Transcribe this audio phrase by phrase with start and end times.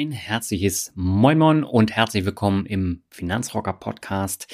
[0.00, 4.46] Ein herzliches Moin und herzlich willkommen im Finanzrocker Podcast.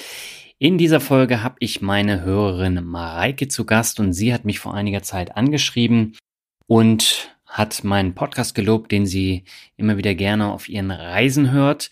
[0.59, 4.73] In dieser Folge habe ich meine Hörerin Mareike zu Gast und sie hat mich vor
[4.73, 6.17] einiger Zeit angeschrieben
[6.65, 9.45] und hat meinen Podcast gelobt, den sie
[9.77, 11.91] immer wieder gerne auf ihren Reisen hört.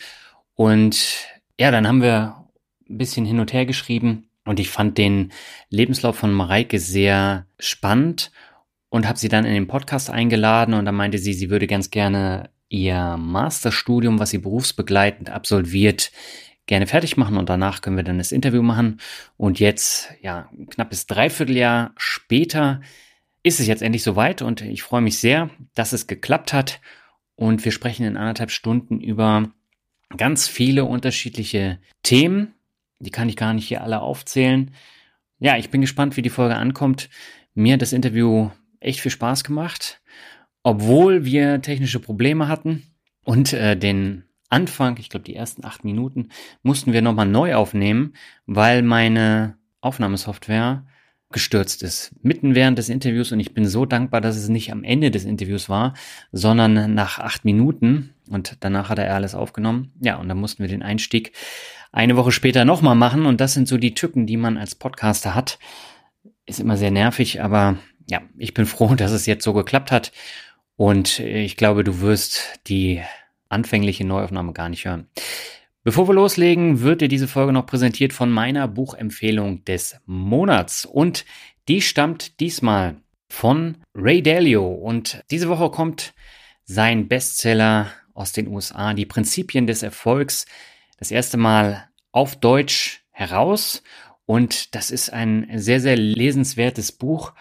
[0.55, 1.25] Und
[1.57, 2.49] ja, dann haben wir
[2.89, 5.31] ein bisschen hin und her geschrieben und ich fand den
[5.69, 8.33] Lebenslauf von Mareike sehr spannend
[8.89, 11.89] und habe sie dann in den Podcast eingeladen und da meinte sie, sie würde ganz
[11.89, 16.11] gerne ihr Masterstudium, was sie berufsbegleitend absolviert,
[16.65, 18.99] gerne fertig machen und danach können wir dann das Interview machen.
[19.37, 22.81] Und jetzt, ja, knappes Dreivierteljahr später
[23.43, 26.81] ist es jetzt endlich soweit und ich freue mich sehr, dass es geklappt hat.
[27.35, 29.49] Und wir sprechen in anderthalb Stunden über
[30.17, 32.55] ganz viele unterschiedliche Themen.
[32.99, 34.71] Die kann ich gar nicht hier alle aufzählen.
[35.39, 37.09] Ja, ich bin gespannt, wie die Folge ankommt.
[37.53, 40.01] Mir hat das Interview echt viel Spaß gemacht
[40.65, 42.81] obwohl wir technische Probleme hatten
[43.23, 46.29] und äh, den Anfang, ich glaube die ersten acht Minuten,
[46.63, 48.13] mussten wir nochmal neu aufnehmen,
[48.47, 50.87] weil meine Aufnahmesoftware
[51.29, 52.13] gestürzt ist.
[52.23, 55.23] Mitten während des Interviews und ich bin so dankbar, dass es nicht am Ende des
[55.23, 55.93] Interviews war,
[56.31, 59.91] sondern nach acht Minuten und danach hat er alles aufgenommen.
[60.01, 61.33] Ja, und dann mussten wir den Einstieg
[61.91, 65.35] eine Woche später nochmal machen und das sind so die Tücken, die man als Podcaster
[65.35, 65.59] hat.
[66.47, 67.77] Ist immer sehr nervig, aber
[68.09, 70.11] ja, ich bin froh, dass es jetzt so geklappt hat
[70.77, 73.01] und ich glaube, du wirst die
[73.49, 75.07] anfängliche Neuaufnahme gar nicht hören.
[75.83, 80.83] Bevor wir loslegen, wird dir diese Folge noch präsentiert von meiner Buchempfehlung des Monats.
[80.85, 81.25] Und
[81.67, 82.95] die stammt diesmal
[83.29, 84.67] von Ray Dalio.
[84.67, 86.13] Und diese Woche kommt
[86.63, 90.47] sein Bestseller aus den USA, Die Prinzipien des Erfolgs,
[90.97, 93.83] das erste Mal auf Deutsch heraus.
[94.25, 97.33] Und das ist ein sehr, sehr lesenswertes Buch,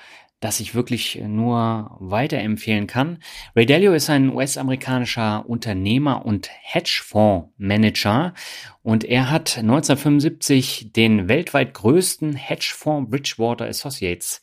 [0.45, 3.19] das ich wirklich nur weiterempfehlen kann.
[3.57, 8.35] Ray Dalio ist ein US-amerikanischer Unternehmer und Hedgefondsmanager
[8.83, 14.43] und er hat 1975 den weltweit größten Hedgefonds Bridgewater Associates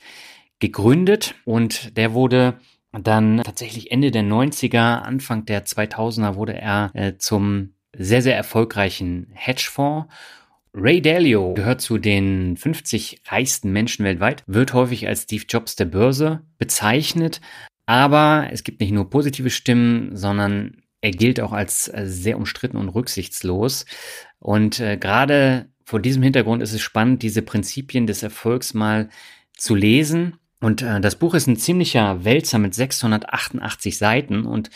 [0.58, 2.60] gegründet und der wurde
[2.92, 9.28] dann tatsächlich Ende der 90er, Anfang der 2000er wurde er äh, zum sehr, sehr erfolgreichen
[9.36, 10.12] Hedgefonds
[10.74, 15.86] Ray Dalio gehört zu den 50 reichsten Menschen weltweit, wird häufig als Steve Jobs der
[15.86, 17.42] Börse bezeichnet,
[17.86, 22.78] aber es gibt nicht nur positive Stimmen, sondern er gilt auch als äh, sehr umstritten
[22.78, 23.86] und rücksichtslos.
[24.40, 29.10] Und äh, gerade vor diesem Hintergrund ist es spannend, diese Prinzipien des Erfolgs mal
[29.58, 30.38] zu lesen.
[30.62, 34.70] Und äh, das Buch ist ein ziemlicher Wälzer mit 688 Seiten und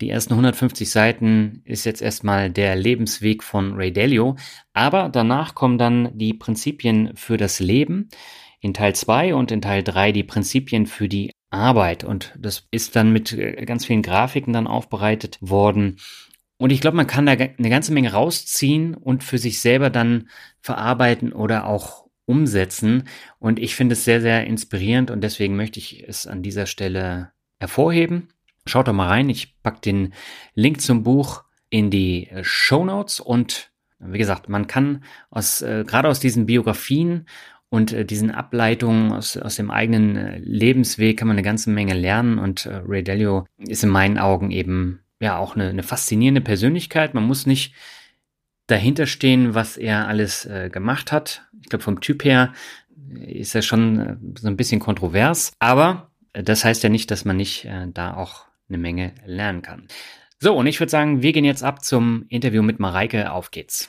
[0.00, 4.36] die ersten 150 Seiten ist jetzt erstmal der Lebensweg von Ray Dalio,
[4.72, 8.08] aber danach kommen dann die Prinzipien für das Leben
[8.60, 12.96] in Teil 2 und in Teil 3 die Prinzipien für die Arbeit und das ist
[12.96, 15.96] dann mit äh, ganz vielen Grafiken dann aufbereitet worden.
[16.58, 20.28] Und ich glaube, man kann da eine ganze Menge rausziehen und für sich selber dann
[20.60, 23.04] verarbeiten oder auch umsetzen.
[23.38, 27.32] Und ich finde es sehr, sehr inspirierend und deswegen möchte ich es an dieser Stelle
[27.58, 28.28] hervorheben.
[28.70, 29.28] Schaut doch mal rein.
[29.28, 30.14] Ich pack den
[30.54, 35.84] Link zum Buch in die äh, Show Notes und wie gesagt, man kann aus, äh,
[35.86, 37.26] gerade aus diesen Biografien
[37.68, 41.94] und äh, diesen Ableitungen aus, aus dem eigenen äh, Lebensweg kann man eine ganze Menge
[41.94, 46.40] lernen und äh, Ray Dalio ist in meinen Augen eben ja auch eine, eine faszinierende
[46.40, 47.12] Persönlichkeit.
[47.12, 47.74] Man muss nicht
[48.66, 51.42] dahinter stehen, was er alles äh, gemacht hat.
[51.60, 52.52] Ich glaube, vom Typ her
[53.26, 57.24] ist er schon äh, so ein bisschen kontrovers, aber äh, das heißt ja nicht, dass
[57.24, 59.88] man nicht äh, da auch eine Menge lernen kann.
[60.38, 63.32] So, und ich würde sagen, wir gehen jetzt ab zum Interview mit Mareike.
[63.32, 63.88] Auf geht's.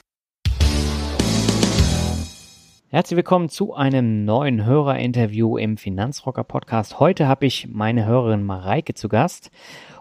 [2.88, 7.00] Herzlich willkommen zu einem neuen Hörerinterview im Finanzrocker Podcast.
[7.00, 9.50] Heute habe ich meine Hörerin Mareike zu Gast.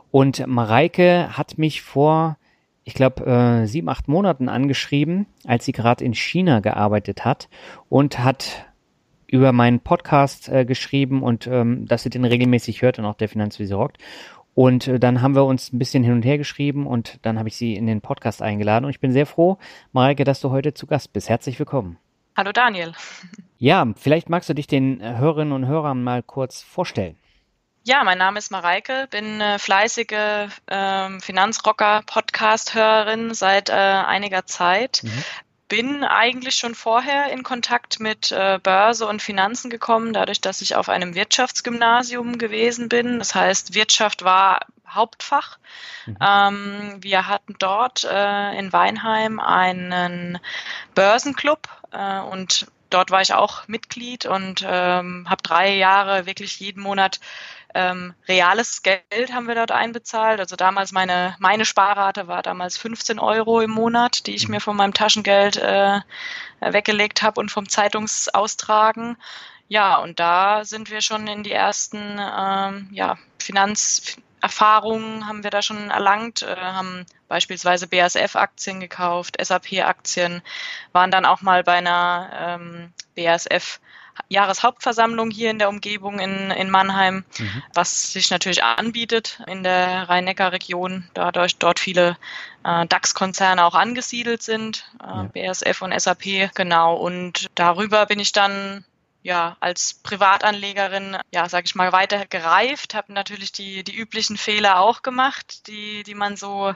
[0.10, 2.38] Und Mareike hat mich vor,
[2.84, 7.48] ich glaube, äh, sieben, acht Monaten angeschrieben, als sie gerade in China gearbeitet hat
[7.88, 8.66] und hat
[9.26, 13.30] über meinen Podcast äh, geschrieben und ähm, dass sie den regelmäßig hört und auch der
[13.30, 13.98] Finanzvisier rockt.
[14.54, 17.50] Und äh, dann haben wir uns ein bisschen hin und her geschrieben und dann habe
[17.50, 18.86] ich sie in den Podcast eingeladen.
[18.86, 19.58] Und ich bin sehr froh,
[19.94, 21.30] Mareike, dass du heute zu Gast bist.
[21.30, 21.98] Herzlich willkommen.
[22.36, 22.94] Hallo Daniel.
[23.64, 27.16] Ja, vielleicht magst du dich den Hörerinnen und Hörern mal kurz vorstellen.
[27.84, 35.02] Ja, mein Name ist Mareike, bin äh, fleißige äh, Finanzrocker-Podcast-Hörerin seit äh, einiger Zeit.
[35.04, 35.24] Mhm.
[35.72, 40.76] Bin eigentlich schon vorher in Kontakt mit äh, Börse und Finanzen gekommen, dadurch, dass ich
[40.76, 43.20] auf einem Wirtschaftsgymnasium gewesen bin.
[43.20, 45.60] Das heißt, Wirtschaft war Hauptfach.
[46.06, 46.18] Mhm.
[46.20, 50.40] Ähm, wir hatten dort äh, in Weinheim einen
[50.94, 56.82] Börsenclub äh, und dort war ich auch Mitglied und ähm, habe drei Jahre wirklich jeden
[56.82, 57.20] Monat
[57.74, 60.40] ähm, reales Geld haben wir dort einbezahlt.
[60.40, 64.56] Also damals meine, meine Sparrate war damals 15 Euro im Monat, die ich mhm.
[64.56, 66.02] mir von meinem Taschengeld äh,
[66.60, 69.18] weggelegt habe und vom Zeitungsaustragen.
[69.68, 75.52] Ja, und da sind wir schon in die ersten ähm, ja, Finanz, Erfahrungen haben wir
[75.52, 80.42] da schon erlangt, äh, haben beispielsweise BASF-Aktien gekauft, SAP-Aktien,
[80.92, 83.80] waren dann auch mal bei einer ähm, BASF
[84.30, 87.64] Jahreshauptversammlung hier in der Umgebung in, in Mannheim, mhm.
[87.74, 92.18] was sich natürlich anbietet in der Rhein-Neckar-Region, dadurch dort viele
[92.64, 95.30] äh, DAX-Konzerne auch angesiedelt sind, äh, ja.
[95.34, 96.96] BASF und SAP, genau.
[96.96, 98.86] Und darüber bin ich dann
[99.24, 104.80] ja, als Privatanlegerin, ja, sag ich mal, weiter gereift, habe natürlich die, die üblichen Fehler
[104.80, 106.74] auch gemacht, die, die man so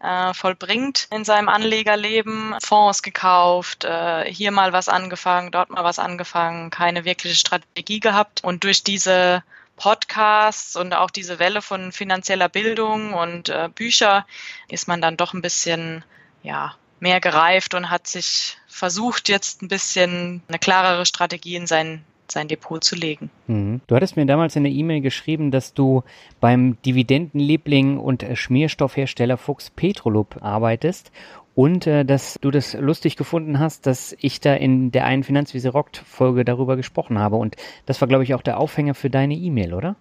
[0.00, 2.54] äh, vollbringt in seinem Anlegerleben.
[2.62, 8.44] Fonds gekauft, äh, hier mal was angefangen, dort mal was angefangen, keine wirkliche Strategie gehabt.
[8.44, 9.42] Und durch diese
[9.76, 14.26] Podcasts und auch diese Welle von finanzieller Bildung und äh, Bücher
[14.68, 16.04] ist man dann doch ein bisschen,
[16.42, 22.04] ja, mehr gereift und hat sich versucht, jetzt ein bisschen eine klarere Strategie in sein,
[22.28, 23.30] sein Depot zu legen.
[23.46, 23.80] Mhm.
[23.86, 26.02] Du hattest mir damals in der E-Mail geschrieben, dass du
[26.40, 31.10] beim Dividendenliebling und Schmierstoffhersteller Fuchs Petrolub arbeitest
[31.54, 35.70] und äh, dass du das lustig gefunden hast, dass ich da in der einen Finanzwiese
[35.70, 37.36] Rockt Folge darüber gesprochen habe.
[37.36, 37.56] Und
[37.86, 39.96] das war, glaube ich, auch der Aufhänger für deine E-Mail, oder?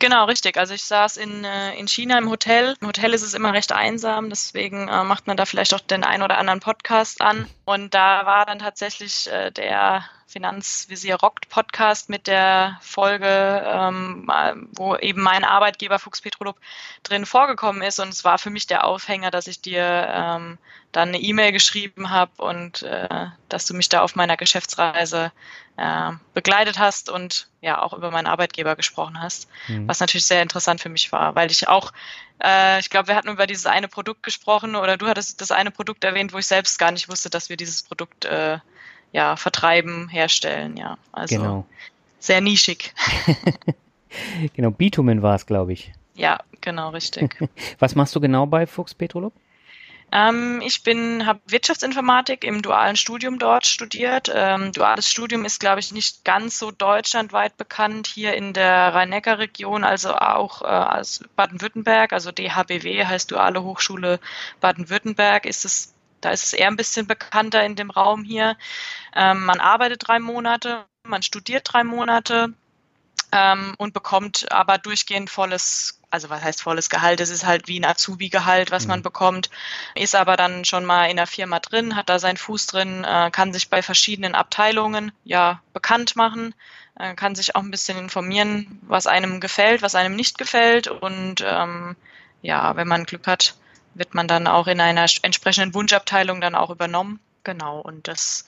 [0.00, 0.56] Genau, richtig.
[0.56, 2.74] Also ich saß in, äh, in China im Hotel.
[2.80, 6.04] Im Hotel ist es immer recht einsam, deswegen äh, macht man da vielleicht auch den
[6.04, 7.46] ein oder anderen Podcast an.
[7.66, 14.26] Und da war dann tatsächlich äh, der Finanzvisier Rockt Podcast mit der Folge, ähm,
[14.72, 16.56] wo eben mein Arbeitgeber Fuchs Petrolub
[17.02, 18.00] drin vorgekommen ist.
[18.00, 20.56] Und es war für mich der Aufhänger, dass ich dir ähm,
[20.92, 22.84] dann eine E-Mail geschrieben habe und
[23.48, 25.30] dass du mich da auf meiner Geschäftsreise
[25.80, 29.88] äh, begleitet hast und ja auch über meinen Arbeitgeber gesprochen hast, mhm.
[29.88, 31.92] was natürlich sehr interessant für mich war, weil ich auch,
[32.44, 35.70] äh, ich glaube, wir hatten über dieses eine Produkt gesprochen oder du hattest das eine
[35.70, 38.58] Produkt erwähnt, wo ich selbst gar nicht wusste, dass wir dieses Produkt äh,
[39.12, 40.98] ja, vertreiben, herstellen, ja.
[41.12, 41.66] Also genau.
[42.18, 42.92] sehr nischig.
[44.54, 45.92] genau, Bitumen war es, glaube ich.
[46.14, 47.38] Ja, genau, richtig.
[47.78, 49.32] Was machst du genau bei Fuchs Petrolub?
[50.12, 54.30] Ähm, ich habe Wirtschaftsinformatik im dualen Studium dort studiert.
[54.34, 59.84] Ähm, duales Studium ist, glaube ich, nicht ganz so deutschlandweit bekannt hier in der Rhein-Neckar-Region,
[59.84, 64.18] also auch äh, als Baden-Württemberg, also DHBW heißt Duale Hochschule
[64.60, 68.56] Baden-Württemberg, ist es da ist es eher ein bisschen bekannter in dem Raum hier.
[69.14, 72.52] Ähm, man arbeitet drei Monate, man studiert drei Monate
[73.32, 77.20] ähm, und bekommt aber durchgehend volles, also was heißt volles Gehalt?
[77.20, 78.90] Es ist halt wie ein Azubi-Gehalt, was mhm.
[78.90, 79.50] man bekommt,
[79.94, 83.30] ist aber dann schon mal in der Firma drin, hat da seinen Fuß drin, äh,
[83.30, 86.54] kann sich bei verschiedenen Abteilungen ja bekannt machen,
[86.98, 91.44] äh, kann sich auch ein bisschen informieren, was einem gefällt, was einem nicht gefällt und
[91.46, 91.96] ähm,
[92.42, 93.54] ja, wenn man Glück hat,
[93.94, 97.20] wird man dann auch in einer entsprechenden Wunschabteilung dann auch übernommen.
[97.44, 98.46] Genau, und das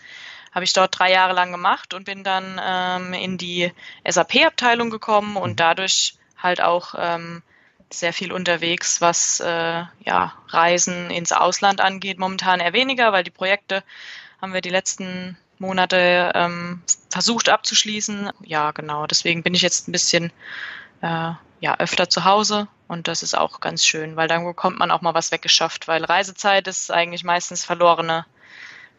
[0.53, 3.73] habe ich dort drei Jahre lang gemacht und bin dann ähm, in die
[4.07, 5.57] SAP-Abteilung gekommen und mhm.
[5.57, 7.43] dadurch halt auch ähm,
[7.93, 12.19] sehr viel unterwegs, was äh, ja, Reisen ins Ausland angeht.
[12.19, 13.83] Momentan eher weniger, weil die Projekte
[14.41, 18.31] haben wir die letzten Monate ähm, versucht abzuschließen.
[18.45, 19.07] Ja, genau.
[19.07, 20.33] Deswegen bin ich jetzt ein bisschen
[21.03, 24.91] äh, ja, öfter zu Hause und das ist auch ganz schön, weil dann bekommt man
[24.91, 28.27] auch mal was weggeschafft, weil Reisezeit ist eigentlich meistens verlorene,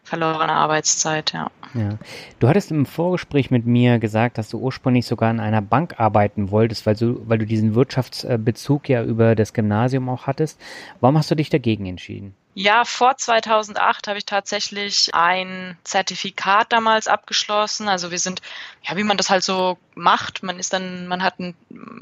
[0.04, 1.50] verlorene Arbeitszeit, ja.
[1.74, 1.98] ja.
[2.40, 6.52] Du hattest im Vorgespräch mit mir gesagt, dass du ursprünglich sogar in einer Bank arbeiten
[6.52, 10.60] wolltest, weil du, weil du diesen Wirtschaftsbezug ja über das Gymnasium auch hattest.
[11.00, 12.36] Warum hast du dich dagegen entschieden?
[12.56, 17.88] Ja, vor 2008 habe ich tatsächlich ein Zertifikat damals abgeschlossen.
[17.90, 18.44] Also wir sind,
[18.84, 20.44] ja, wie man das halt so macht.
[20.44, 21.56] Man ist dann, man hat einen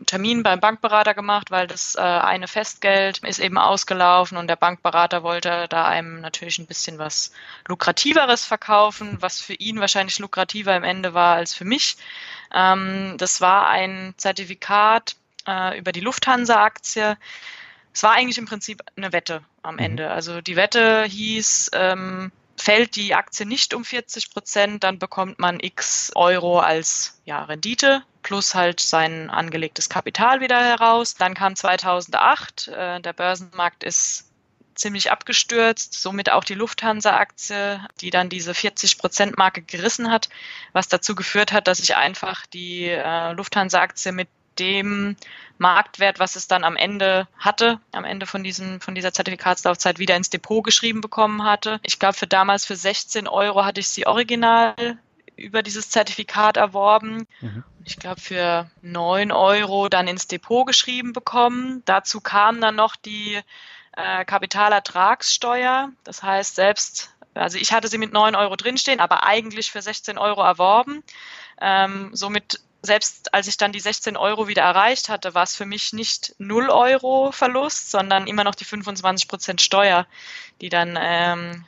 [0.07, 5.23] Termin beim Bankberater gemacht, weil das äh, eine Festgeld ist eben ausgelaufen und der Bankberater
[5.23, 7.31] wollte da einem natürlich ein bisschen was
[7.67, 11.95] lukrativeres verkaufen, was für ihn wahrscheinlich lukrativer im Ende war als für mich.
[12.53, 15.15] Ähm, das war ein Zertifikat
[15.47, 17.17] äh, über die Lufthansa-Aktie
[17.93, 19.79] es war eigentlich im Prinzip eine Wette am mhm.
[19.79, 20.11] Ende.
[20.11, 25.59] Also die Wette hieß, ähm, fällt die Aktie nicht um 40 Prozent, dann bekommt man
[25.59, 31.15] x Euro als ja, Rendite plus halt sein angelegtes Kapital wieder heraus.
[31.15, 34.27] Dann kam 2008, äh, der Börsenmarkt ist
[34.75, 40.29] ziemlich abgestürzt, somit auch die Lufthansa-Aktie, die dann diese 40-Prozent-Marke gerissen hat,
[40.73, 44.27] was dazu geführt hat, dass ich einfach die äh, Lufthansa-Aktie mit
[44.61, 45.15] dem
[45.57, 50.15] Marktwert, was es dann am Ende hatte, am Ende von, diesem, von dieser Zertifikatslaufzeit wieder
[50.15, 51.79] ins Depot geschrieben bekommen hatte.
[51.83, 54.75] Ich glaube, für damals für 16 Euro hatte ich sie original
[55.35, 57.27] über dieses Zertifikat erworben.
[57.41, 57.63] Mhm.
[57.83, 61.81] Ich glaube, für 9 Euro dann ins Depot geschrieben bekommen.
[61.85, 63.39] Dazu kam dann noch die
[63.97, 65.91] äh, Kapitalertragssteuer.
[66.03, 70.17] Das heißt, selbst, also ich hatte sie mit 9 Euro drinstehen, aber eigentlich für 16
[70.17, 71.03] Euro erworben.
[71.59, 75.65] Ähm, somit selbst als ich dann die 16 Euro wieder erreicht hatte, war es für
[75.65, 80.07] mich nicht 0 Euro Verlust, sondern immer noch die 25 Prozent Steuer,
[80.61, 81.65] die dann ähm,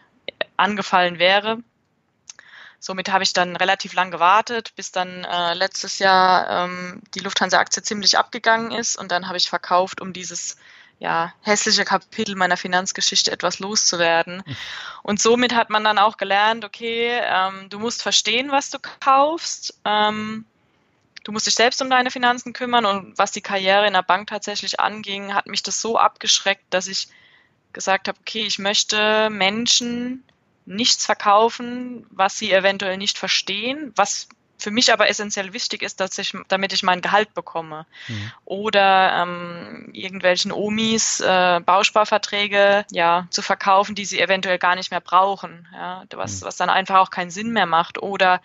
[0.58, 1.60] angefallen wäre.
[2.80, 7.82] Somit habe ich dann relativ lang gewartet, bis dann äh, letztes Jahr ähm, die Lufthansa-Aktie
[7.84, 10.58] ziemlich abgegangen ist und dann habe ich verkauft, um dieses
[11.00, 14.44] ja, hässliche Kapitel meiner Finanzgeschichte etwas loszuwerden.
[15.02, 19.80] Und somit hat man dann auch gelernt, okay, ähm, du musst verstehen, was du kaufst.
[19.86, 20.46] Ähm,
[21.24, 22.86] du musst dich selbst um deine Finanzen kümmern.
[22.86, 26.88] Und was die Karriere in der Bank tatsächlich anging, hat mich das so abgeschreckt, dass
[26.88, 27.08] ich
[27.72, 30.24] gesagt habe, okay, ich möchte Menschen
[30.66, 34.28] nichts verkaufen, was sie eventuell nicht verstehen, was
[34.58, 37.86] für mich aber essentiell wichtig ist, dass ich, damit ich mein Gehalt bekomme.
[38.08, 38.32] Mhm.
[38.46, 45.02] Oder ähm, irgendwelchen Omis äh, Bausparverträge ja, zu verkaufen, die sie eventuell gar nicht mehr
[45.02, 46.46] brauchen, ja, was, mhm.
[46.46, 48.02] was dann einfach auch keinen Sinn mehr macht.
[48.02, 48.42] Oder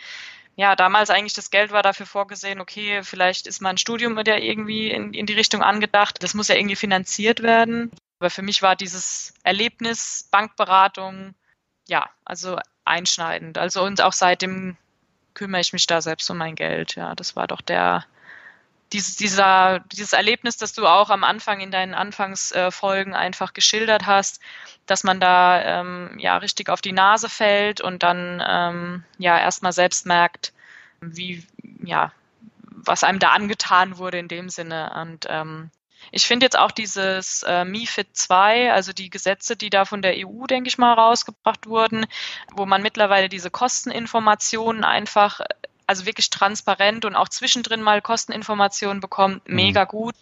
[0.58, 4.90] ja, damals eigentlich das Geld war dafür vorgesehen, okay, vielleicht ist mein Studium ja irgendwie
[4.90, 6.20] in, in die Richtung angedacht.
[6.20, 7.92] Das muss ja irgendwie finanziert werden.
[8.18, 11.36] Aber für mich war dieses Erlebnis Bankberatung,
[11.86, 13.56] ja, also einschneidend.
[13.56, 14.76] Also und auch seitdem
[15.34, 16.96] kümmere ich mich da selbst um mein Geld.
[16.96, 18.04] Ja, das war doch der,
[18.92, 24.40] dieses, dieser, dieses Erlebnis, das du auch am Anfang in deinen Anfangsfolgen einfach geschildert hast,
[24.86, 29.72] dass man da ähm, ja richtig auf die Nase fällt und dann ähm, ja erstmal
[29.72, 30.52] selbst merkt,
[31.00, 31.44] wie,
[31.82, 32.12] ja,
[32.62, 34.92] was einem da angetan wurde in dem Sinne.
[35.00, 35.70] Und ähm,
[36.10, 40.14] ich finde jetzt auch dieses äh, MIFID 2, also die Gesetze, die da von der
[40.16, 42.06] EU, denke ich mal, rausgebracht wurden,
[42.52, 45.40] wo man mittlerweile diese Kosteninformationen einfach
[45.88, 49.54] also wirklich transparent und auch zwischendrin mal Kosteninformationen bekommt, mhm.
[49.56, 50.14] mega gut.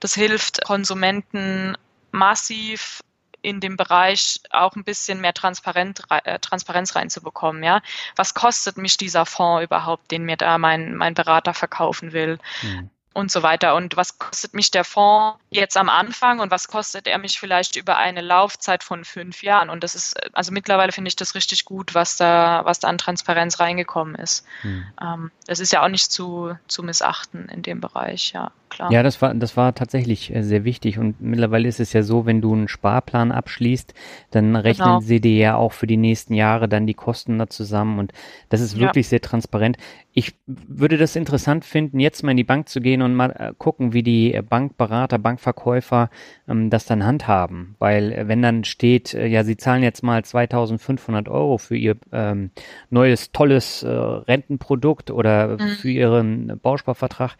[0.00, 1.76] Das hilft Konsumenten
[2.10, 3.02] massiv
[3.40, 7.62] in dem Bereich auch ein bisschen mehr Transparenz, äh, Transparenz reinzubekommen.
[7.62, 7.82] Ja,
[8.16, 12.38] was kostet mich dieser Fonds überhaupt, den mir da mein mein Berater verkaufen will?
[12.62, 13.74] Mhm und so weiter.
[13.74, 17.76] Und was kostet mich der Fonds jetzt am Anfang und was kostet er mich vielleicht
[17.76, 19.70] über eine Laufzeit von fünf Jahren?
[19.70, 22.98] Und das ist, also mittlerweile finde ich das richtig gut, was da, was da an
[22.98, 24.44] Transparenz reingekommen ist.
[24.62, 24.84] Hm.
[25.00, 28.90] Ähm, das ist ja auch nicht zu, zu missachten in dem Bereich, ja, klar.
[28.90, 30.98] Ja, das war, das war tatsächlich äh, sehr wichtig.
[30.98, 33.94] Und mittlerweile ist es ja so, wenn du einen Sparplan abschließt,
[34.30, 35.00] dann rechnen genau.
[35.00, 37.98] sie dir ja auch für die nächsten Jahre dann die Kosten da zusammen.
[37.98, 38.12] Und
[38.48, 39.10] das ist wirklich ja.
[39.10, 39.76] sehr transparent.
[40.12, 43.52] Ich würde das interessant finden, jetzt mal in die Bank zu gehen und mal äh,
[43.56, 46.10] gucken, wie die Bankberater, Bankverkäufer
[46.48, 47.76] ähm, das dann handhaben.
[47.78, 51.96] Weil äh, wenn dann steht, äh, ja, sie zahlen jetzt mal 2500 Euro für ihr
[52.12, 52.50] ähm,
[52.90, 55.68] neues, tolles äh, Rentenprodukt oder mhm.
[55.76, 57.36] für ihren Bausparvertrag,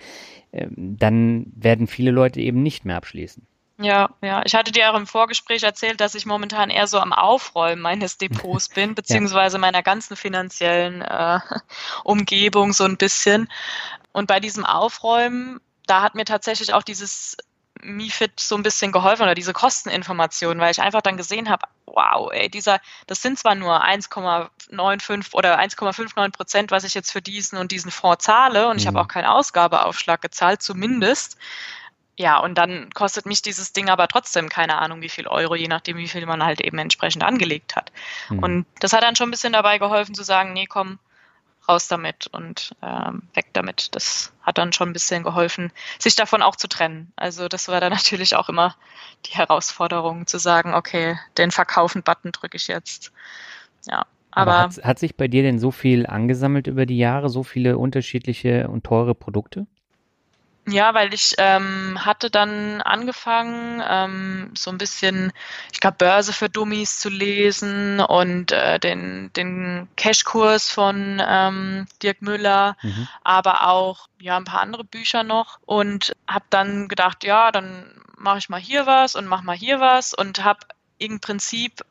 [0.52, 3.46] äh, dann werden viele Leute eben nicht mehr abschließen.
[3.78, 4.42] Ja, ja.
[4.44, 8.18] Ich hatte dir auch im Vorgespräch erzählt, dass ich momentan eher so am Aufräumen meines
[8.18, 11.40] Depots bin, beziehungsweise meiner ganzen finanziellen äh,
[12.04, 13.48] Umgebung so ein bisschen.
[14.12, 17.36] Und bei diesem Aufräumen, da hat mir tatsächlich auch dieses
[17.82, 22.30] MiFID so ein bisschen geholfen oder diese Kosteninformation, weil ich einfach dann gesehen habe, wow,
[22.32, 27.58] ey, dieser, das sind zwar nur 1,95 oder 1,59 Prozent, was ich jetzt für diesen
[27.58, 28.78] und diesen Fonds zahle und mhm.
[28.78, 29.04] ich habe mhm.
[29.04, 31.36] auch keinen Ausgabeaufschlag gezahlt, zumindest.
[32.16, 35.68] Ja, und dann kostet mich dieses Ding aber trotzdem keine Ahnung wie viel Euro, je
[35.68, 37.90] nachdem, wie viel man halt eben entsprechend angelegt hat.
[38.28, 38.38] Mhm.
[38.38, 40.98] Und das hat dann schon ein bisschen dabei geholfen zu sagen, nee, komm,
[41.72, 43.94] raus damit und ähm, weg damit.
[43.94, 47.12] Das hat dann schon ein bisschen geholfen, sich davon auch zu trennen.
[47.16, 48.76] Also das war dann natürlich auch immer
[49.26, 53.12] die Herausforderung, zu sagen, okay, den Verkaufen-Button drücke ich jetzt.
[53.86, 54.06] Ja.
[54.30, 57.42] Aber, aber hat, hat sich bei dir denn so viel angesammelt über die Jahre, so
[57.42, 59.66] viele unterschiedliche und teure Produkte?
[60.66, 65.32] Ja, weil ich ähm, hatte dann angefangen, ähm, so ein bisschen,
[65.72, 72.22] ich glaube, Börse für Dummies zu lesen und äh, den, den Cashkurs von ähm, Dirk
[72.22, 73.08] Müller, mhm.
[73.24, 78.38] aber auch ja ein paar andere Bücher noch und habe dann gedacht, ja, dann mache
[78.38, 80.60] ich mal hier was und mache mal hier was und habe
[80.98, 81.84] im Prinzip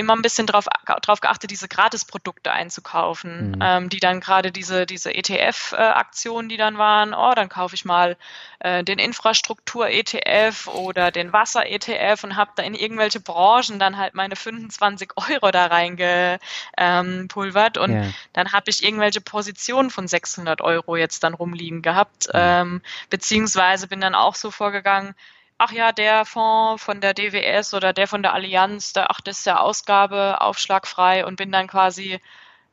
[0.00, 0.66] immer ein bisschen darauf
[1.02, 3.58] drauf geachtet, diese Gratisprodukte einzukaufen, mhm.
[3.62, 8.16] ähm, die dann gerade diese, diese ETF-Aktionen, die dann waren, oh, dann kaufe ich mal
[8.60, 14.36] äh, den Infrastruktur-ETF oder den Wasser-ETF und habe da in irgendwelche Branchen dann halt meine
[14.36, 18.04] 25 Euro da reingepulvert und ja.
[18.32, 22.80] dann habe ich irgendwelche Positionen von 600 Euro jetzt dann rumliegen gehabt, ähm,
[23.10, 25.14] beziehungsweise bin dann auch so vorgegangen,
[25.60, 29.40] ach ja, der Fonds von der DWS oder der von der Allianz, der, ach, das
[29.40, 32.18] ist ja Ausgabe aufschlagfrei und bin dann quasi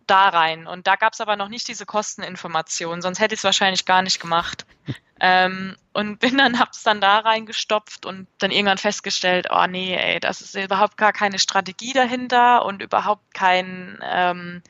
[0.08, 0.68] da rein.
[0.68, 4.02] Und da gab es aber noch nicht diese Kosteninformation, sonst hätte ich es wahrscheinlich gar
[4.04, 4.66] nicht gemacht.
[5.20, 10.22] ähm, und bin dann, hab's dann da reingestopft und dann irgendwann festgestellt, oh nee, ey,
[10.22, 14.64] das ist überhaupt gar keine Strategie dahinter und überhaupt kein ähm,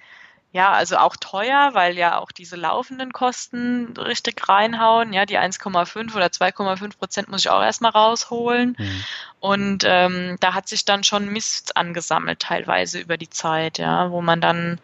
[0.58, 5.14] ja, also auch teuer, weil ja auch diese laufenden Kosten richtig reinhauen.
[5.14, 8.76] Ja, die 1,5 oder 2,5 Prozent muss ich auch erstmal rausholen.
[8.76, 9.04] Mhm.
[9.40, 14.22] Und ähm, da hat sich dann schon Mist angesammelt, teilweise über die Zeit, ja, wo
[14.22, 14.82] man dann,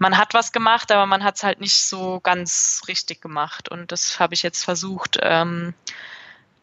[0.00, 3.68] man hat was gemacht, aber man hat es halt nicht so ganz richtig gemacht.
[3.68, 5.74] Und das habe ich jetzt versucht, ähm,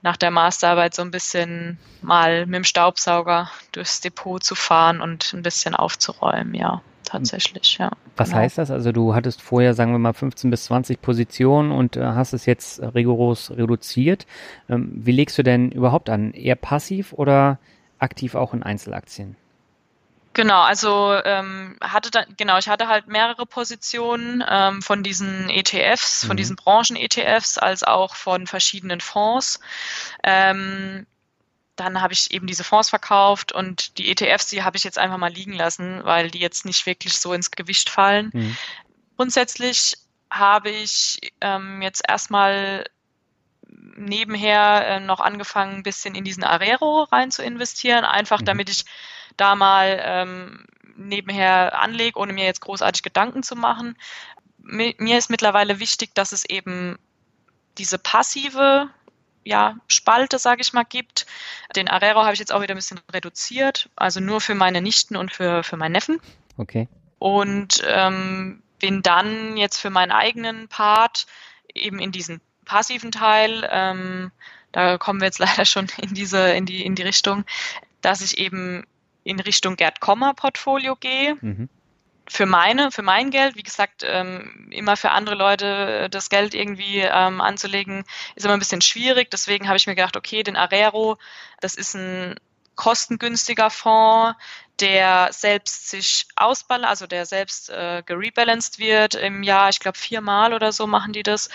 [0.01, 5.31] nach der Masterarbeit so ein bisschen mal mit dem Staubsauger durchs Depot zu fahren und
[5.31, 6.81] ein bisschen aufzuräumen, ja
[7.17, 7.91] tatsächlich, ja.
[8.17, 8.41] Was genau.
[8.41, 8.72] heißt das?
[8.72, 12.45] Also du hattest vorher, sagen wir mal, 15 bis 20 Positionen und äh, hast es
[12.45, 14.25] jetzt rigoros reduziert.
[14.69, 16.34] Ähm, wie legst du denn überhaupt an?
[16.34, 17.60] Eher passiv oder
[18.00, 19.36] aktiv auch in Einzelaktien?
[20.34, 26.24] Genau, also ähm, hatte dann, genau, ich hatte halt mehrere Positionen ähm, von diesen ETFs,
[26.24, 26.27] mhm.
[26.27, 29.62] von diesen Branchen-ETFs, als auch von verschiedenen Fonds.
[30.24, 31.07] Ähm,
[31.75, 35.17] dann habe ich eben diese Fonds verkauft und die ETFs, die habe ich jetzt einfach
[35.17, 38.31] mal liegen lassen, weil die jetzt nicht wirklich so ins Gewicht fallen.
[38.33, 38.57] Mhm.
[39.18, 39.98] Grundsätzlich
[40.29, 42.85] habe ich ähm, jetzt erstmal
[43.68, 48.46] nebenher äh, noch angefangen, ein bisschen in diesen Arero rein zu investieren, einfach mhm.
[48.46, 48.85] damit ich
[49.38, 53.98] da mal ähm, nebenher anlege, ohne mir jetzt großartig Gedanken zu machen.
[54.57, 56.98] Mir ist mittlerweile wichtig, dass es eben
[57.77, 58.90] diese passive
[59.46, 61.25] ja, Spalte, sage ich mal, gibt.
[61.75, 65.16] Den Arero habe ich jetzt auch wieder ein bisschen reduziert, also nur für meine Nichten
[65.16, 66.20] und für, für meinen Neffen.
[66.58, 66.90] Okay.
[67.20, 71.27] Und ähm, bin dann jetzt für meinen eigenen Part
[71.74, 74.31] eben in diesen passiven Teil, ähm,
[74.72, 77.46] da kommen wir jetzt leider schon in diese, in die, in die Richtung,
[78.01, 78.84] dass ich eben
[79.24, 81.38] in Richtung Gerd Kommer Portfolio gehe.
[81.40, 81.70] Mhm
[82.27, 87.00] für meine, für mein Geld, wie gesagt, ähm, immer für andere Leute das Geld irgendwie
[87.00, 88.03] ähm, anzulegen,
[88.35, 89.29] ist immer ein bisschen schwierig.
[89.31, 91.18] Deswegen habe ich mir gedacht, okay, den Arero,
[91.61, 92.35] das ist ein
[92.75, 94.38] kostengünstiger Fonds,
[94.79, 100.53] der selbst sich ausbalanciert, also der selbst äh, gerebalanced wird im Jahr, ich glaube viermal
[100.53, 101.50] oder so machen die das.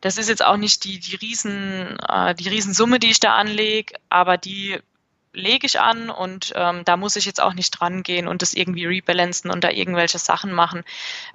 [0.00, 3.94] Das ist jetzt auch nicht die, die Riesen, äh, die Riesensumme, die ich da anlege,
[4.10, 4.78] aber die
[5.32, 8.54] lege ich an und ähm, da muss ich jetzt auch nicht dran gehen und das
[8.54, 10.84] irgendwie rebalancen und da irgendwelche Sachen machen.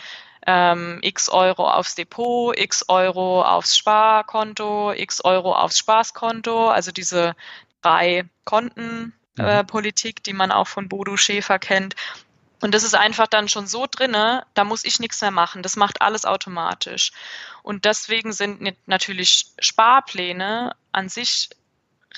[0.47, 7.35] ähm, x Euro aufs Depot, x Euro aufs Sparkonto, x Euro aufs Spaßkonto, also diese
[7.81, 10.23] drei Kontenpolitik, äh, mhm.
[10.23, 11.95] die man auch von Bodo Schäfer kennt.
[12.61, 15.63] Und das ist einfach dann schon so drinne, da muss ich nichts mehr machen.
[15.63, 17.11] Das macht alles automatisch.
[17.63, 21.49] Und deswegen sind natürlich Sparpläne an sich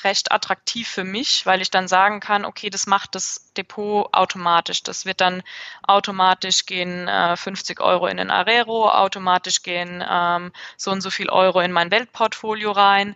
[0.04, 4.84] recht attraktiv für mich, weil ich dann sagen kann, okay, das macht das Depot automatisch.
[4.84, 5.44] Das wird dann
[5.84, 11.30] automatisch gehen äh, 50 Euro in den Arero, automatisch gehen ähm, so und so viel
[11.30, 13.16] Euro in mein Weltportfolio rein.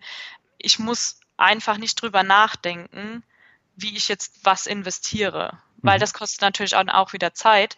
[0.60, 3.24] Ich muss einfach nicht drüber nachdenken,
[3.78, 6.02] wie ich jetzt was investiere, weil mhm.
[6.02, 7.78] das kostet natürlich auch wieder Zeit.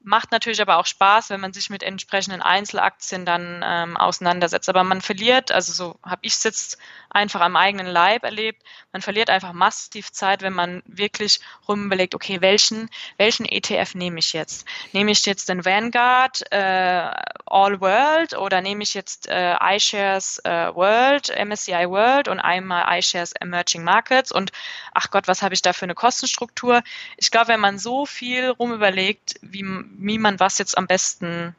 [0.00, 4.68] Macht natürlich aber auch Spaß, wenn man sich mit entsprechenden Einzelaktien dann ähm, auseinandersetzt.
[4.68, 6.78] Aber man verliert, also so habe ich es jetzt
[7.10, 12.40] einfach am eigenen Leib erlebt, man verliert einfach massiv Zeit, wenn man wirklich rumbelegt, okay,
[12.40, 14.66] welchen, welchen ETF nehme ich jetzt?
[14.92, 17.10] Nehme ich jetzt den Vanguard äh,
[17.46, 23.32] All World oder nehme ich jetzt äh, iShares äh, World, MSCI World und einmal iShares
[23.32, 24.52] Emerging Markets und
[24.94, 26.82] ach Gott, was habe ich da für eine Kostenstruktur?
[27.16, 29.64] Ich glaube, wenn man so viel rumüberlegt, wie
[29.96, 31.54] wie man was jetzt am besten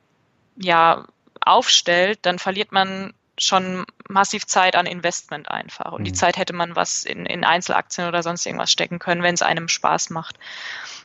[0.55, 1.05] ja
[1.41, 5.93] aufstellt, dann verliert man schon massiv Zeit an Investment einfach.
[5.93, 6.15] Und die mhm.
[6.15, 9.67] Zeit hätte man was in, in Einzelaktien oder sonst irgendwas stecken können, wenn es einem
[9.67, 10.37] Spaß macht.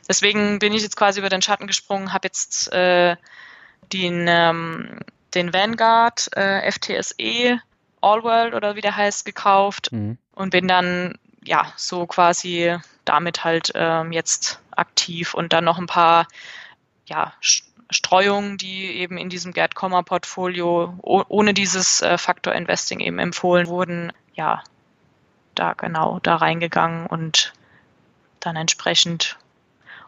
[0.07, 3.15] Deswegen bin ich jetzt quasi über den Schatten gesprungen, habe jetzt äh,
[3.93, 4.99] den, ähm,
[5.33, 7.61] den Vanguard äh, FTSE
[8.01, 10.17] All World oder wie der heißt gekauft mhm.
[10.33, 15.87] und bin dann ja so quasi damit halt ähm, jetzt aktiv und dann noch ein
[15.87, 16.27] paar
[17.05, 17.33] ja,
[17.89, 23.67] Streuungen, die eben in diesem Gerd Kommer Portfolio ohne dieses äh, Faktor Investing eben empfohlen
[23.67, 24.63] wurden, ja,
[25.53, 27.53] da genau da reingegangen und
[28.39, 29.37] dann entsprechend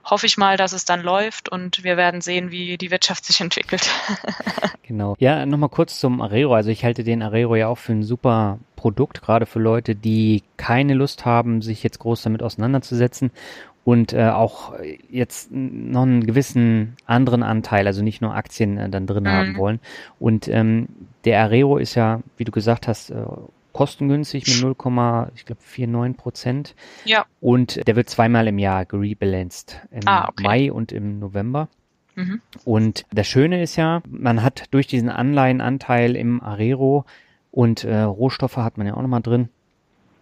[0.10, 3.42] hoffe ich mal, dass es dann läuft und wir werden sehen, wie die Wirtschaft sich
[3.42, 3.90] entwickelt.
[4.84, 5.16] genau.
[5.20, 6.54] Ja, nochmal kurz zum Arero.
[6.54, 10.44] Also ich halte den Arero ja auch für ein super Produkt, gerade für Leute, die
[10.56, 13.32] keine Lust haben, sich jetzt groß damit auseinanderzusetzen
[13.88, 14.74] und äh, auch
[15.10, 19.30] jetzt noch einen gewissen anderen Anteil, also nicht nur Aktien äh, dann drin mhm.
[19.30, 19.80] haben wollen.
[20.20, 20.90] Und ähm,
[21.24, 23.24] der Arero ist ja, wie du gesagt hast, äh,
[23.72, 24.72] kostengünstig mit 0,
[25.36, 26.76] ich glaube 49 Prozent.
[27.06, 27.26] Ja.
[27.40, 30.44] Und der wird zweimal im Jahr gerebalanced, im ah, okay.
[30.44, 31.70] Mai und im November.
[32.16, 32.42] Mhm.
[32.66, 37.06] Und das Schöne ist ja, man hat durch diesen Anleihenanteil im Arero
[37.52, 39.48] und äh, Rohstoffe hat man ja auch nochmal drin,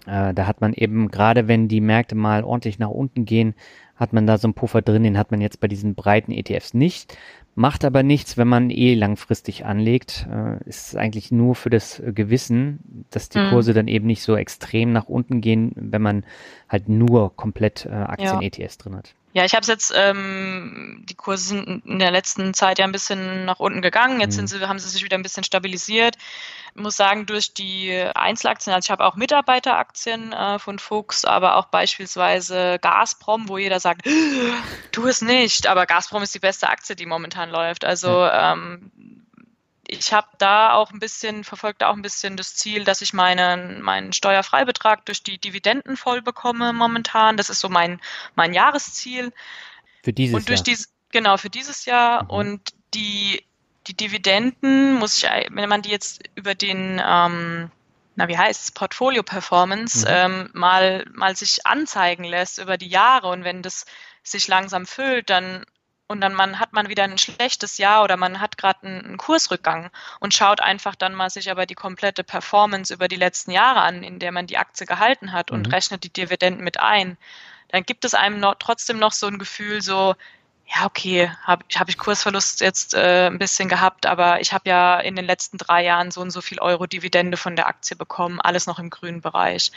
[0.05, 3.55] äh, da hat man eben, gerade wenn die Märkte mal ordentlich nach unten gehen,
[3.95, 6.73] hat man da so einen Puffer drin, den hat man jetzt bei diesen breiten ETFs
[6.73, 7.17] nicht.
[7.57, 10.27] Macht aber nichts, wenn man eh langfristig anlegt.
[10.29, 13.49] Äh, ist eigentlich nur für das Gewissen, dass die mhm.
[13.49, 16.25] Kurse dann eben nicht so extrem nach unten gehen, wenn man
[16.67, 18.83] halt nur komplett äh, Aktien-ETFs ja.
[18.83, 19.15] drin hat.
[19.35, 22.93] Ja, ich habe es jetzt, ähm, die Kurse sind in der letzten Zeit ja ein
[22.93, 24.21] bisschen nach unten gegangen.
[24.21, 24.47] Jetzt mhm.
[24.47, 26.15] sind sie, haben sie sich wieder ein bisschen stabilisiert.
[26.73, 31.57] Ich muss sagen, durch die Einzelaktien, also ich habe auch Mitarbeiteraktien äh, von Fuchs, aber
[31.57, 34.07] auch beispielsweise Gazprom, wo jeder sagt,
[34.93, 37.83] tu es nicht, aber Gazprom ist die beste Aktie, die momentan läuft.
[37.83, 38.89] Also ähm,
[39.87, 43.81] ich habe da auch ein bisschen, verfolgt auch ein bisschen das Ziel, dass ich meinen,
[43.81, 47.37] meinen Steuerfreibetrag durch die Dividenden voll bekomme momentan.
[47.37, 47.99] Das ist so mein,
[48.35, 49.33] mein Jahresziel.
[50.03, 50.65] Für dieses und durch Jahr.
[50.65, 52.23] Dies, genau, für dieses Jahr.
[52.23, 52.29] Mhm.
[52.29, 52.61] Und
[52.93, 53.43] die,
[53.87, 57.71] die Dividenden muss ich, wenn man die jetzt über den, ähm,
[58.15, 60.13] na, wie heißt es, Portfolio Performance, mhm.
[60.13, 63.85] ähm, mal, mal sich anzeigen lässt über die Jahre und wenn das
[64.23, 65.65] sich langsam füllt, dann
[66.07, 69.17] und dann man, hat man wieder ein schlechtes Jahr oder man hat gerade einen, einen,
[69.17, 69.89] Kursrückgang
[70.19, 74.03] und schaut einfach dann mal sich aber die komplette Performance über die letzten Jahre an,
[74.03, 75.73] in der man die Aktie gehalten hat und mhm.
[75.73, 77.17] rechnet die Dividenden mit ein,
[77.69, 80.15] dann gibt es einem noch, trotzdem noch so ein Gefühl so,
[80.67, 84.99] ja, okay, habe hab ich Kursverlust jetzt äh, ein bisschen gehabt, aber ich habe ja
[84.99, 88.41] in den letzten drei Jahren so und so viel Euro Dividende von der Aktie bekommen,
[88.41, 89.71] alles noch im grünen Bereich.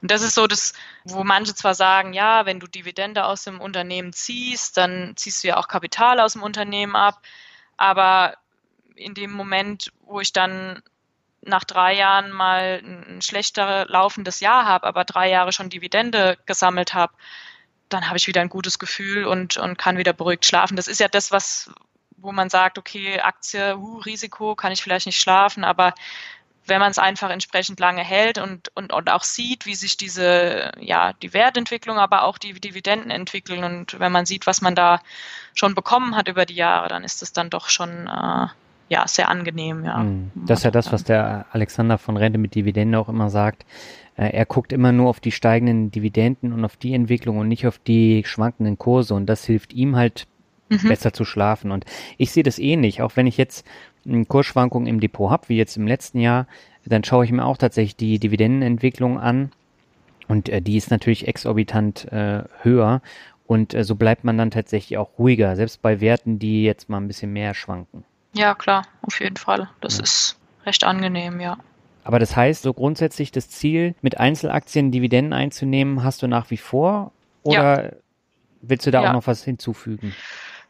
[0.00, 0.72] Und das ist so das,
[1.04, 5.48] wo manche zwar sagen, ja, wenn du Dividende aus dem Unternehmen ziehst, dann ziehst du
[5.48, 7.22] ja auch Kapital aus dem Unternehmen ab,
[7.76, 8.36] aber
[8.96, 10.82] in dem Moment, wo ich dann
[11.40, 16.94] nach drei Jahren mal ein schlechter laufendes Jahr habe, aber drei Jahre schon Dividende gesammelt
[16.94, 17.12] habe,
[17.92, 20.76] dann habe ich wieder ein gutes Gefühl und, und kann wieder beruhigt schlafen.
[20.76, 21.70] Das ist ja das, was,
[22.16, 25.94] wo man sagt, okay, Aktie, uh, Risiko, kann ich vielleicht nicht schlafen, aber
[26.66, 30.70] wenn man es einfach entsprechend lange hält und, und, und auch sieht, wie sich diese,
[30.78, 35.00] ja, die Wertentwicklung, aber auch die Dividenden entwickeln und wenn man sieht, was man da
[35.54, 38.46] schon bekommen hat über die Jahre, dann ist es dann doch schon äh,
[38.92, 40.00] ja, sehr angenehm, ja.
[40.00, 40.30] Hm.
[40.34, 43.64] Das ist ja das, was der Alexander von Rente mit Dividende auch immer sagt.
[44.16, 47.66] Äh, er guckt immer nur auf die steigenden Dividenden und auf die Entwicklung und nicht
[47.66, 50.26] auf die schwankenden Kurse und das hilft ihm halt
[50.68, 50.88] mhm.
[50.88, 51.70] besser zu schlafen.
[51.70, 51.86] Und
[52.18, 53.66] ich sehe das ähnlich, auch wenn ich jetzt
[54.28, 56.46] Kursschwankungen im Depot habe, wie jetzt im letzten Jahr,
[56.84, 59.52] dann schaue ich mir auch tatsächlich die Dividendenentwicklung an
[60.28, 63.00] und äh, die ist natürlich exorbitant äh, höher
[63.46, 66.98] Und äh, so bleibt man dann tatsächlich auch ruhiger, selbst bei Werten, die jetzt mal
[66.98, 68.04] ein bisschen mehr schwanken.
[68.32, 69.68] Ja, klar, auf jeden Fall.
[69.80, 70.04] Das ja.
[70.04, 71.58] ist recht angenehm, ja.
[72.04, 76.56] Aber das heißt, so grundsätzlich das Ziel, mit Einzelaktien Dividenden einzunehmen, hast du nach wie
[76.56, 77.12] vor?
[77.42, 77.90] Oder ja.
[78.60, 79.08] willst du da ja.
[79.08, 80.14] auch noch was hinzufügen?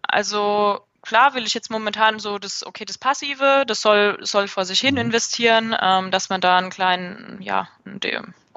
[0.03, 4.65] Also klar will ich jetzt momentan so das, okay, das Passive, das soll, soll vor
[4.65, 5.03] sich hin mhm.
[5.03, 8.01] investieren, ähm, dass man da einen kleinen, ja, einen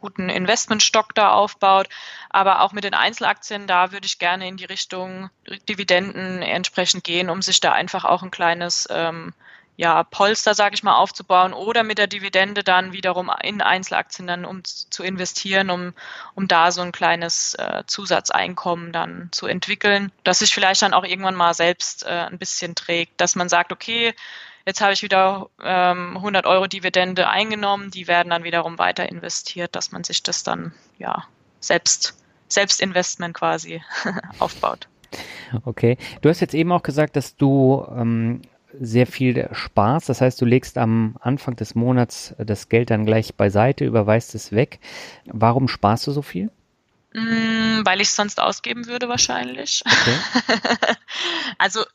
[0.06, 1.88] guten Investmentstock da aufbaut.
[2.30, 5.32] Aber auch mit den Einzelaktien, da würde ich gerne in die Richtung
[5.68, 9.34] Dividenden entsprechend gehen, um sich da einfach auch ein kleines ähm,
[9.78, 14.46] ja, Polster, sage ich mal, aufzubauen oder mit der Dividende dann wiederum in Einzelaktien dann
[14.46, 15.94] um zu investieren, um,
[16.36, 21.04] um da so ein kleines äh, Zusatzeinkommen dann zu entwickeln, das sich vielleicht dann auch
[21.04, 24.14] irgendwann mal selbst äh, ein bisschen trägt, dass man sagt, okay,
[24.66, 29.76] jetzt habe ich wieder ähm, 100 Euro Dividende eingenommen, die werden dann wiederum weiter investiert,
[29.76, 31.26] dass man sich das dann ja
[31.60, 33.82] selbst Selbstinvestment quasi
[34.40, 34.88] aufbaut.
[35.66, 35.98] Okay.
[36.22, 38.42] Du hast jetzt eben auch gesagt, dass du ähm,
[38.80, 40.06] sehr viel Spaß.
[40.06, 44.52] Das heißt, du legst am Anfang des Monats das Geld dann gleich beiseite, überweist es
[44.52, 44.80] weg.
[45.26, 46.52] Warum sparst du so viel?
[47.14, 49.84] Mm, weil ich es sonst ausgeben würde wahrscheinlich.
[49.86, 50.58] Okay.
[51.58, 51.86] also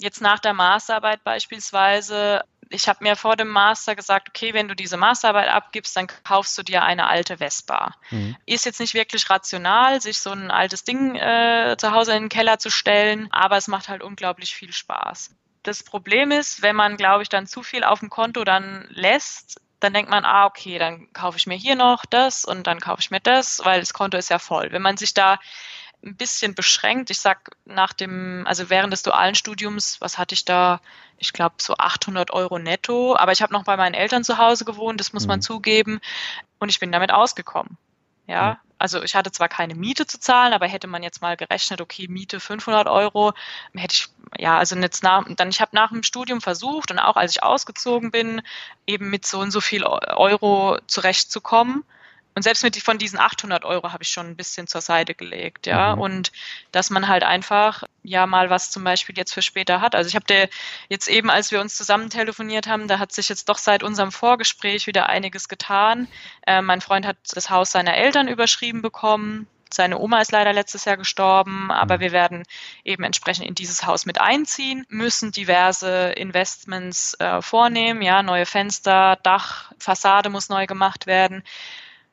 [0.00, 4.74] jetzt nach der Masterarbeit beispielsweise, ich habe mir vor dem Master gesagt, okay, wenn du
[4.74, 7.94] diese Masterarbeit abgibst, dann kaufst du dir eine alte Vespa.
[8.10, 8.36] Mhm.
[8.46, 12.28] Ist jetzt nicht wirklich rational, sich so ein altes Ding äh, zu Hause in den
[12.28, 15.30] Keller zu stellen, aber es macht halt unglaublich viel Spaß
[15.62, 19.60] das Problem ist, wenn man, glaube ich, dann zu viel auf dem Konto dann lässt,
[19.78, 23.00] dann denkt man, ah, okay, dann kaufe ich mir hier noch das und dann kaufe
[23.00, 24.72] ich mir das, weil das Konto ist ja voll.
[24.72, 25.38] Wenn man sich da
[26.02, 30.44] ein bisschen beschränkt, ich sag nach dem, also während des dualen Studiums, was hatte ich
[30.44, 30.80] da?
[31.18, 34.64] Ich glaube so 800 Euro netto, aber ich habe noch bei meinen Eltern zu Hause
[34.64, 35.28] gewohnt, das muss mhm.
[35.28, 36.00] man zugeben,
[36.58, 37.76] und ich bin damit ausgekommen.
[38.26, 41.80] Ja, also ich hatte zwar keine Miete zu zahlen, aber hätte man jetzt mal gerechnet,
[41.80, 43.34] okay, Miete 500 Euro,
[43.74, 44.08] hätte ich,
[44.38, 47.42] ja, also jetzt nach, dann ich habe nach dem Studium versucht und auch als ich
[47.42, 48.40] ausgezogen bin,
[48.86, 51.84] eben mit so und so viel Euro zurechtzukommen.
[52.34, 55.66] Und selbst mit von diesen 800 Euro habe ich schon ein bisschen zur Seite gelegt,
[55.66, 55.96] ja.
[55.96, 56.02] Mhm.
[56.02, 56.32] Und
[56.70, 59.94] dass man halt einfach ja mal was zum Beispiel jetzt für später hat.
[59.94, 60.48] Also ich habe
[60.88, 64.12] jetzt eben, als wir uns zusammen telefoniert haben, da hat sich jetzt doch seit unserem
[64.12, 66.08] Vorgespräch wieder einiges getan.
[66.46, 69.48] Äh, mein Freund hat das Haus seiner Eltern überschrieben bekommen.
[69.72, 72.00] Seine Oma ist leider letztes Jahr gestorben, aber mhm.
[72.00, 72.42] wir werden
[72.84, 79.18] eben entsprechend in dieses Haus mit einziehen, müssen diverse Investments äh, vornehmen, ja, neue Fenster,
[79.22, 81.44] Dach, Fassade muss neu gemacht werden.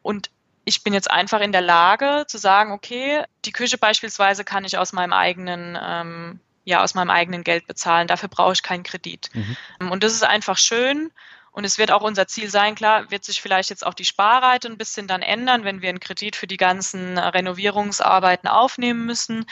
[0.08, 0.30] Und
[0.64, 4.78] ich bin jetzt einfach in der Lage zu sagen, okay, die Küche beispielsweise kann ich
[4.78, 8.08] aus meinem eigenen, ähm, ja, aus meinem eigenen Geld bezahlen.
[8.08, 9.30] Dafür brauche ich keinen Kredit.
[9.34, 9.92] Mhm.
[9.92, 11.12] Und das ist einfach schön.
[11.52, 14.70] Und es wird auch unser Ziel sein, klar, wird sich vielleicht jetzt auch die Sparrate
[14.70, 19.46] ein bisschen dann ändern, wenn wir einen Kredit für die ganzen Renovierungsarbeiten aufnehmen müssen.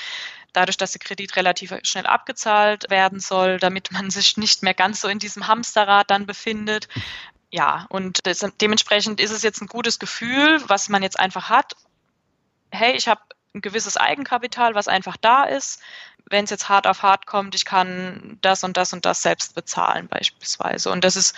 [0.53, 5.01] Dadurch, dass der Kredit relativ schnell abgezahlt werden soll, damit man sich nicht mehr ganz
[5.01, 6.87] so in diesem Hamsterrad dann befindet,
[7.55, 8.19] ja, und
[8.59, 11.77] dementsprechend ist es jetzt ein gutes Gefühl, was man jetzt einfach hat.
[12.69, 13.21] Hey, ich habe
[13.53, 15.81] ein gewisses Eigenkapital, was einfach da ist.
[16.25, 19.55] Wenn es jetzt hart auf hart kommt, ich kann das und das und das selbst
[19.55, 20.91] bezahlen beispielsweise.
[20.91, 21.33] Und das ist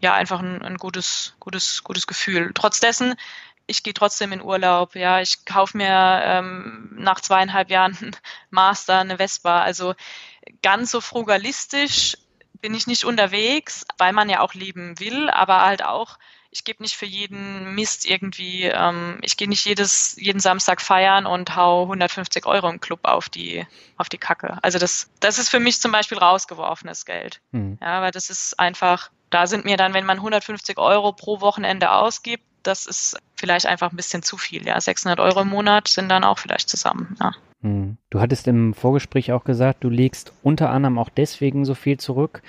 [0.00, 2.52] ja einfach ein, ein gutes, gutes, gutes Gefühl.
[2.54, 2.80] Trotz
[3.66, 4.94] ich gehe trotzdem in Urlaub.
[4.94, 8.16] Ja, ich kaufe mir ähm, nach zweieinhalb Jahren
[8.50, 9.60] Master eine Vespa.
[9.60, 9.94] Also
[10.62, 12.16] ganz so frugalistisch
[12.62, 16.16] bin ich nicht unterwegs, weil man ja auch leben will, aber halt auch,
[16.50, 21.26] ich gebe nicht für jeden Mist irgendwie, ähm, ich gehe nicht jedes, jeden Samstag feiern
[21.26, 24.58] und hau 150 Euro im Club auf die, auf die Kacke.
[24.62, 27.40] Also das, das ist für mich zum Beispiel rausgeworfenes Geld.
[27.50, 27.78] Mhm.
[27.80, 31.90] Ja, weil das ist einfach, da sind mir dann, wenn man 150 Euro pro Wochenende
[31.90, 34.64] ausgibt, das ist vielleicht einfach ein bisschen zu viel.
[34.66, 37.16] Ja, 600 Euro im Monat sind dann auch vielleicht zusammen.
[37.20, 37.32] Ja.
[37.62, 37.96] Hm.
[38.10, 42.42] Du hattest im Vorgespräch auch gesagt, du legst unter anderem auch deswegen so viel zurück,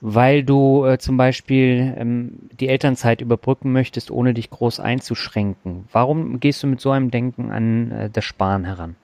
[0.00, 5.88] weil du äh, zum Beispiel ähm, die Elternzeit überbrücken möchtest, ohne dich groß einzuschränken.
[5.92, 8.96] Warum gehst du mit so einem Denken an äh, das Sparen heran?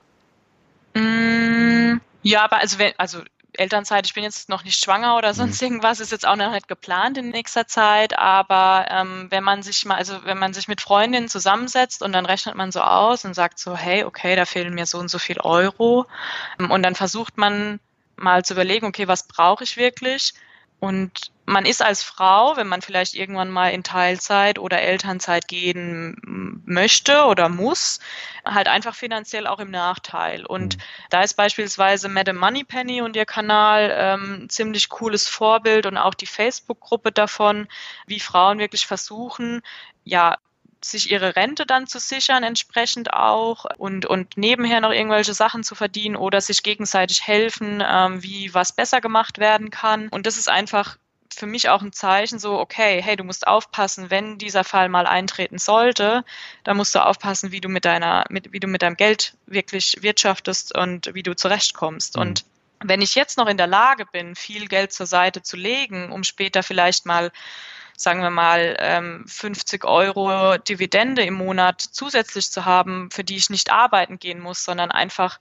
[0.95, 3.21] Mm, ja, aber also, wenn, also
[3.59, 5.67] Elternzeit, ich bin jetzt noch nicht schwanger oder sonst mhm.
[5.67, 9.85] irgendwas, ist jetzt auch noch nicht geplant in nächster Zeit, aber ähm, wenn man sich
[9.85, 13.35] mal, also wenn man sich mit Freundinnen zusammensetzt und dann rechnet man so aus und
[13.35, 16.07] sagt so, hey, okay, da fehlen mir so und so viel Euro
[16.61, 17.81] ähm, und dann versucht man
[18.17, 20.35] mal zu überlegen, okay, was brauche ich wirklich
[20.81, 26.63] und man ist als Frau, wenn man vielleicht irgendwann mal in Teilzeit oder Elternzeit gehen
[26.67, 28.01] möchte oder muss,
[28.45, 30.45] halt einfach finanziell auch im Nachteil.
[30.45, 30.81] Und mhm.
[31.09, 36.27] da ist beispielsweise Madame Moneypenny und ihr Kanal ähm, ziemlich cooles Vorbild und auch die
[36.27, 37.67] Facebook-Gruppe davon,
[38.07, 39.63] wie Frauen wirklich versuchen,
[40.05, 40.37] ja,
[40.85, 45.75] sich ihre Rente dann zu sichern entsprechend auch und, und nebenher noch irgendwelche Sachen zu
[45.75, 50.09] verdienen oder sich gegenseitig helfen, ähm, wie was besser gemacht werden kann.
[50.09, 50.99] Und das ist einfach
[51.35, 55.07] für mich auch ein Zeichen, so, okay, hey, du musst aufpassen, wenn dieser Fall mal
[55.07, 56.25] eintreten sollte,
[56.65, 59.99] dann musst du aufpassen, wie du mit deiner, mit, wie du mit deinem Geld wirklich
[60.01, 62.17] wirtschaftest und wie du zurechtkommst.
[62.17, 62.23] Mhm.
[62.23, 62.45] Und
[62.81, 66.25] wenn ich jetzt noch in der Lage bin, viel Geld zur Seite zu legen, um
[66.25, 67.33] später vielleicht mal
[67.99, 73.51] sagen wir mal, 50 ähm, Euro Dividende im Monat zusätzlich zu haben, für die ich
[73.51, 75.41] nicht arbeiten gehen muss, sondern einfach,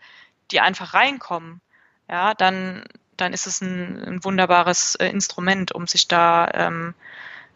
[0.50, 1.62] die einfach reinkommen,
[2.10, 2.84] ja, dann,
[3.17, 6.93] dann ist es ein, ein wunderbares äh, Instrument, um sich da ähm,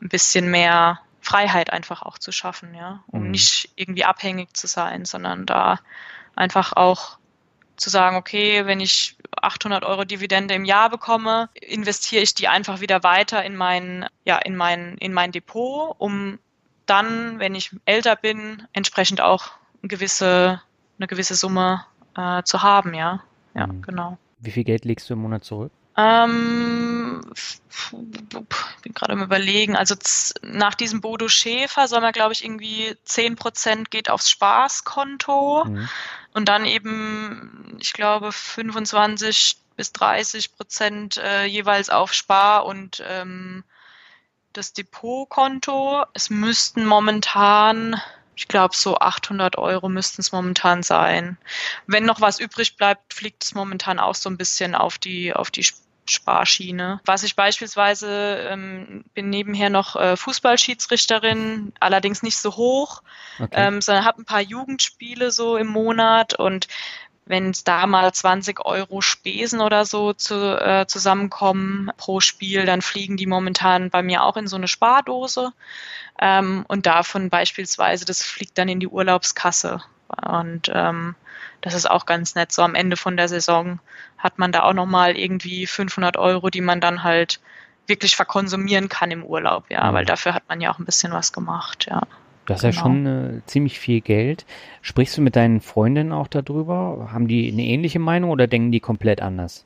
[0.02, 3.32] ein bisschen mehr Freiheit einfach auch zu schaffen, ja, um mhm.
[3.32, 5.80] nicht irgendwie abhängig zu sein, sondern da
[6.36, 7.18] einfach auch
[7.78, 12.80] zu sagen, okay, wenn ich 800 Euro Dividende im Jahr bekomme, investiere ich die einfach
[12.80, 16.40] wieder weiter in mein, ja, in mein, in mein Depot, um
[16.86, 20.62] dann, wenn ich älter bin, entsprechend auch eine gewisse,
[21.00, 23.24] eine gewisse Summe äh, zu haben, ja.
[23.54, 23.82] Ja, mhm.
[23.82, 24.18] genau.
[24.42, 25.72] Wie viel Geld legst du im Monat zurück?
[25.98, 27.22] Ähm,
[27.92, 29.76] bin gerade am überlegen.
[29.76, 29.96] Also
[30.42, 35.90] nach diesem Bodo Schäfer soll man, glaube ich, irgendwie 10 Prozent geht aufs Spaßkonto mhm.
[36.34, 43.64] und dann eben, ich glaube, 25 bis 30 Prozent äh, jeweils auf Spar- und ähm,
[44.54, 46.06] das Depotkonto.
[46.14, 48.02] Es müssten momentan
[48.36, 51.38] ich glaube, so 800 Euro müssten es momentan sein.
[51.88, 55.52] Wenn noch was übrig bleibt, fliegt es momentan auch so ein bisschen auf die, auf
[55.52, 55.66] die
[56.06, 57.00] Sparschiene.
[57.06, 63.04] Was ich beispielsweise ähm, bin nebenher noch äh, Fußballschiedsrichterin, allerdings nicht so hoch,
[63.40, 63.50] okay.
[63.52, 66.68] ähm, sondern habe ein paar Jugendspiele so im Monat und
[67.32, 72.82] wenn es da mal 20 Euro Spesen oder so zu, äh, zusammenkommen pro Spiel, dann
[72.82, 75.54] fliegen die momentan bei mir auch in so eine Spardose.
[76.20, 79.82] Ähm, und davon beispielsweise, das fliegt dann in die Urlaubskasse.
[80.28, 81.16] Und ähm,
[81.62, 82.52] das ist auch ganz nett.
[82.52, 83.80] So am Ende von der Saison
[84.18, 87.40] hat man da auch nochmal irgendwie 500 Euro, die man dann halt
[87.88, 89.96] wirklich verkonsumieren kann im Urlaub, ja, mhm.
[89.96, 92.02] weil dafür hat man ja auch ein bisschen was gemacht, ja.
[92.46, 92.76] Das ist genau.
[92.76, 94.46] ja schon äh, ziemlich viel Geld.
[94.82, 97.10] Sprichst du mit deinen Freundinnen auch darüber?
[97.12, 99.66] Haben die eine ähnliche Meinung oder denken die komplett anders?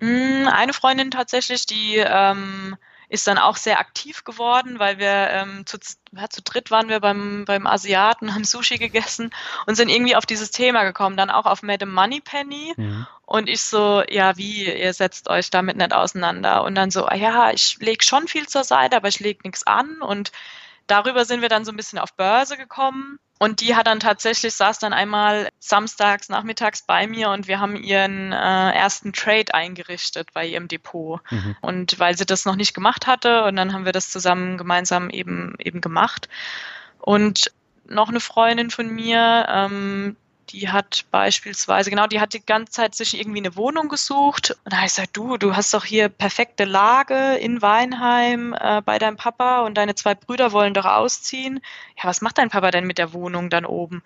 [0.00, 2.76] Mm, eine Freundin tatsächlich, die ähm,
[3.08, 5.78] ist dann auch sehr aktiv geworden, weil wir ähm, zu,
[6.12, 9.30] ja, zu dritt waren wir beim, beim Asiaten, haben Sushi gegessen
[9.66, 12.74] und sind irgendwie auf dieses Thema gekommen, dann auch auf Madame Moneypenny.
[12.76, 13.06] Mhm.
[13.26, 16.64] Und ich so, ja, wie, ihr setzt euch damit nicht auseinander.
[16.64, 19.66] Und dann so, ah ja, ich lege schon viel zur Seite, aber ich lege nichts
[19.66, 20.02] an.
[20.02, 20.32] Und
[20.86, 23.18] darüber sind wir dann so ein bisschen auf Börse gekommen.
[23.40, 27.74] Und die hat dann tatsächlich, saß dann einmal samstags, nachmittags bei mir und wir haben
[27.74, 31.20] ihren äh, ersten Trade eingerichtet bei ihrem Depot.
[31.30, 31.56] Mhm.
[31.60, 35.10] Und weil sie das noch nicht gemacht hatte und dann haben wir das zusammen gemeinsam
[35.10, 36.28] eben, eben gemacht.
[37.00, 37.50] Und
[37.86, 40.16] noch eine Freundin von mir, ähm,
[40.50, 44.56] die hat beispielsweise, genau, die hat die ganze Zeit sich irgendwie eine Wohnung gesucht.
[44.64, 48.82] Und da habe ich gesagt, du, du hast doch hier perfekte Lage in Weinheim äh,
[48.82, 51.60] bei deinem Papa und deine zwei Brüder wollen doch ausziehen.
[51.96, 54.02] Ja, was macht dein Papa denn mit der Wohnung dann oben?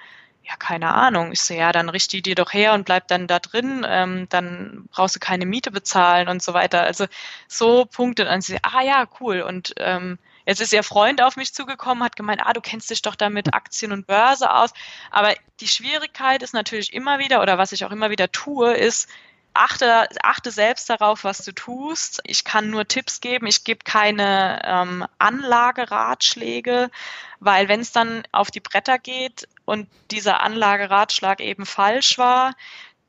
[0.49, 1.33] Ja, keine Ahnung.
[1.33, 3.85] Ich so, ja, dann richte die dir doch her und bleib dann da drin.
[3.87, 6.83] Ähm, dann brauchst du keine Miete bezahlen und so weiter.
[6.83, 7.07] Also
[7.49, 8.23] so Punkte.
[8.23, 9.43] Und dann sie, ah ja, cool.
[9.43, 13.03] Und ähm, Jetzt ist ihr Freund auf mich zugekommen, hat gemeint, ah, du kennst dich
[13.03, 14.73] doch da mit Aktien und Börse aus.
[15.11, 19.11] Aber die Schwierigkeit ist natürlich immer wieder, oder was ich auch immer wieder tue, ist,
[19.53, 22.23] achte, achte selbst darauf, was du tust.
[22.25, 23.47] Ich kann nur Tipps geben.
[23.47, 26.91] Ich gebe keine ähm, Anlageratschläge,
[27.41, 32.55] weil wenn es dann auf die Bretter geht und dieser Anlageratschlag eben falsch war,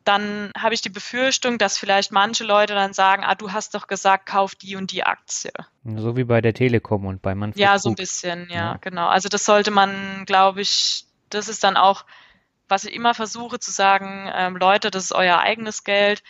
[0.06, 3.88] dann habe ich die Befürchtung, dass vielleicht manche Leute dann sagen, ah, du hast doch
[3.88, 5.52] gesagt, kauf die und die Aktie.
[5.84, 9.08] So wie bei der Telekom und bei Manfred Ja, so ein bisschen, ja, ja, genau.
[9.08, 12.06] Also das sollte man, glaube ich, das ist dann auch,
[12.68, 16.24] was ich immer versuche zu sagen, ähm, Leute, das ist euer eigenes Geld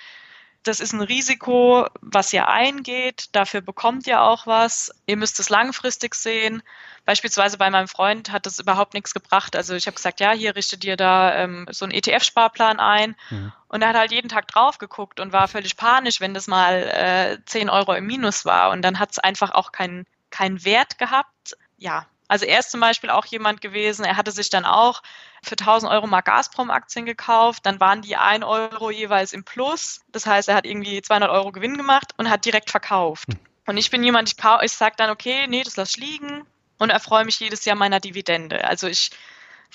[0.63, 3.29] das ist ein Risiko, was ihr eingeht.
[3.31, 4.91] Dafür bekommt ihr auch was.
[5.05, 6.61] Ihr müsst es langfristig sehen.
[7.05, 9.55] Beispielsweise bei meinem Freund hat das überhaupt nichts gebracht.
[9.55, 13.15] Also ich habe gesagt, ja, hier richtet ihr da ähm, so einen ETF-Sparplan ein.
[13.29, 13.53] Mhm.
[13.67, 16.73] Und er hat halt jeden Tag drauf geguckt und war völlig panisch, wenn das mal
[16.73, 18.71] äh, 10 Euro im Minus war.
[18.71, 21.57] Und dann hat es einfach auch keinen keinen Wert gehabt.
[21.77, 25.01] Ja, also er ist zum Beispiel auch jemand gewesen, er hatte sich dann auch
[25.43, 30.01] für 1000 Euro mal Gazprom-Aktien gekauft, dann waren die 1 Euro jeweils im Plus.
[30.11, 33.27] Das heißt, er hat irgendwie 200 Euro Gewinn gemacht und hat direkt verkauft.
[33.29, 33.39] Hm.
[33.65, 36.45] Und ich bin jemand, ich, ich sage dann, okay, nee, das lass liegen
[36.77, 38.63] und erfreue mich jedes Jahr meiner Dividende.
[38.63, 39.10] Also ich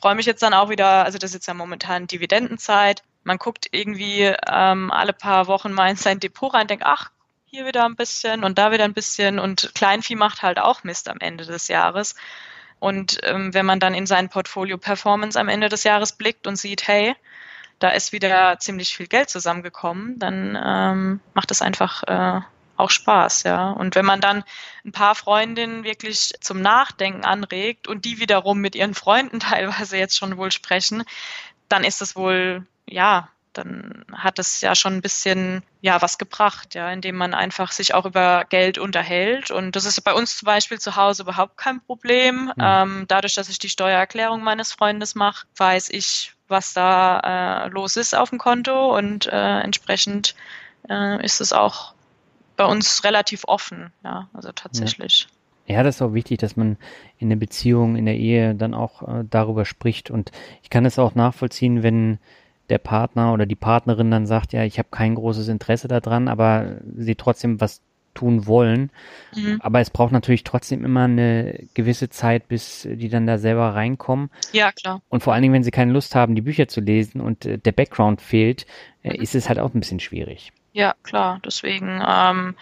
[0.01, 3.03] freue mich jetzt dann auch wieder, also das ist jetzt ja momentan Dividendenzeit.
[3.25, 7.11] Man guckt irgendwie ähm, alle paar Wochen mal in sein Depot rein, denkt, ach,
[7.55, 11.09] hier wieder ein bisschen und da wieder ein bisschen und Kleinvieh macht halt auch Mist
[11.09, 12.17] am Ende des Jahres.
[12.81, 16.57] Und ähm, wenn man dann in sein Portfolio Performance am Ende des Jahres blickt und
[16.57, 17.15] sieht, hey,
[17.79, 22.41] da ist wieder ziemlich viel Geld zusammengekommen, dann ähm, macht es einfach äh,
[22.77, 23.71] auch Spaß, ja.
[23.71, 24.43] Und wenn man dann
[24.85, 30.19] ein paar Freundinnen wirklich zum Nachdenken anregt und die wiederum mit ihren Freunden teilweise jetzt
[30.19, 31.05] schon wohl sprechen,
[31.69, 33.29] dann ist es wohl, ja,
[33.59, 37.95] dann hat es ja schon ein bisschen ja was gebracht, ja, indem man einfach sich
[37.95, 39.51] auch über Geld unterhält.
[39.51, 42.53] Und das ist bei uns zum Beispiel zu Hause überhaupt kein Problem.
[42.57, 42.63] Mhm.
[42.63, 47.97] Ähm, dadurch, dass ich die Steuererklärung meines Freundes mache, weiß ich, was da äh, los
[47.97, 50.35] ist auf dem Konto und äh, entsprechend
[50.89, 51.95] äh, ist es auch
[52.57, 55.27] bei uns relativ offen, ja, also tatsächlich.
[55.67, 55.77] Ja.
[55.77, 55.83] ja.
[55.83, 56.77] das ist auch wichtig, dass man
[57.19, 60.11] in der Beziehung, in der Ehe dann auch äh, darüber spricht.
[60.11, 60.31] Und
[60.63, 62.19] ich kann es auch nachvollziehen, wenn
[62.69, 66.77] der Partner oder die Partnerin dann sagt, ja, ich habe kein großes Interesse daran, aber
[66.97, 67.83] sie trotzdem was
[68.15, 68.91] tun wollen.
[69.35, 69.59] Mhm.
[69.61, 74.31] Aber es braucht natürlich trotzdem immer eine gewisse Zeit, bis die dann da selber reinkommen.
[74.53, 75.03] Ja, klar.
[75.09, 77.59] Und vor allen Dingen, wenn sie keine Lust haben, die Bücher zu lesen und äh,
[77.59, 78.67] der Background fehlt,
[79.03, 79.23] äh, mhm.
[79.23, 80.53] ist es halt auch ein bisschen schwierig.
[80.73, 81.41] Ja, klar.
[81.45, 82.55] Deswegen ähm,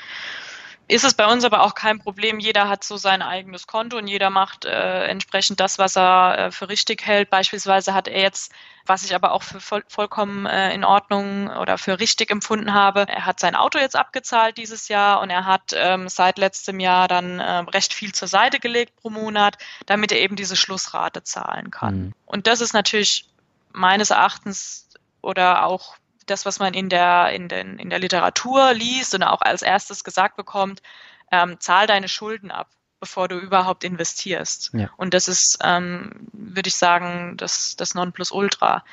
[0.93, 2.39] ist es bei uns aber auch kein Problem.
[2.39, 6.51] Jeder hat so sein eigenes Konto und jeder macht äh, entsprechend das, was er äh,
[6.53, 7.31] für richtig hält.
[7.31, 8.53] Beispielsweise hat er jetzt,
[8.85, 13.07] was ich aber auch für voll, vollkommen äh, in Ordnung oder für richtig empfunden habe,
[13.09, 17.09] er hat sein Auto jetzt abgezahlt dieses Jahr und er hat ähm, seit letztem Jahr
[17.09, 21.71] dann äh, recht viel zur Seite gelegt pro Monat, damit er eben diese Schlussrate zahlen
[21.71, 21.97] kann.
[21.97, 22.13] Mhm.
[22.27, 23.27] Und das ist natürlich
[23.73, 24.89] meines Erachtens
[25.23, 29.41] oder auch das, was man in der, in, den, in der Literatur liest und auch
[29.41, 30.83] als erstes gesagt bekommt,
[31.31, 32.69] ähm, zahl deine Schulden ab,
[33.01, 34.71] bevor du überhaupt investierst.
[34.75, 34.91] Ja.
[34.97, 38.85] Und das ist, ähm, würde ich sagen, das, das Nonplusultra.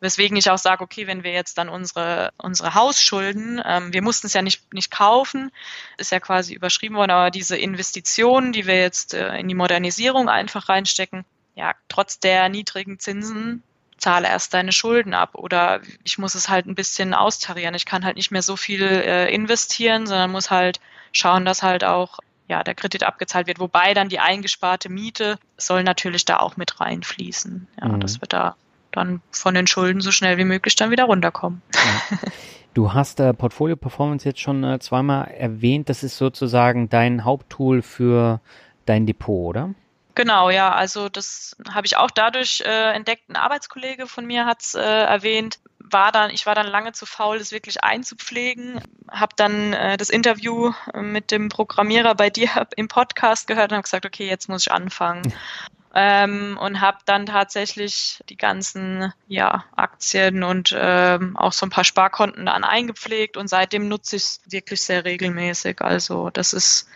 [0.00, 4.26] Weswegen ich auch sage, okay, wenn wir jetzt dann unsere, unsere Hausschulden, ähm, wir mussten
[4.26, 5.52] es ja nicht, nicht kaufen,
[5.96, 10.28] ist ja quasi überschrieben worden, aber diese Investitionen, die wir jetzt äh, in die Modernisierung
[10.28, 11.24] einfach reinstecken,
[11.54, 13.62] ja, trotz der niedrigen Zinsen
[14.02, 17.74] zahle erst deine Schulden ab oder ich muss es halt ein bisschen austarieren.
[17.74, 20.80] Ich kann halt nicht mehr so viel äh, investieren, sondern muss halt
[21.12, 25.84] schauen, dass halt auch ja, der Kredit abgezahlt wird, wobei dann die eingesparte Miete soll
[25.84, 27.68] natürlich da auch mit reinfließen.
[27.80, 28.00] Ja, mhm.
[28.00, 28.56] dass wir da
[28.90, 31.62] dann von den Schulden so schnell wie möglich dann wieder runterkommen.
[31.74, 32.18] Ja.
[32.74, 35.90] Du hast äh, Portfolio Performance jetzt schon äh, zweimal erwähnt.
[35.90, 38.40] Das ist sozusagen dein Haupttool für
[38.86, 39.74] dein Depot, oder?
[40.14, 43.30] Genau, ja, also das habe ich auch dadurch äh, entdeckt.
[43.30, 45.58] Ein Arbeitskollege von mir hat es äh, erwähnt.
[45.78, 48.80] War dann, ich war dann lange zu faul, das wirklich einzupflegen.
[49.10, 53.76] Habe dann äh, das Interview äh, mit dem Programmierer bei dir im Podcast gehört und
[53.76, 55.32] habe gesagt, okay, jetzt muss ich anfangen.
[55.94, 61.84] Ähm, und habe dann tatsächlich die ganzen ja, Aktien und ähm, auch so ein paar
[61.84, 65.82] Sparkonten dann eingepflegt und seitdem nutze ich es wirklich sehr regelmäßig.
[65.82, 66.88] Also das ist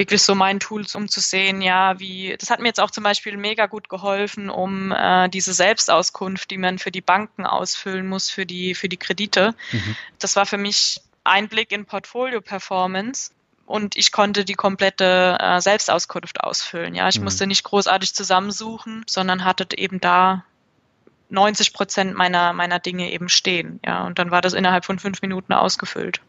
[0.00, 3.04] wirklich so mein Tool, um zu sehen, ja, wie, das hat mir jetzt auch zum
[3.04, 8.30] Beispiel mega gut geholfen, um äh, diese Selbstauskunft, die man für die Banken ausfüllen muss,
[8.30, 9.54] für die, für die Kredite.
[9.72, 9.96] Mhm.
[10.18, 13.32] Das war für mich ein Blick in Portfolio-Performance
[13.66, 16.94] und ich konnte die komplette äh, Selbstauskunft ausfüllen.
[16.94, 17.24] Ja, ich mhm.
[17.24, 20.44] musste nicht großartig zusammensuchen, sondern hatte eben da
[21.28, 23.80] 90 Prozent meiner, meiner Dinge eben stehen.
[23.84, 26.22] Ja, und dann war das innerhalb von fünf Minuten ausgefüllt.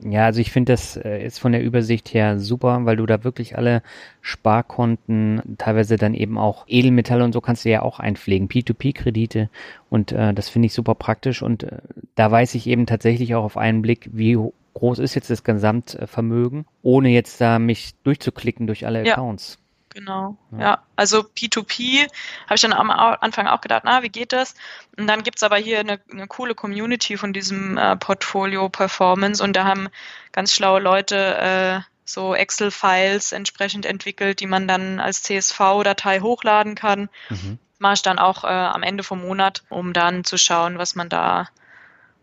[0.00, 3.24] Ja, also ich finde, das äh, ist von der Übersicht her super, weil du da
[3.24, 3.82] wirklich alle
[4.20, 9.48] Sparkonten, teilweise dann eben auch Edelmetalle und so kannst du ja auch einpflegen, P2P-Kredite
[9.88, 11.78] und äh, das finde ich super praktisch und äh,
[12.14, 14.38] da weiß ich eben tatsächlich auch auf einen Blick, wie
[14.74, 19.58] groß ist jetzt das Gesamtvermögen, ohne jetzt da mich durchzuklicken durch alle Accounts.
[19.96, 20.58] Genau, ja.
[20.58, 20.82] ja.
[20.94, 22.06] Also P2P
[22.44, 24.54] habe ich dann am Anfang auch gedacht, na, wie geht das?
[24.98, 29.56] Und dann gibt's aber hier eine, eine coole Community von diesem äh, Portfolio Performance und
[29.56, 29.88] da haben
[30.32, 37.08] ganz schlaue Leute äh, so Excel-Files entsprechend entwickelt, die man dann als CSV-Datei hochladen kann.
[37.30, 37.58] Mhm.
[37.78, 41.08] Mache ich dann auch äh, am Ende vom Monat, um dann zu schauen, was man
[41.08, 41.48] da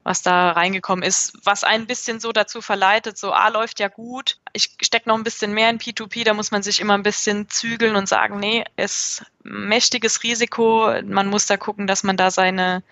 [0.03, 4.37] was da reingekommen ist, was ein bisschen so dazu verleitet, so, ah, läuft ja gut,
[4.51, 7.49] ich stecke noch ein bisschen mehr in P2P, da muss man sich immer ein bisschen
[7.49, 12.83] zügeln und sagen, nee, ist mächtiges Risiko, man muss da gucken, dass man da seine,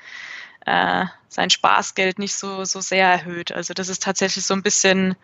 [0.66, 3.52] äh, sein Spaßgeld nicht so, so sehr erhöht.
[3.52, 5.16] Also das ist tatsächlich so ein bisschen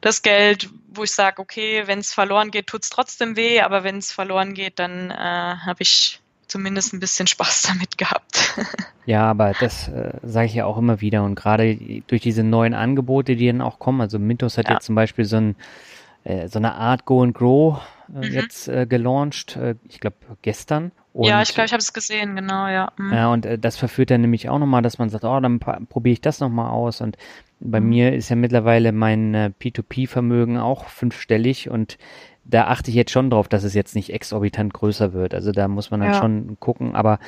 [0.00, 3.98] das Geld, wo ich sage, okay, wenn es verloren geht, tut's trotzdem weh, aber wenn
[3.98, 6.19] es verloren geht, dann äh, habe ich
[6.50, 8.54] zumindest ein bisschen Spaß damit gehabt.
[9.06, 11.76] Ja, aber das äh, sage ich ja auch immer wieder und gerade
[12.06, 14.74] durch diese neuen Angebote, die dann auch kommen, also Mintos hat ja.
[14.74, 15.56] jetzt zum Beispiel so, ein,
[16.24, 17.80] äh, so eine Art Go and Grow
[18.14, 18.32] äh, mhm.
[18.32, 20.92] jetzt äh, gelauncht, äh, ich glaube gestern.
[21.12, 22.92] Und, ja, ich glaube, ich habe es gesehen, genau, ja.
[22.96, 23.12] Mhm.
[23.12, 26.12] Ja, und äh, das verführt dann nämlich auch nochmal, dass man sagt, oh, dann probiere
[26.12, 27.00] ich das nochmal aus.
[27.00, 27.16] Und
[27.58, 27.88] bei mhm.
[27.88, 31.98] mir ist ja mittlerweile mein äh, P2P-Vermögen auch fünfstellig und
[32.50, 35.34] da achte ich jetzt schon drauf, dass es jetzt nicht exorbitant größer wird.
[35.34, 36.18] Also da muss man dann ja.
[36.18, 37.18] schon gucken, aber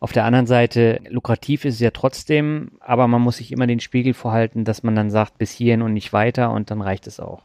[0.00, 3.78] auf der anderen Seite, lukrativ ist es ja trotzdem, aber man muss sich immer den
[3.78, 7.20] Spiegel vorhalten, dass man dann sagt, bis hierhin und nicht weiter und dann reicht es
[7.20, 7.42] auch.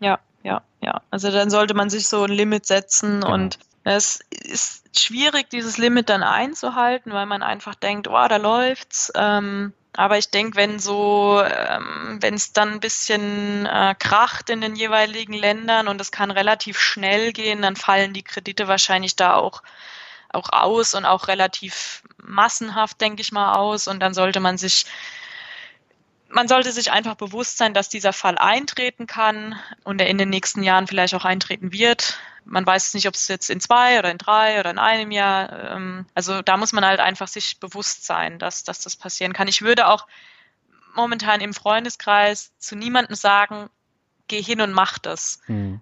[0.00, 1.02] Ja, ja, ja.
[1.10, 3.34] Also dann sollte man sich so ein Limit setzen genau.
[3.34, 9.12] und es ist schwierig, dieses Limit dann einzuhalten, weil man einfach denkt, oh, da läuft's.
[9.16, 14.60] Ähm, aber ich denke, wenn so, ähm, wenn es dann ein bisschen äh, kracht in
[14.60, 19.34] den jeweiligen Ländern und es kann relativ schnell gehen, dann fallen die Kredite wahrscheinlich da
[19.34, 19.62] auch
[20.32, 23.88] auch aus und auch relativ massenhaft, denke ich mal, aus.
[23.88, 24.86] Und dann sollte man sich
[26.36, 30.28] man sollte sich einfach bewusst sein, dass dieser Fall eintreten kann und er in den
[30.28, 32.18] nächsten Jahren vielleicht auch eintreten wird.
[32.44, 35.70] Man weiß nicht, ob es jetzt in zwei oder in drei oder in einem Jahr.
[35.70, 39.48] Ähm, also da muss man halt einfach sich bewusst sein, dass, dass das passieren kann.
[39.48, 40.06] Ich würde auch
[40.94, 43.70] momentan im Freundeskreis zu niemandem sagen,
[44.28, 45.40] geh hin und mach das.
[45.46, 45.80] Hm.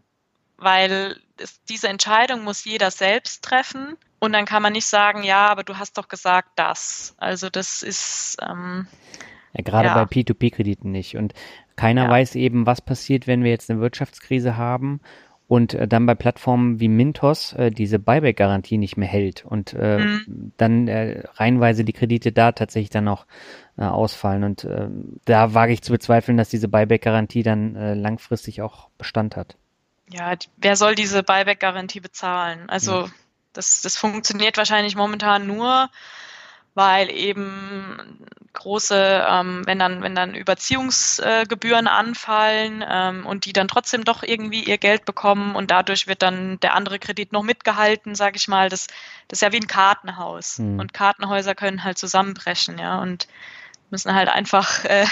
[0.57, 3.96] Weil es, diese Entscheidung muss jeder selbst treffen.
[4.20, 7.16] Und dann kann man nicht sagen, ja, aber du hast doch gesagt das.
[7.18, 8.86] Also das ist ähm,
[9.57, 9.94] ja, gerade ja.
[9.94, 11.16] bei P2P-Krediten nicht.
[11.16, 11.34] Und
[11.76, 12.11] keiner ja.
[12.11, 15.00] weiß eben, was passiert, wenn wir jetzt eine Wirtschaftskrise haben
[15.46, 19.98] und äh, dann bei Plattformen wie Mintos äh, diese Buyback-Garantie nicht mehr hält und äh,
[19.98, 20.52] mhm.
[20.57, 23.26] dann äh, reihenweise die Kredite da tatsächlich dann noch
[23.76, 24.44] äh, ausfallen.
[24.44, 24.88] Und äh,
[25.24, 29.57] da wage ich zu bezweifeln, dass diese Buyback-Garantie dann äh, langfristig auch Bestand hat.
[30.11, 32.68] Ja, wer soll diese Buyback-Garantie bezahlen?
[32.68, 33.11] Also ja.
[33.52, 35.90] das, das funktioniert wahrscheinlich momentan nur,
[36.75, 44.05] weil eben große, ähm, wenn dann, wenn dann Überziehungsgebühren anfallen ähm, und die dann trotzdem
[44.05, 48.37] doch irgendwie ihr Geld bekommen und dadurch wird dann der andere Kredit noch mitgehalten, sage
[48.37, 48.68] ich mal.
[48.68, 48.87] Das,
[49.29, 50.59] das ist ja wie ein Kartenhaus.
[50.59, 50.79] Mhm.
[50.79, 53.29] Und Kartenhäuser können halt zusammenbrechen, ja, und
[53.91, 55.07] müssen halt einfach äh,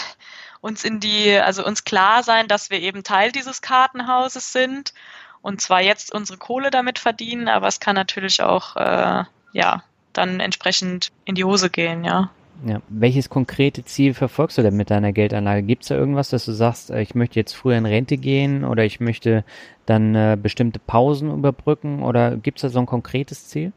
[0.61, 4.95] uns in die, also uns klar sein, dass wir eben Teil dieses Kartenhauses sind
[5.43, 9.83] und zwar jetzt unsere Kohle damit verdienen, aber es kann natürlich auch äh, ja
[10.13, 12.31] dann entsprechend in die Hose gehen, ja.
[12.65, 12.81] Ja.
[12.89, 15.63] Welches konkrete Ziel verfolgst du denn mit deiner Geldanlage?
[15.63, 18.65] Gibt es da irgendwas, dass du sagst, äh, ich möchte jetzt früher in Rente gehen
[18.65, 19.45] oder ich möchte
[19.87, 23.73] dann äh, bestimmte Pausen überbrücken oder gibt es da so ein konkretes Ziel?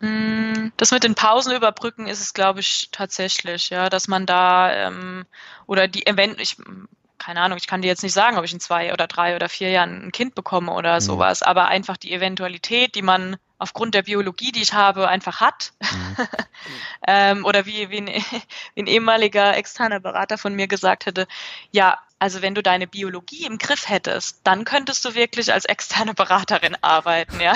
[0.00, 4.72] Mm, das mit den Pausen überbrücken ist es, glaube ich, tatsächlich, ja, dass man da
[4.72, 5.24] ähm,
[5.66, 6.56] oder die Event, ich
[7.18, 9.48] keine Ahnung, ich kann dir jetzt nicht sagen, ob ich in zwei oder drei oder
[9.48, 11.00] vier Jahren ein Kind bekomme oder mhm.
[11.00, 15.72] sowas, aber einfach die Eventualität, die man aufgrund der Biologie, die ich habe, einfach hat.
[15.80, 16.16] Mhm.
[17.08, 18.06] ähm, oder wie, wie, ein,
[18.74, 21.26] wie ein ehemaliger externer Berater von mir gesagt hätte,
[21.70, 26.14] ja, also wenn du deine Biologie im Griff hättest, dann könntest du wirklich als externe
[26.14, 27.54] Beraterin arbeiten, ja.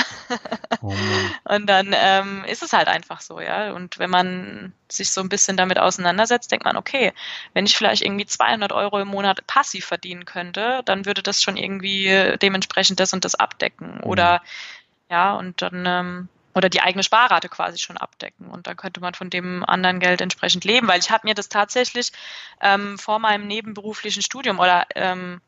[0.83, 0.95] Oh
[1.45, 3.73] und dann ähm, ist es halt einfach so, ja.
[3.73, 7.13] Und wenn man sich so ein bisschen damit auseinandersetzt, denkt man, okay,
[7.55, 11.57] wenn ich vielleicht irgendwie 200 Euro im Monat passiv verdienen könnte, dann würde das schon
[11.57, 14.01] irgendwie dementsprechend das und das abdecken.
[14.01, 14.47] Oder mhm.
[15.11, 18.49] Ja, und dann ähm, oder die eigene Sparrate quasi schon abdecken.
[18.49, 21.49] Und dann könnte man von dem anderen Geld entsprechend leben, weil ich habe mir das
[21.49, 22.13] tatsächlich
[22.61, 25.41] ähm, vor meinem nebenberuflichen Studium oder ähm,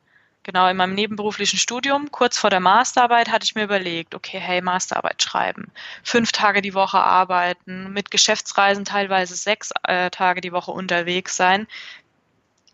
[0.45, 4.63] genau in meinem nebenberuflichen Studium, kurz vor der Masterarbeit, hatte ich mir überlegt, okay, hey,
[4.63, 5.71] Masterarbeit schreiben,
[6.03, 11.67] fünf Tage die Woche arbeiten, mit Geschäftsreisen teilweise sechs äh, Tage die Woche unterwegs sein.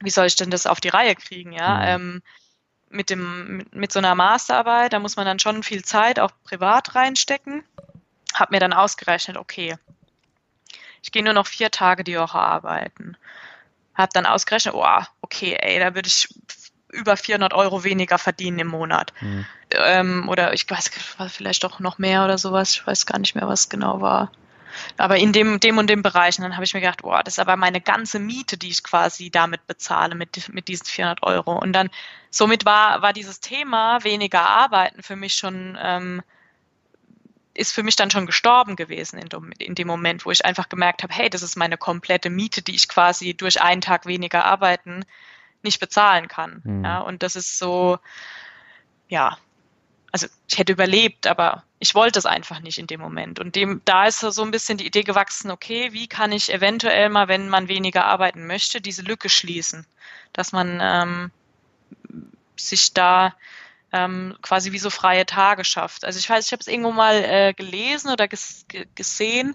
[0.00, 1.76] Wie soll ich denn das auf die Reihe kriegen, ja?
[1.76, 1.82] Mhm.
[1.82, 2.22] Ähm,
[2.90, 6.30] mit dem mit, mit so einer Masterarbeit, da muss man dann schon viel Zeit auch
[6.44, 7.64] privat reinstecken.
[8.34, 9.76] Hab mir dann ausgerechnet, okay,
[11.02, 13.16] ich gehe nur noch vier Tage die Woche arbeiten.
[13.94, 16.28] Hab dann ausgerechnet, oh, okay, ey, da würde ich
[16.92, 19.12] über 400 Euro weniger verdienen im Monat.
[19.20, 19.46] Mhm.
[19.70, 20.90] Ähm, oder ich weiß,
[21.28, 22.72] vielleicht doch noch mehr oder sowas.
[22.72, 24.30] Ich weiß gar nicht mehr, was genau war
[24.96, 26.38] aber in dem, dem und dem Bereich.
[26.38, 28.82] Und dann habe ich mir gedacht, boah, das ist aber meine ganze Miete, die ich
[28.82, 31.58] quasi damit bezahle, mit, mit diesen 400 Euro.
[31.58, 31.90] Und dann,
[32.30, 36.22] somit war, war dieses Thema weniger arbeiten für mich schon, ähm,
[37.54, 40.68] ist für mich dann schon gestorben gewesen in dem, in dem Moment, wo ich einfach
[40.68, 44.44] gemerkt habe, hey, das ist meine komplette Miete, die ich quasi durch einen Tag weniger
[44.44, 45.04] arbeiten
[45.62, 46.62] nicht bezahlen kann.
[46.64, 46.84] Mhm.
[46.84, 47.98] Ja, und das ist so,
[49.08, 49.38] ja,
[50.16, 53.38] also ich hätte überlebt, aber ich wollte es einfach nicht in dem Moment.
[53.38, 57.10] Und dem, da ist so ein bisschen die Idee gewachsen, okay, wie kann ich eventuell
[57.10, 59.86] mal, wenn man weniger arbeiten möchte, diese Lücke schließen,
[60.32, 61.30] dass man ähm,
[62.56, 63.34] sich da
[63.92, 66.06] ähm, quasi wie so freie Tage schafft.
[66.06, 68.64] Also ich weiß, ich habe es irgendwo mal äh, gelesen oder ges
[68.94, 69.54] gesehen.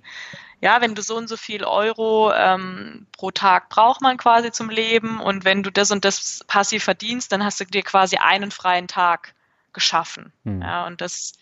[0.62, 4.70] Ja, wenn du so und so viel Euro ähm, pro Tag braucht man quasi zum
[4.70, 8.51] Leben und wenn du das und das passiv verdienst, dann hast du dir quasi einen
[8.51, 9.34] freien Tag
[9.74, 10.34] geschaffen.
[10.43, 10.61] Mhm.
[10.61, 11.34] Ja, und das,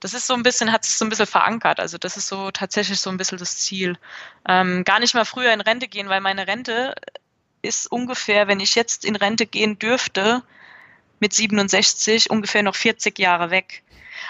[0.00, 1.80] das ist so ein bisschen, hat sich so ein bisschen verankert.
[1.80, 3.98] Also das ist so tatsächlich so ein bisschen das Ziel.
[4.48, 6.94] Ähm, gar nicht mal früher in Rente gehen, weil meine Rente
[7.62, 10.42] ist ungefähr, wenn ich jetzt in Rente gehen dürfte,
[11.20, 13.84] mit 67 ungefähr noch 40 Jahre weg.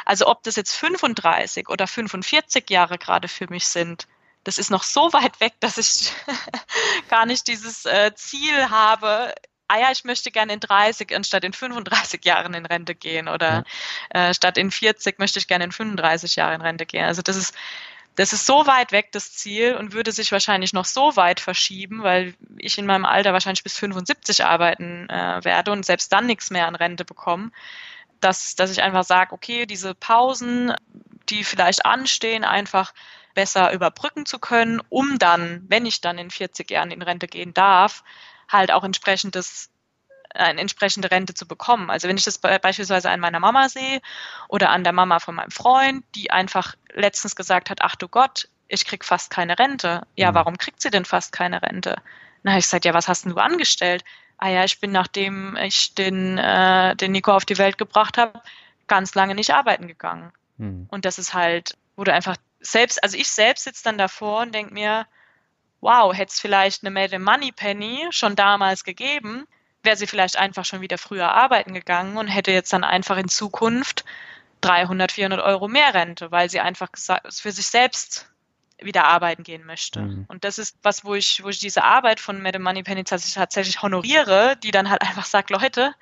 [0.05, 4.07] Also ob das jetzt 35 oder 45 Jahre gerade für mich sind,
[4.45, 6.13] das ist noch so weit weg, dass ich
[7.09, 9.33] gar nicht dieses äh, Ziel habe,
[9.73, 13.65] ah ja, ich möchte gerne in 30 anstatt in 35 Jahren in Rente gehen oder
[14.15, 14.29] ja.
[14.29, 17.05] äh, statt in 40 möchte ich gerne in 35 Jahren in Rente gehen.
[17.05, 17.55] Also das ist,
[18.15, 22.03] das ist so weit weg, das Ziel, und würde sich wahrscheinlich noch so weit verschieben,
[22.03, 26.51] weil ich in meinem Alter wahrscheinlich bis 75 arbeiten äh, werde und selbst dann nichts
[26.51, 27.51] mehr an Rente bekomme,
[28.21, 30.75] dass, dass ich einfach sage, okay, diese Pausen,
[31.31, 32.93] die vielleicht anstehen, einfach
[33.35, 37.55] besser überbrücken zu können, um dann, wenn ich dann in 40 Jahren in Rente gehen
[37.55, 38.05] darf,
[38.53, 39.71] halt auch entsprechendes
[40.35, 41.91] eine entsprechende Rente zu bekommen.
[41.91, 44.01] Also wenn ich das beispielsweise an meiner Mama sehe
[44.49, 48.49] oder an der Mama von meinem Freund, die einfach letztens gesagt hat, ach du Gott,
[48.69, 50.07] ich krieg fast keine Rente.
[50.17, 50.35] Ja, mhm.
[50.35, 51.97] warum kriegt sie denn fast keine Rente?
[52.43, 54.05] Na, ich gesagt, ja, was hast denn du angestellt?
[54.39, 58.41] Ah ja, ich bin, nachdem ich den, äh, den Nico auf die Welt gebracht habe,
[58.89, 60.33] ganz lange nicht arbeiten gegangen.
[60.57, 60.87] Mhm.
[60.91, 64.55] Und das ist halt, wo du einfach selbst, also ich selbst sitze dann davor und
[64.55, 65.07] denke mir,
[65.83, 69.47] wow, hätte es vielleicht eine Made in Money Penny schon damals gegeben,
[69.83, 73.29] wäre sie vielleicht einfach schon wieder früher arbeiten gegangen und hätte jetzt dann einfach in
[73.29, 74.05] Zukunft
[74.63, 76.89] 300, 400 Euro mehr Rente, weil sie einfach
[77.29, 78.29] für sich selbst
[78.81, 80.01] wieder arbeiten gehen möchte.
[80.01, 80.25] Mhm.
[80.29, 83.05] Und das ist was, wo ich, wo ich diese Arbeit von Made in Money Penny
[83.05, 85.95] tatsächlich honoriere, die dann halt einfach sagt, Leute,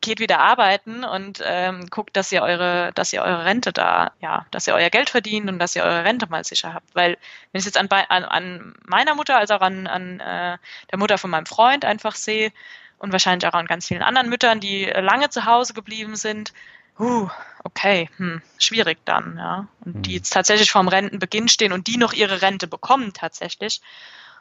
[0.00, 4.46] geht wieder arbeiten und ähm, guckt, dass ihr eure, dass ihr eure Rente da, ja,
[4.50, 6.94] dass ihr euer Geld verdient und dass ihr eure Rente mal sicher habt.
[6.94, 7.18] Weil
[7.52, 10.58] wenn ich es jetzt an, an, an meiner Mutter als auch an, an äh,
[10.90, 12.52] der Mutter von meinem Freund einfach sehe
[12.98, 16.52] und wahrscheinlich auch an ganz vielen anderen Müttern, die lange zu Hause geblieben sind,
[16.98, 17.28] uh,
[17.64, 19.66] okay, hm, schwierig dann, ja.
[19.84, 20.16] Und die mhm.
[20.16, 23.80] jetzt tatsächlich vorm Rentenbeginn stehen und die noch ihre Rente bekommen tatsächlich.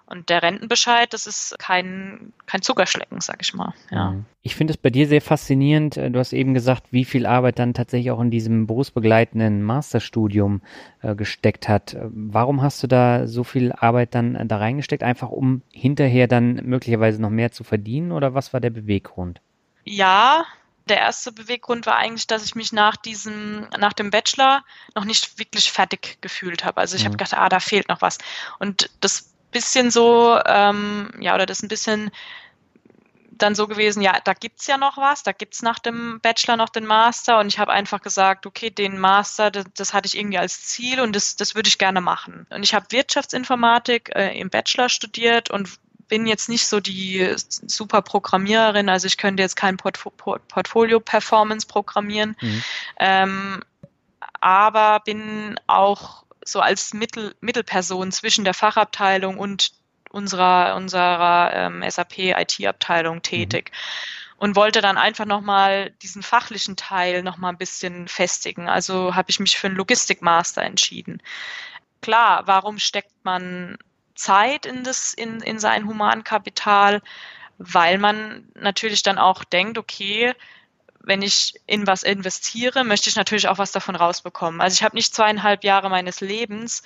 [0.07, 3.73] Und der Rentenbescheid, das ist kein, kein Zuckerschlecken, sag ich mal.
[3.89, 4.11] Ja.
[4.11, 4.25] Mhm.
[4.43, 5.97] Ich finde es bei dir sehr faszinierend.
[5.97, 10.61] Äh, du hast eben gesagt, wie viel Arbeit dann tatsächlich auch in diesem berufsbegleitenden Masterstudium
[11.01, 11.95] äh, gesteckt hat.
[11.95, 15.01] Äh, warum hast du da so viel Arbeit dann äh, da reingesteckt?
[15.01, 19.41] Einfach um hinterher dann möglicherweise noch mehr zu verdienen oder was war der Beweggrund?
[19.85, 20.45] Ja,
[20.87, 25.39] der erste Beweggrund war eigentlich, dass ich mich nach diesem, nach dem Bachelor noch nicht
[25.39, 26.79] wirklich fertig gefühlt habe.
[26.79, 27.07] Also ich mhm.
[27.07, 28.19] habe gedacht, ah, da fehlt noch was.
[28.59, 32.11] Und das bisschen so, ähm, ja, oder das ein bisschen
[33.37, 36.69] dann so gewesen, ja, da gibt's ja noch was, da gibt's nach dem Bachelor noch
[36.69, 40.37] den Master und ich habe einfach gesagt, okay, den Master, das, das, hatte ich irgendwie
[40.37, 42.47] als Ziel und das, das würde ich gerne machen.
[42.49, 45.69] Und ich habe Wirtschaftsinformatik äh, im Bachelor studiert und
[46.07, 52.35] bin jetzt nicht so die super Programmiererin, also ich könnte jetzt kein Portfo Portfolio-Performance programmieren,
[52.41, 52.63] mhm.
[52.99, 53.63] ähm,
[54.39, 59.71] aber bin auch so als Mittel, Mittelperson zwischen der Fachabteilung und
[60.09, 63.71] unserer, unserer ähm, SAP-IT-Abteilung tätig.
[63.71, 64.15] Mhm.
[64.37, 68.67] Und wollte dann einfach nochmal diesen fachlichen Teil nochmal ein bisschen festigen.
[68.67, 71.21] Also habe ich mich für einen Logistikmaster entschieden.
[72.01, 73.77] Klar, warum steckt man
[74.13, 77.01] Zeit in, das, in, in sein Humankapital?
[77.57, 80.33] Weil man natürlich dann auch denkt, okay,
[81.05, 84.61] wenn ich in was investiere, möchte ich natürlich auch was davon rausbekommen.
[84.61, 86.83] Also ich habe nicht zweieinhalb Jahre meines Lebens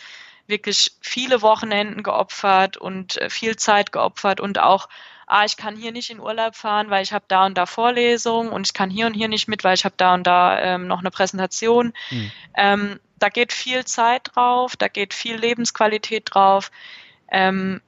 [0.47, 4.89] wirklich viele Wochenenden geopfert und äh, viel Zeit geopfert und auch,
[5.27, 8.51] ah, ich kann hier nicht in Urlaub fahren, weil ich habe da und da Vorlesungen
[8.51, 10.87] und ich kann hier und hier nicht mit, weil ich habe da und da ähm,
[10.87, 11.93] noch eine Präsentation.
[12.09, 12.31] Hm.
[12.55, 16.71] Ähm, da geht viel Zeit drauf, da geht viel Lebensqualität drauf.
[17.31, 17.81] Ähm,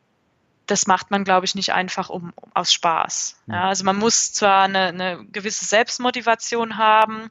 [0.72, 3.43] das macht man, glaube ich, nicht einfach um, um aus Spaß.
[3.47, 7.30] Ja, also man muss zwar eine, eine gewisse Selbstmotivation haben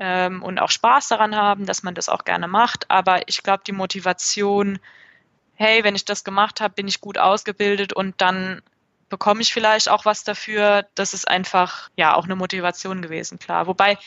[0.00, 3.62] ähm, und auch Spaß daran haben, dass man das auch gerne macht, aber ich glaube,
[3.66, 4.78] die Motivation,
[5.54, 8.62] hey, wenn ich das gemacht habe, bin ich gut ausgebildet und dann
[9.08, 13.66] bekomme ich vielleicht auch was dafür, das ist einfach ja auch eine Motivation gewesen, klar.
[13.66, 13.98] Wobei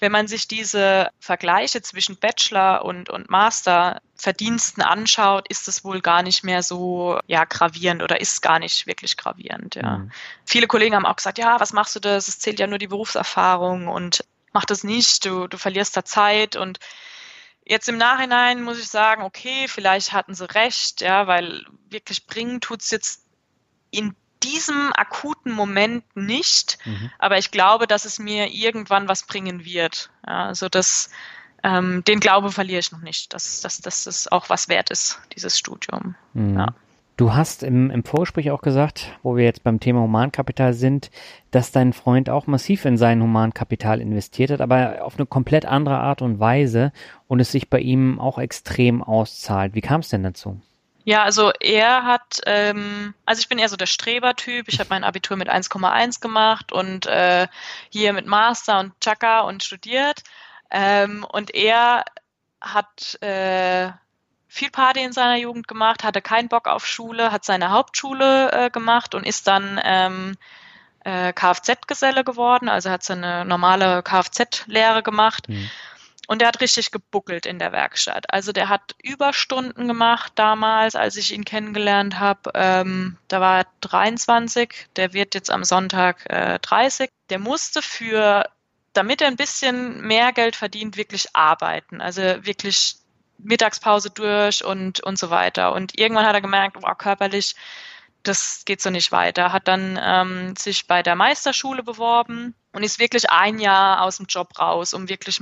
[0.00, 6.00] wenn man sich diese Vergleiche zwischen Bachelor und, und Master Verdiensten anschaut, ist es wohl
[6.00, 9.74] gar nicht mehr so ja, gravierend oder ist gar nicht wirklich gravierend.
[9.74, 9.98] Ja.
[9.98, 10.12] Mhm.
[10.44, 12.28] Viele Kollegen haben auch gesagt, ja, was machst du das?
[12.28, 16.56] Es zählt ja nur die Berufserfahrung und mach das nicht, du, du verlierst da Zeit
[16.56, 16.78] und
[17.70, 22.62] Jetzt im Nachhinein muss ich sagen, okay, vielleicht hatten sie recht, ja, weil wirklich bringen
[22.62, 23.26] tut's jetzt
[23.90, 27.10] in diesem akuten Moment nicht, mhm.
[27.18, 30.10] aber ich glaube, dass es mir irgendwann was bringen wird.
[30.26, 31.10] Ja, also das,
[31.62, 35.20] ähm, den Glaube verliere ich noch nicht, dass, dass, dass das auch was wert ist,
[35.34, 36.14] dieses Studium.
[36.34, 36.58] Mhm.
[36.58, 36.66] Ja.
[37.18, 41.10] Du hast im, im Vorgespräch auch gesagt, wo wir jetzt beim Thema Humankapital sind,
[41.50, 45.98] dass dein Freund auch massiv in sein Humankapital investiert hat, aber auf eine komplett andere
[45.98, 46.92] Art und Weise
[47.26, 49.74] und es sich bei ihm auch extrem auszahlt.
[49.74, 50.60] Wie kam es denn dazu?
[51.08, 54.68] Ja, also er hat, ähm, also ich bin eher so der Strebertyp.
[54.68, 57.48] Ich habe mein Abitur mit 1,1 gemacht und äh,
[57.88, 60.22] hier mit Master und Chaka und studiert.
[60.70, 62.04] Ähm, und er
[62.60, 63.90] hat äh,
[64.48, 68.68] viel Party in seiner Jugend gemacht, hatte keinen Bock auf Schule, hat seine Hauptschule äh,
[68.68, 70.36] gemacht und ist dann ähm,
[71.04, 75.48] äh, Kfz-Geselle geworden, also hat seine normale Kfz-Lehre gemacht.
[75.48, 75.70] Mhm.
[76.28, 78.26] Und der hat richtig gebuckelt in der Werkstatt.
[78.30, 82.50] Also der hat Überstunden gemacht damals, als ich ihn kennengelernt habe.
[82.52, 87.08] Ähm, da war er 23, der wird jetzt am Sonntag äh, 30.
[87.30, 88.44] Der musste für,
[88.92, 92.02] damit er ein bisschen mehr Geld verdient, wirklich arbeiten.
[92.02, 92.96] Also wirklich
[93.38, 95.72] Mittagspause durch und, und so weiter.
[95.72, 97.54] Und irgendwann hat er gemerkt, wow, körperlich,
[98.22, 99.50] das geht so nicht weiter.
[99.52, 104.26] Hat dann ähm, sich bei der Meisterschule beworben und ist wirklich ein Jahr aus dem
[104.26, 105.40] Job raus, um wirklich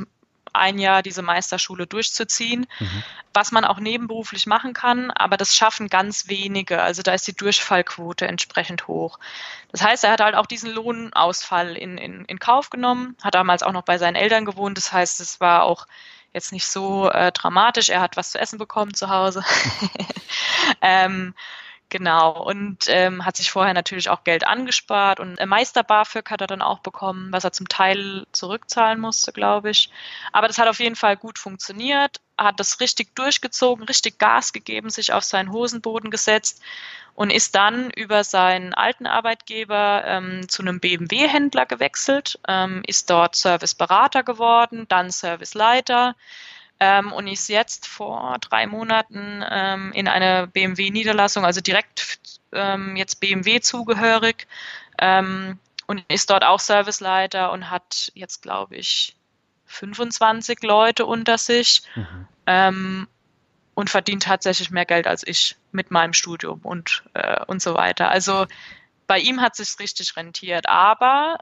[0.56, 3.02] ein Jahr diese Meisterschule durchzuziehen, mhm.
[3.32, 6.82] was man auch nebenberuflich machen kann, aber das schaffen ganz wenige.
[6.82, 9.18] Also da ist die Durchfallquote entsprechend hoch.
[9.72, 13.62] Das heißt, er hat halt auch diesen Lohnausfall in, in, in Kauf genommen, hat damals
[13.62, 14.76] auch noch bei seinen Eltern gewohnt.
[14.78, 15.86] Das heißt, es war auch
[16.32, 17.88] jetzt nicht so äh, dramatisch.
[17.88, 19.44] Er hat was zu essen bekommen zu Hause.
[20.82, 21.34] ähm,
[21.88, 26.48] Genau, und ähm, hat sich vorher natürlich auch Geld angespart und Meister BAföG hat er
[26.48, 29.88] dann auch bekommen, was er zum Teil zurückzahlen musste, glaube ich.
[30.32, 34.90] Aber das hat auf jeden Fall gut funktioniert, hat das richtig durchgezogen, richtig Gas gegeben,
[34.90, 36.60] sich auf seinen Hosenboden gesetzt
[37.14, 43.36] und ist dann über seinen alten Arbeitgeber ähm, zu einem BMW-Händler gewechselt, ähm, ist dort
[43.36, 46.16] Serviceberater geworden, dann Serviceleiter
[46.80, 53.20] ähm, und ist jetzt vor drei Monaten ähm, in eine BMW-Niederlassung, also direkt ähm, jetzt
[53.20, 54.46] BMW zugehörig
[54.98, 59.16] ähm, und ist dort auch Serviceleiter und hat jetzt, glaube ich,
[59.66, 62.28] 25 Leute unter sich mhm.
[62.46, 63.08] ähm,
[63.74, 68.10] und verdient tatsächlich mehr Geld als ich mit meinem Studium und, äh, und so weiter.
[68.10, 68.46] Also
[69.06, 71.38] bei ihm hat es sich richtig rentiert, aber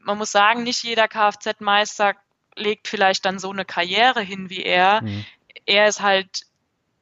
[0.00, 2.14] man muss sagen, nicht jeder Kfz-Meister
[2.56, 5.02] legt vielleicht dann so eine Karriere hin wie er.
[5.02, 5.24] Mhm.
[5.66, 6.46] Er ist halt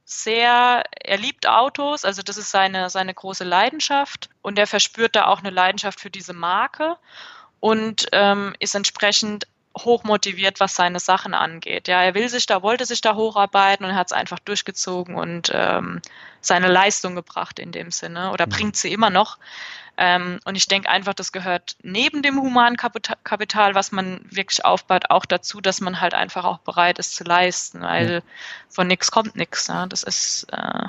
[0.05, 5.27] sehr, er liebt Autos, also das ist seine, seine große Leidenschaft und er verspürt da
[5.27, 6.97] auch eine Leidenschaft für diese Marke
[7.61, 9.47] und ähm, ist entsprechend
[9.79, 11.89] hochmotiviert, was seine Sachen angeht.
[11.89, 15.51] Ja, er will sich da, wollte sich da hocharbeiten und hat es einfach durchgezogen und
[15.55, 16.01] ähm,
[16.41, 18.51] seine Leistung gebracht in dem Sinne oder mhm.
[18.51, 19.39] bringt sie immer noch.
[19.97, 25.11] Ähm, und ich denke einfach, das gehört neben dem humanen Kapital, was man wirklich aufbaut,
[25.11, 28.21] auch dazu, dass man halt einfach auch bereit ist zu leisten, weil ja.
[28.71, 29.67] von nichts kommt nichts.
[29.67, 29.87] Ja?
[29.87, 30.87] Das ist äh,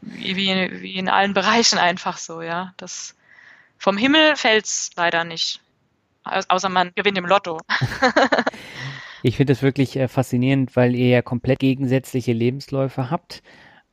[0.00, 2.74] wie, wie in allen Bereichen einfach so, ja.
[2.76, 3.14] Das
[3.78, 5.60] vom Himmel fällt es leider nicht.
[6.24, 7.58] Außer man gewinnt im Lotto.
[9.22, 13.42] ich finde es wirklich äh, faszinierend, weil ihr ja komplett gegensätzliche Lebensläufe habt.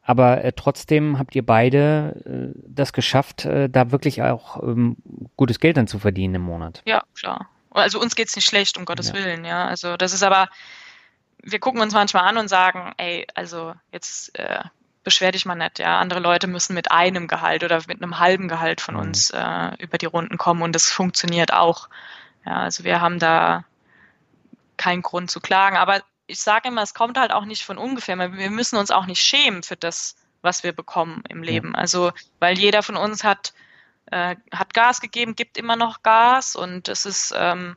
[0.04, 4.98] Aber äh, trotzdem habt ihr beide äh, das geschafft, äh, da wirklich auch ähm,
[5.38, 6.82] gutes Geld dann zu verdienen im Monat.
[6.86, 7.50] Ja, klar.
[7.70, 9.14] Also uns geht's nicht schlecht, um Gottes ja.
[9.14, 9.66] Willen, ja.
[9.66, 10.50] Also das ist aber,
[11.44, 14.60] wir gucken uns manchmal an und sagen, ey, also jetzt äh,
[15.04, 16.00] beschwer dich mal nicht, ja.
[16.00, 19.02] Andere Leute müssen mit einem Gehalt oder mit einem halben Gehalt von mhm.
[19.02, 21.90] uns äh, über die Runden kommen und das funktioniert auch.
[22.46, 23.66] Ja, also wir haben da
[24.78, 25.78] keinen Grund zu klagen.
[25.78, 28.18] Aber ich sage immer, es kommt halt auch nicht von ungefähr.
[28.18, 31.76] Wir müssen uns auch nicht schämen für das, was wir bekommen im Leben.
[31.76, 33.54] Also, weil jeder von uns hat,
[34.08, 37.76] äh, hat Gas gegeben, gibt immer noch Gas und es ist, ähm,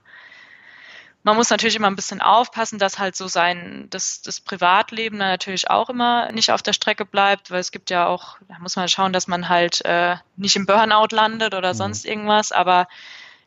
[1.24, 5.28] man muss natürlich immer ein bisschen aufpassen, dass halt so sein, dass das Privatleben dann
[5.28, 8.76] natürlich auch immer nicht auf der Strecke bleibt, weil es gibt ja auch, da muss
[8.76, 11.78] man schauen, dass man halt äh, nicht im Burnout landet oder mhm.
[11.78, 12.88] sonst irgendwas, aber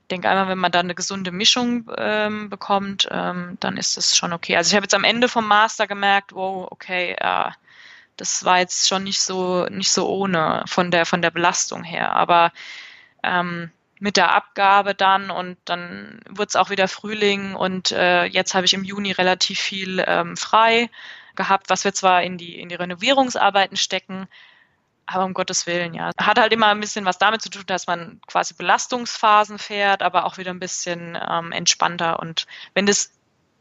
[0.07, 4.33] denke einmal, wenn man da eine gesunde Mischung ähm, bekommt, ähm, dann ist das schon
[4.33, 4.55] okay.
[4.57, 7.51] Also ich habe jetzt am Ende vom Master gemerkt, wow, okay, äh,
[8.17, 12.13] das war jetzt schon nicht so nicht so ohne von der von der Belastung her,
[12.13, 12.51] aber
[13.23, 18.53] ähm, mit der Abgabe dann und dann wurde es auch wieder Frühling und äh, jetzt
[18.53, 20.89] habe ich im Juni relativ viel ähm, frei
[21.35, 24.27] gehabt, was wir zwar in die in die Renovierungsarbeiten stecken,
[25.07, 26.11] aber um Gottes Willen, ja.
[26.19, 30.25] Hat halt immer ein bisschen was damit zu tun, dass man quasi Belastungsphasen fährt, aber
[30.25, 32.19] auch wieder ein bisschen ähm, entspannter.
[32.19, 33.11] Und wenn das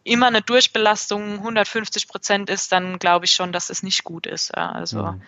[0.02, 4.52] immer eine Durchbelastung 150 Prozent ist, dann glaube ich schon, dass es nicht gut ist.
[4.56, 4.70] Ja.
[4.72, 5.22] Also mhm.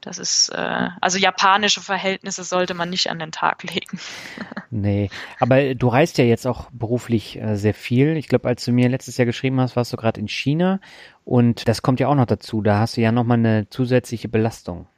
[0.00, 4.00] das ist, äh, also japanische Verhältnisse sollte man nicht an den Tag legen.
[4.70, 5.08] nee,
[5.38, 8.16] aber du reist ja jetzt auch beruflich äh, sehr viel.
[8.16, 10.80] Ich glaube, als du mir letztes Jahr geschrieben hast, warst du gerade in China
[11.24, 12.60] und das kommt ja auch noch dazu.
[12.60, 14.88] Da hast du ja nochmal eine zusätzliche Belastung.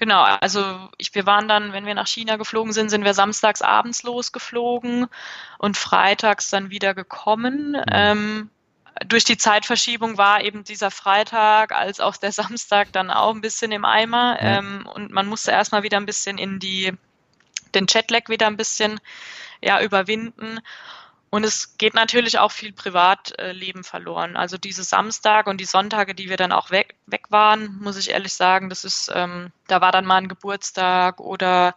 [0.00, 3.60] Genau, also ich, wir waren dann, wenn wir nach China geflogen sind, sind wir samstags
[3.60, 5.08] abends losgeflogen
[5.58, 7.72] und freitags dann wieder gekommen.
[7.72, 7.84] Mhm.
[7.92, 8.50] Ähm,
[9.06, 13.72] durch die Zeitverschiebung war eben dieser Freitag als auch der Samstag dann auch ein bisschen
[13.72, 14.58] im Eimer ja.
[14.58, 16.94] ähm, und man musste erstmal wieder ein bisschen in die,
[17.74, 19.00] den Chatlag wieder ein bisschen
[19.60, 20.60] ja, überwinden.
[21.30, 24.36] Und es geht natürlich auch viel Privatleben verloren.
[24.36, 28.10] Also diese Samstag und die Sonntage, die wir dann auch weg, weg waren, muss ich
[28.10, 31.76] ehrlich sagen, das ist, ähm, da war dann mal ein Geburtstag oder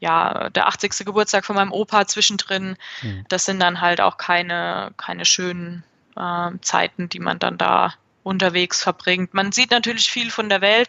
[0.00, 1.04] ja, der 80.
[1.04, 2.76] Geburtstag von meinem Opa zwischendrin.
[3.02, 3.26] Mhm.
[3.28, 5.84] Das sind dann halt auch keine, keine schönen
[6.16, 9.34] äh, Zeiten, die man dann da unterwegs verbringt.
[9.34, 10.88] Man sieht natürlich viel von der Welt,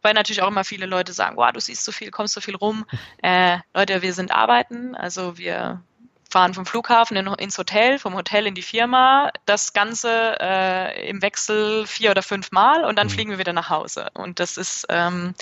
[0.00, 2.54] weil natürlich auch immer viele Leute sagen, wow, du siehst so viel, kommst so viel
[2.56, 2.86] rum.
[3.22, 5.82] Äh, Leute, wir sind arbeiten, also wir
[6.28, 11.22] fahren vom Flughafen in, ins Hotel, vom Hotel in die Firma, das Ganze äh, im
[11.22, 13.12] Wechsel vier oder fünf Mal und dann mhm.
[13.12, 14.10] fliegen wir wieder nach Hause.
[14.14, 15.34] Und das ist, ähm,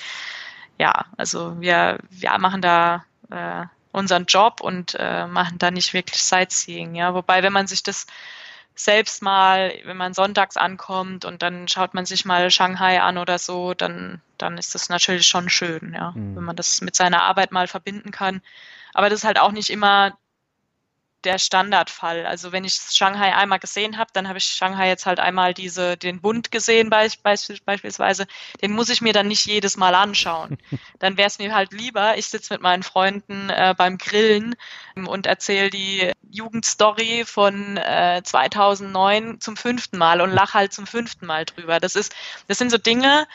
[0.78, 6.22] ja, also wir, wir machen da äh, unseren Job und äh, machen da nicht wirklich
[6.22, 6.94] Sightseeing.
[6.94, 8.06] Ja, wobei, wenn man sich das
[8.76, 13.38] selbst mal, wenn man sonntags ankommt und dann schaut man sich mal Shanghai an oder
[13.38, 16.36] so, dann, dann ist das natürlich schon schön, ja, mhm.
[16.36, 18.42] wenn man das mit seiner Arbeit mal verbinden kann.
[18.92, 20.16] Aber das ist halt auch nicht immer
[21.24, 22.26] der Standardfall.
[22.26, 25.96] Also wenn ich Shanghai einmal gesehen habe, dann habe ich Shanghai jetzt halt einmal diese,
[25.96, 28.26] den Bund gesehen beisp beispielsweise.
[28.62, 30.58] Den muss ich mir dann nicht jedes Mal anschauen.
[30.98, 34.54] Dann wäre es mir halt lieber, ich sitze mit meinen Freunden äh, beim Grillen
[34.94, 41.26] und erzähle die Jugendstory von äh, 2009 zum fünften Mal und lache halt zum fünften
[41.26, 41.80] Mal drüber.
[41.80, 42.14] Das ist,
[42.48, 43.26] das sind so Dinge,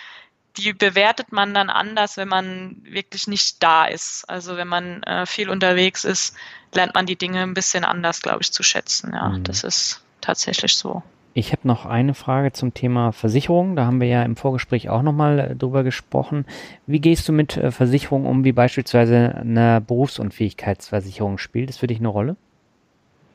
[0.58, 4.30] die bewertet man dann anders, wenn man wirklich nicht da ist.
[4.30, 6.36] Also wenn man äh, viel unterwegs ist,
[6.74, 9.12] lernt man die Dinge ein bisschen anders, glaube ich, zu schätzen.
[9.14, 9.44] Ja, mhm.
[9.44, 11.04] das ist tatsächlich so.
[11.34, 13.78] Ich habe noch eine Frage zum Thema Versicherung.
[13.78, 16.46] Da haben wir ja im Vorgespräch auch nochmal äh, drüber gesprochen.
[16.88, 21.70] Wie gehst du mit äh, Versicherungen um, wie beispielsweise eine Berufsunfähigkeitsversicherung spielt?
[21.70, 22.36] Das für dich eine Rolle?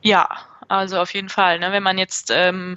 [0.02, 0.28] Ja,
[0.68, 1.58] also auf jeden Fall.
[1.58, 1.72] Ne?
[1.72, 2.76] Wenn man jetzt ähm,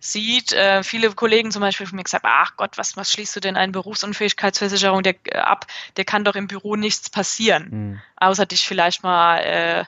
[0.00, 0.52] sieht.
[0.52, 3.56] Äh, viele Kollegen zum Beispiel von mir gesagt, ach Gott, was, was schließt du denn
[3.56, 5.66] eine Berufsunfähigkeitsversicherung der, äh, ab?
[5.96, 8.00] Der kann doch im Büro nichts passieren, mhm.
[8.16, 9.84] außer dich vielleicht mal äh, äh,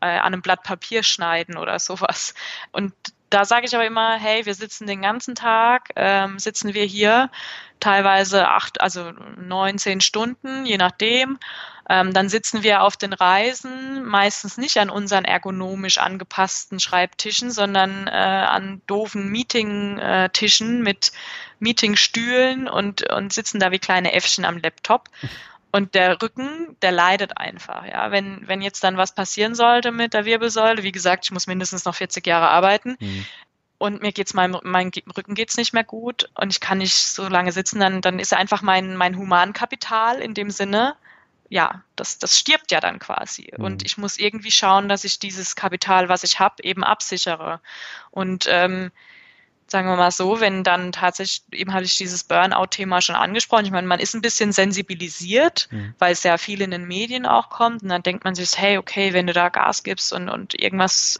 [0.00, 2.34] an einem Blatt Papier schneiden oder sowas.
[2.72, 2.94] Und
[3.30, 7.30] da sage ich aber immer, hey, wir sitzen den ganzen Tag, ähm, sitzen wir hier,
[7.80, 11.38] teilweise acht, also neun, zehn Stunden, je nachdem.
[11.88, 18.08] Ähm, dann sitzen wir auf den Reisen meistens nicht an unseren ergonomisch angepassten Schreibtischen, sondern
[18.08, 21.12] äh, an doofen Meeting-Tischen mit
[21.60, 25.08] Meetingstühlen und, und sitzen da wie kleine Äffchen am Laptop.
[25.70, 27.84] Und der Rücken, der leidet einfach.
[27.86, 31.46] Ja, wenn, wenn jetzt dann was passieren sollte mit der Wirbelsäule, wie gesagt, ich muss
[31.46, 32.96] mindestens noch 40 Jahre arbeiten.
[32.98, 33.26] Mhm.
[33.78, 37.28] Und mir geht's meinem mein Rücken geht's nicht mehr gut und ich kann nicht so
[37.28, 40.96] lange sitzen, dann, dann ist einfach mein, mein Humankapital in dem Sinne,
[41.48, 43.52] ja, das, das stirbt ja dann quasi.
[43.56, 43.64] Mhm.
[43.64, 47.60] Und ich muss irgendwie schauen, dass ich dieses Kapital, was ich habe, eben absichere.
[48.10, 48.90] Und ähm,
[49.68, 53.72] sagen wir mal so, wenn dann tatsächlich, eben hatte ich dieses Burnout-Thema schon angesprochen, ich
[53.72, 55.94] meine, man ist ein bisschen sensibilisiert, mhm.
[55.98, 58.78] weil es ja viel in den Medien auch kommt und dann denkt man sich, hey,
[58.78, 61.18] okay, wenn du da Gas gibst und, und irgendwas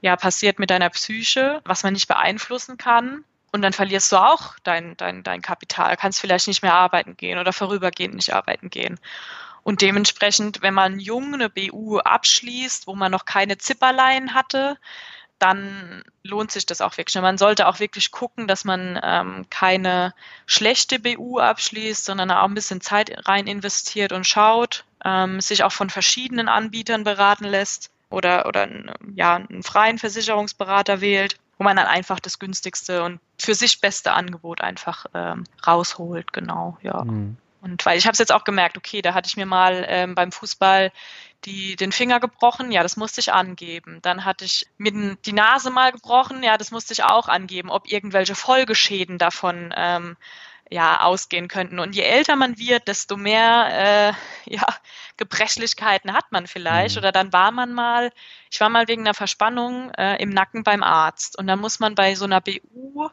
[0.00, 4.56] ja passiert mit deiner Psyche, was man nicht beeinflussen kann, und dann verlierst du auch
[4.62, 9.00] dein, dein, dein Kapital, kannst vielleicht nicht mehr arbeiten gehen oder vorübergehend nicht arbeiten gehen.
[9.68, 14.78] Und dementsprechend, wenn man jung eine BU abschließt, wo man noch keine Zipperlein hatte,
[15.38, 17.20] dann lohnt sich das auch wirklich.
[17.20, 20.14] Man sollte auch wirklich gucken, dass man ähm, keine
[20.46, 25.72] schlechte BU abschließt, sondern auch ein bisschen Zeit rein investiert und schaut, ähm, sich auch
[25.72, 28.66] von verschiedenen Anbietern beraten lässt oder, oder
[29.16, 34.12] ja, einen freien Versicherungsberater wählt, wo man dann einfach das günstigste und für sich beste
[34.12, 36.32] Angebot einfach ähm, rausholt.
[36.32, 37.04] Genau, ja.
[37.04, 37.36] Mhm.
[37.60, 40.14] Und weil ich habe es jetzt auch gemerkt, okay, da hatte ich mir mal ähm,
[40.14, 40.92] beim Fußball
[41.44, 44.00] die, den Finger gebrochen, ja, das musste ich angeben.
[44.02, 47.90] Dann hatte ich mir die Nase mal gebrochen, ja, das musste ich auch angeben, ob
[47.90, 50.16] irgendwelche Folgeschäden davon ähm,
[50.70, 51.78] ja, ausgehen könnten.
[51.78, 54.14] Und je älter man wird, desto mehr
[54.46, 54.66] äh, ja,
[55.16, 56.96] Gebrechlichkeiten hat man vielleicht.
[56.96, 56.98] Mhm.
[56.98, 58.12] Oder dann war man mal,
[58.50, 61.38] ich war mal wegen einer Verspannung äh, im Nacken beim Arzt.
[61.38, 63.08] Und dann muss man bei so einer BU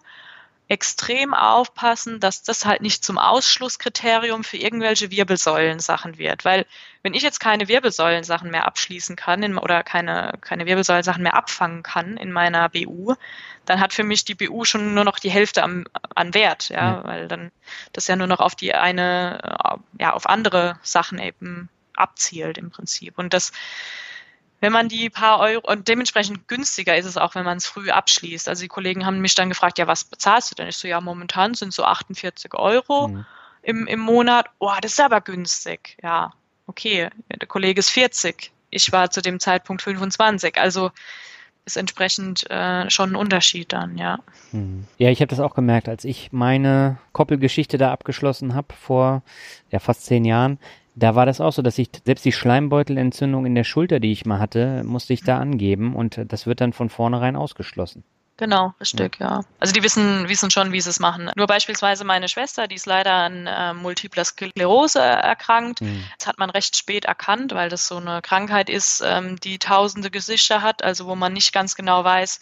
[0.67, 6.43] extrem aufpassen, dass das halt nicht zum Ausschlusskriterium für irgendwelche Wirbelsäulensachen wird.
[6.43, 6.65] Weil
[7.03, 11.83] wenn ich jetzt keine Wirbelsäulensachen mehr abschließen kann in, oder keine, keine Wirbelsäulensachen mehr abfangen
[11.83, 13.13] kann in meiner BU,
[13.65, 15.85] dann hat für mich die BU schon nur noch die Hälfte am,
[16.15, 17.03] an Wert, ja, ja.
[17.03, 17.51] weil dann
[17.93, 23.19] das ja nur noch auf die eine, ja, auf andere Sachen eben abzielt im Prinzip.
[23.19, 23.51] Und das
[24.65, 27.91] wenn man die paar Euro und dementsprechend günstiger ist es auch, wenn man es früh
[27.91, 28.49] abschließt.
[28.49, 30.67] Also die Kollegen haben mich dann gefragt, ja, was bezahlst du denn?
[30.69, 33.25] Ich so, ja, momentan sind so 48 Euro mhm.
[33.61, 34.47] im, im Monat.
[34.57, 35.97] Oh, das ist aber günstig.
[36.01, 36.33] Ja,
[36.65, 37.11] okay.
[37.29, 38.51] Der Kollege ist 40.
[38.71, 40.57] Ich war zu dem Zeitpunkt 25.
[40.57, 40.89] Also
[41.65, 44.17] ist entsprechend äh, schon ein Unterschied dann, ja.
[44.51, 44.87] Mhm.
[44.97, 49.21] Ja, ich habe das auch gemerkt, als ich meine Koppelgeschichte da abgeschlossen habe vor
[49.69, 50.57] ja, fast zehn Jahren
[50.95, 54.25] Da war das auch so, dass ich selbst die Schleimbeutelentzündung in der Schulter, die ich
[54.25, 58.03] mal hatte, musste ich da angeben und das wird dann von vornherein ausgeschlossen.
[58.37, 59.27] Genau, richtig, ja.
[59.27, 59.41] ja.
[59.59, 61.31] Also die wissen, wissen schon, wie sie es machen.
[61.35, 65.81] Nur beispielsweise meine Schwester, die ist leider an äh, multipler Sklerose erkrankt.
[65.81, 66.03] Mhm.
[66.17, 70.11] Das hat man recht spät erkannt, weil das so eine Krankheit ist, ähm, die tausende
[70.11, 72.41] Gesichter hat, also wo man nicht ganz genau weiß,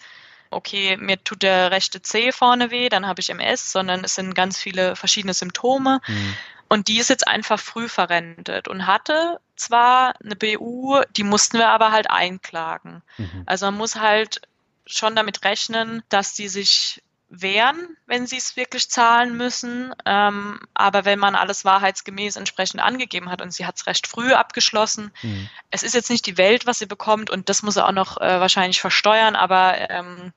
[0.49, 4.33] okay, mir tut der rechte Zeh vorne weh, dann habe ich MS, sondern es sind
[4.33, 6.01] ganz viele verschiedene Symptome.
[6.07, 6.33] Mhm.
[6.67, 11.69] Und die ist jetzt einfach früh verrentet und hatte zwar eine BU, die mussten wir
[11.69, 13.03] aber halt einklagen.
[13.17, 13.43] Mhm.
[13.45, 14.41] Also man muss halt
[14.85, 19.93] schon damit rechnen, dass die sich wehren, wenn sie es wirklich zahlen müssen.
[20.05, 24.33] Ähm, aber wenn man alles wahrheitsgemäß entsprechend angegeben hat und sie hat es recht früh
[24.33, 25.49] abgeschlossen, mhm.
[25.71, 28.17] es ist jetzt nicht die Welt, was sie bekommt und das muss er auch noch
[28.17, 30.33] äh, wahrscheinlich versteuern, aber ähm,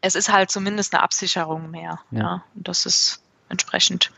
[0.00, 2.00] es ist halt zumindest eine Absicherung mehr.
[2.10, 2.18] Ja.
[2.20, 2.44] ja.
[2.54, 4.12] Und das ist entsprechend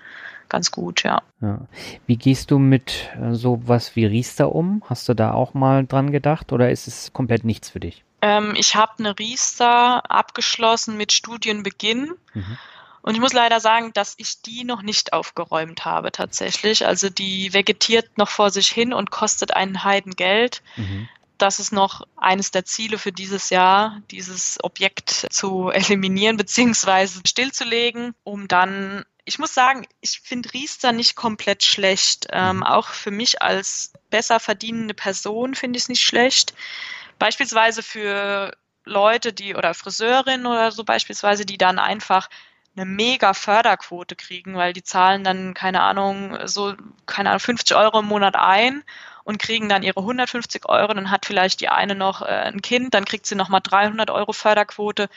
[0.50, 1.22] ganz gut, ja.
[1.40, 1.60] ja.
[2.06, 4.82] Wie gehst du mit äh, sowas wie Riester um?
[4.86, 8.04] Hast du da auch mal dran gedacht oder ist es komplett nichts für dich?
[8.22, 12.12] Ähm, ich habe eine Riester abgeschlossen mit Studienbeginn.
[12.34, 12.58] Mhm.
[13.02, 16.86] Und ich muss leider sagen, dass ich die noch nicht aufgeräumt habe tatsächlich.
[16.86, 20.62] Also die vegetiert noch vor sich hin und kostet einen Heidengeld.
[20.76, 21.08] Mhm.
[21.38, 27.20] Das ist noch eines der Ziele für dieses Jahr, dieses Objekt zu eliminieren bzw.
[27.26, 32.28] stillzulegen, um dann ich muss sagen, ich finde Riester nicht komplett schlecht.
[32.30, 32.62] Ähm, mhm.
[32.62, 36.54] auch für mich als besser verdienende Person finde ich es nicht schlecht.
[37.18, 42.28] Beispielsweise für Leute, die oder Friseurinnen oder so beispielsweise, die dann einfach
[42.76, 46.74] eine mega Förderquote kriegen, weil die zahlen dann, keine Ahnung, so,
[47.06, 48.84] keine Ahnung, 50 Euro im Monat ein
[49.24, 50.94] und kriegen dann ihre 150 Euro.
[50.94, 54.32] Dann hat vielleicht die eine noch äh, ein Kind, dann kriegt sie nochmal 300 Euro
[54.32, 55.08] Förderquote.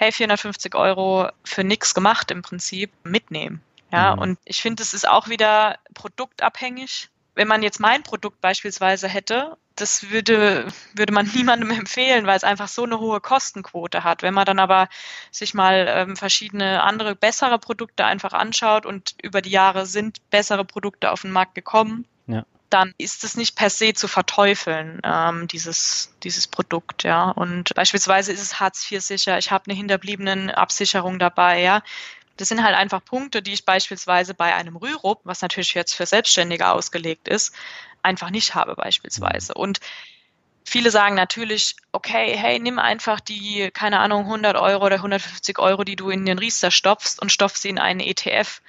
[0.00, 3.60] Hey, 450 Euro für nichts gemacht im Prinzip mitnehmen.
[3.92, 4.22] Ja, mhm.
[4.22, 7.10] und ich finde, es ist auch wieder produktabhängig.
[7.34, 12.44] Wenn man jetzt mein Produkt beispielsweise hätte das würde, würde man niemandem empfehlen, weil es
[12.44, 14.22] einfach so eine hohe Kostenquote hat.
[14.22, 14.88] Wenn man dann aber
[15.30, 20.64] sich mal ähm, verschiedene andere bessere Produkte einfach anschaut und über die Jahre sind bessere
[20.64, 22.44] Produkte auf den Markt gekommen, ja.
[22.70, 27.30] Dann ist es nicht per se zu verteufeln, ähm, dieses, dieses Produkt, ja.
[27.30, 31.82] Und beispielsweise ist es Hartz IV sicher, ich habe eine hinterbliebenen Absicherung dabei, ja.
[32.36, 36.06] Das sind halt einfach Punkte, die ich beispielsweise bei einem Rürup, was natürlich jetzt für
[36.06, 37.54] Selbstständige ausgelegt ist,
[38.02, 39.52] einfach nicht habe beispielsweise.
[39.54, 39.80] Und
[40.64, 45.84] viele sagen natürlich, okay, hey, nimm einfach die, keine Ahnung, 100 Euro oder 150 Euro,
[45.84, 48.62] die du in den Riester stopfst und stopf sie in einen ETF.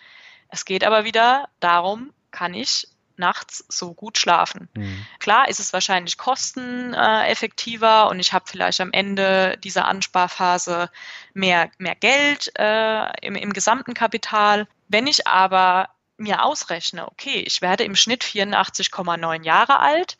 [0.49, 2.87] Es geht aber wieder darum, kann ich
[3.21, 4.67] nachts so gut schlafen.
[4.73, 5.05] Mhm.
[5.19, 10.89] Klar ist es wahrscheinlich kosteneffektiver und ich habe vielleicht am Ende dieser Ansparphase
[11.33, 14.67] mehr, mehr Geld äh, im, im gesamten Kapital.
[14.89, 20.17] Wenn ich aber mir ausrechne, okay, ich werde im Schnitt 84,9 Jahre alt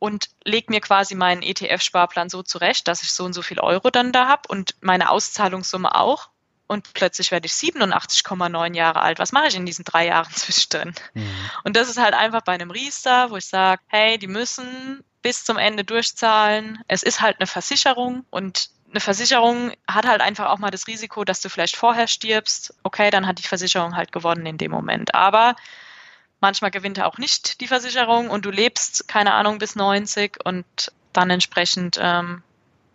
[0.00, 3.90] und lege mir quasi meinen ETF-Sparplan so zurecht, dass ich so und so viel Euro
[3.90, 6.29] dann da habe und meine Auszahlungssumme auch.
[6.70, 9.18] Und plötzlich werde ich 87,9 Jahre alt.
[9.18, 10.94] Was mache ich in diesen drei Jahren zwischendrin?
[11.14, 11.50] Mhm.
[11.64, 15.44] Und das ist halt einfach bei einem Riester, wo ich sage, hey, die müssen bis
[15.44, 16.78] zum Ende durchzahlen.
[16.86, 21.24] Es ist halt eine Versicherung und eine Versicherung hat halt einfach auch mal das Risiko,
[21.24, 22.72] dass du vielleicht vorher stirbst.
[22.84, 25.12] Okay, dann hat die Versicherung halt gewonnen in dem Moment.
[25.12, 25.56] Aber
[26.38, 30.64] manchmal gewinnt er auch nicht die Versicherung und du lebst, keine Ahnung, bis 90 und
[31.12, 32.44] dann entsprechend ähm,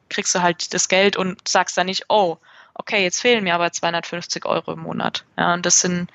[0.07, 2.37] kriegst du halt das Geld und sagst dann nicht, oh,
[2.75, 5.25] okay, jetzt fehlen mir aber 250 Euro im Monat.
[5.37, 6.09] Ja, und das sind,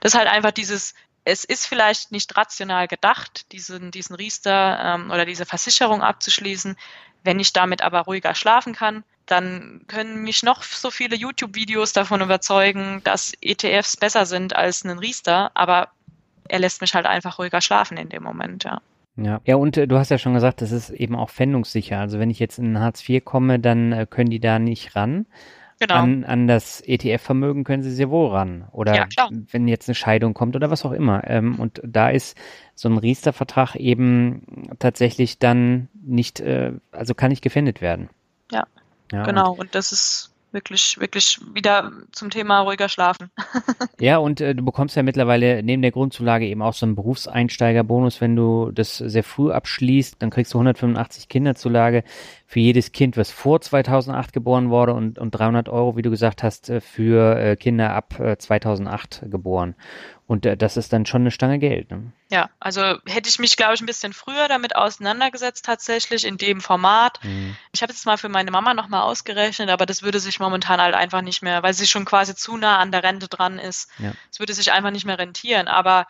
[0.00, 0.94] das ist halt einfach dieses,
[1.24, 6.76] es ist vielleicht nicht rational gedacht, diesen, diesen Riester ähm, oder diese Versicherung abzuschließen.
[7.24, 12.20] Wenn ich damit aber ruhiger schlafen kann, dann können mich noch so viele YouTube-Videos davon
[12.20, 15.88] überzeugen, dass ETFs besser sind als ein Riester, aber
[16.48, 18.80] er lässt mich halt einfach ruhiger schlafen in dem Moment, ja.
[19.16, 22.00] Ja, ja und äh, du hast ja schon gesagt, das ist eben auch pfändungssicher.
[22.00, 25.26] Also wenn ich jetzt in Hartz IV komme, dann äh, können die da nicht ran.
[25.82, 25.96] Genau.
[25.96, 28.68] An, an das ETF-Vermögen können sie sehr wohl ran.
[28.70, 29.08] Oder ja,
[29.50, 31.28] wenn jetzt eine Scheidung kommt oder was auch immer.
[31.28, 32.38] Ähm, und da ist
[32.76, 38.10] so ein Riester-Vertrag eben tatsächlich dann nicht, äh, also kann nicht gefändet werden.
[38.52, 38.68] Ja.
[39.10, 43.30] Ja, genau, und, und das ist wirklich, wirklich wieder zum Thema ruhiger Schlafen.
[44.00, 48.20] ja, und äh, du bekommst ja mittlerweile neben der Grundzulage eben auch so einen Berufseinsteigerbonus,
[48.20, 52.04] wenn du das sehr früh abschließt, dann kriegst du 185 Kinderzulage
[52.46, 56.42] für jedes Kind, was vor 2008 geboren wurde und, und 300 Euro, wie du gesagt
[56.42, 59.74] hast, äh, für äh, Kinder ab 2008 äh, geboren.
[60.32, 61.90] Und das ist dann schon eine Stange Geld.
[61.90, 62.10] Ne?
[62.30, 66.62] Ja, also hätte ich mich, glaube ich, ein bisschen früher damit auseinandergesetzt, tatsächlich in dem
[66.62, 67.22] Format.
[67.22, 67.54] Mhm.
[67.74, 70.94] Ich habe jetzt mal für meine Mama nochmal ausgerechnet, aber das würde sich momentan halt
[70.94, 73.90] einfach nicht mehr, weil sie schon quasi zu nah an der Rente dran ist.
[73.98, 74.12] Es ja.
[74.38, 75.68] würde sich einfach nicht mehr rentieren.
[75.68, 76.06] Aber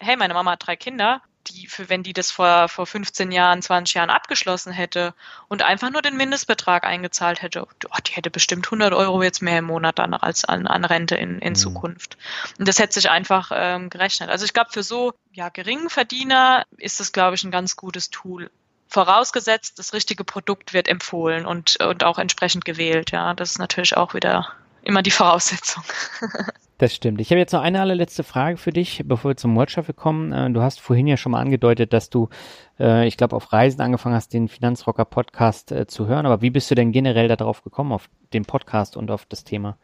[0.00, 1.22] hey, meine Mama hat drei Kinder.
[1.46, 5.14] die, für wenn die das vor, vor 15 Jahren, 20 Jahren abgeschlossen hätte
[5.48, 9.58] und einfach nur den Mindestbetrag eingezahlt hätte, oh, die hätte bestimmt 100 Euro jetzt mehr
[9.58, 11.56] im Monat dann als an, an Rente in, in mhm.
[11.56, 12.18] Zukunft.
[12.58, 14.28] Und das hätte sich einfach ähm, gerechnet.
[14.28, 18.10] Also ich glaube, für so ja, geringen Verdiener ist das, glaube ich, ein ganz gutes
[18.10, 18.50] Tool.
[18.88, 23.12] Vorausgesetzt, das richtige Produkt wird empfohlen und, und auch entsprechend gewählt.
[23.12, 25.82] Ja, das ist natürlich auch wieder immer die Voraussetzung.
[26.80, 27.20] Das stimmt.
[27.20, 30.32] Ich habe jetzt noch eine allerletzte Frage für dich, bevor wir zum Workshop kommen.
[30.32, 32.30] Äh, du hast vorhin ja schon mal angedeutet, dass du,
[32.78, 36.24] äh, ich glaube, auf Reisen angefangen hast, den Finanzrocker Podcast äh, zu hören.
[36.24, 39.76] Aber wie bist du denn generell darauf gekommen, auf den Podcast und auf das Thema?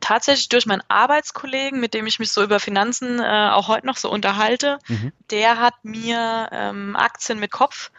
[0.00, 4.10] Tatsächlich durch meinen Arbeitskollegen, mit dem ich mich so über Finanzen auch heute noch so
[4.10, 4.78] unterhalte.
[4.88, 5.12] Mhm.
[5.30, 7.90] Der hat mir ähm, Aktien mit Kopf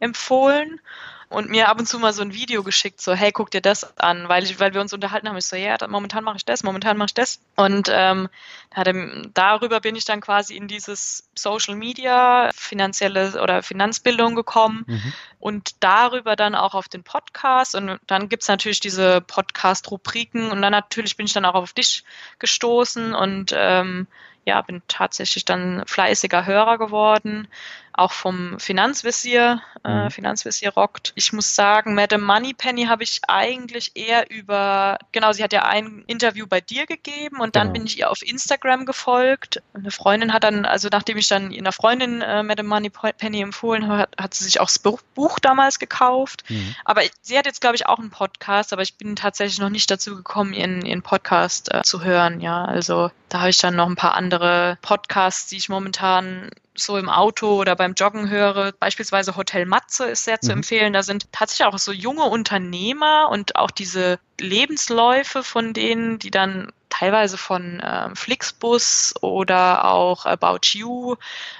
[0.00, 0.80] empfohlen
[1.28, 3.98] und mir ab und zu mal so ein Video geschickt, so, hey, guck dir das
[3.98, 6.62] an, weil ich, weil wir uns unterhalten haben, ich so, ja, momentan mache ich das,
[6.62, 7.40] momentan mache ich das.
[7.54, 8.28] Und ähm,
[9.34, 15.12] darüber bin ich dann quasi in dieses Social Media, finanzielle oder Finanzbildung gekommen mhm.
[15.38, 17.74] und darüber dann auch auf den Podcast.
[17.74, 22.04] Und dann gibt's natürlich diese Podcast-Rubriken und dann natürlich bin ich dann auch auf dich
[22.38, 24.06] gestoßen und ähm,
[24.48, 27.48] ja, bin tatsächlich dann fleißiger Hörer geworden
[27.98, 30.10] auch vom Finanzvisier, äh, mhm.
[30.10, 31.12] Finanzvisier rockt.
[31.16, 36.04] Ich muss sagen, Madame Moneypenny habe ich eigentlich eher über, genau, sie hat ja ein
[36.06, 37.72] Interview bei dir gegeben und dann genau.
[37.72, 39.62] bin ich ihr auf Instagram gefolgt.
[39.74, 44.08] Eine Freundin hat dann, also nachdem ich dann einer Freundin äh, Madame Moneypenny empfohlen habe,
[44.16, 46.44] hat, sie sich auch das Buch damals gekauft.
[46.48, 46.76] Mhm.
[46.84, 49.90] Aber sie hat jetzt, glaube ich, auch einen Podcast, aber ich bin tatsächlich noch nicht
[49.90, 52.40] dazu gekommen, ihren, ihren Podcast äh, zu hören.
[52.40, 56.96] Ja, also da habe ich dann noch ein paar andere Podcasts, die ich momentan so
[56.96, 58.72] im Auto oder beim Joggen höre.
[58.72, 60.58] Beispielsweise Hotel Matze ist sehr zu mhm.
[60.58, 60.92] empfehlen.
[60.92, 66.72] Da sind tatsächlich auch so junge Unternehmer und auch diese Lebensläufe von denen, die dann
[66.88, 71.16] teilweise von ähm, Flixbus oder auch About You,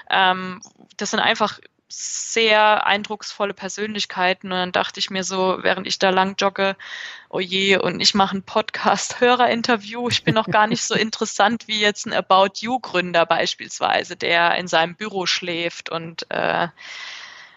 [0.09, 0.61] ähm,
[0.97, 1.59] das sind einfach
[1.89, 4.51] sehr eindrucksvolle Persönlichkeiten.
[4.51, 6.75] Und dann dachte ich mir so, während ich da lang jogge,
[7.29, 10.07] oh je, und ich mache ein Podcast-Hörer-Interview.
[10.19, 14.67] Ich bin noch gar nicht so interessant wie jetzt ein About You-Gründer beispielsweise, der in
[14.67, 16.67] seinem Büro schläft und äh,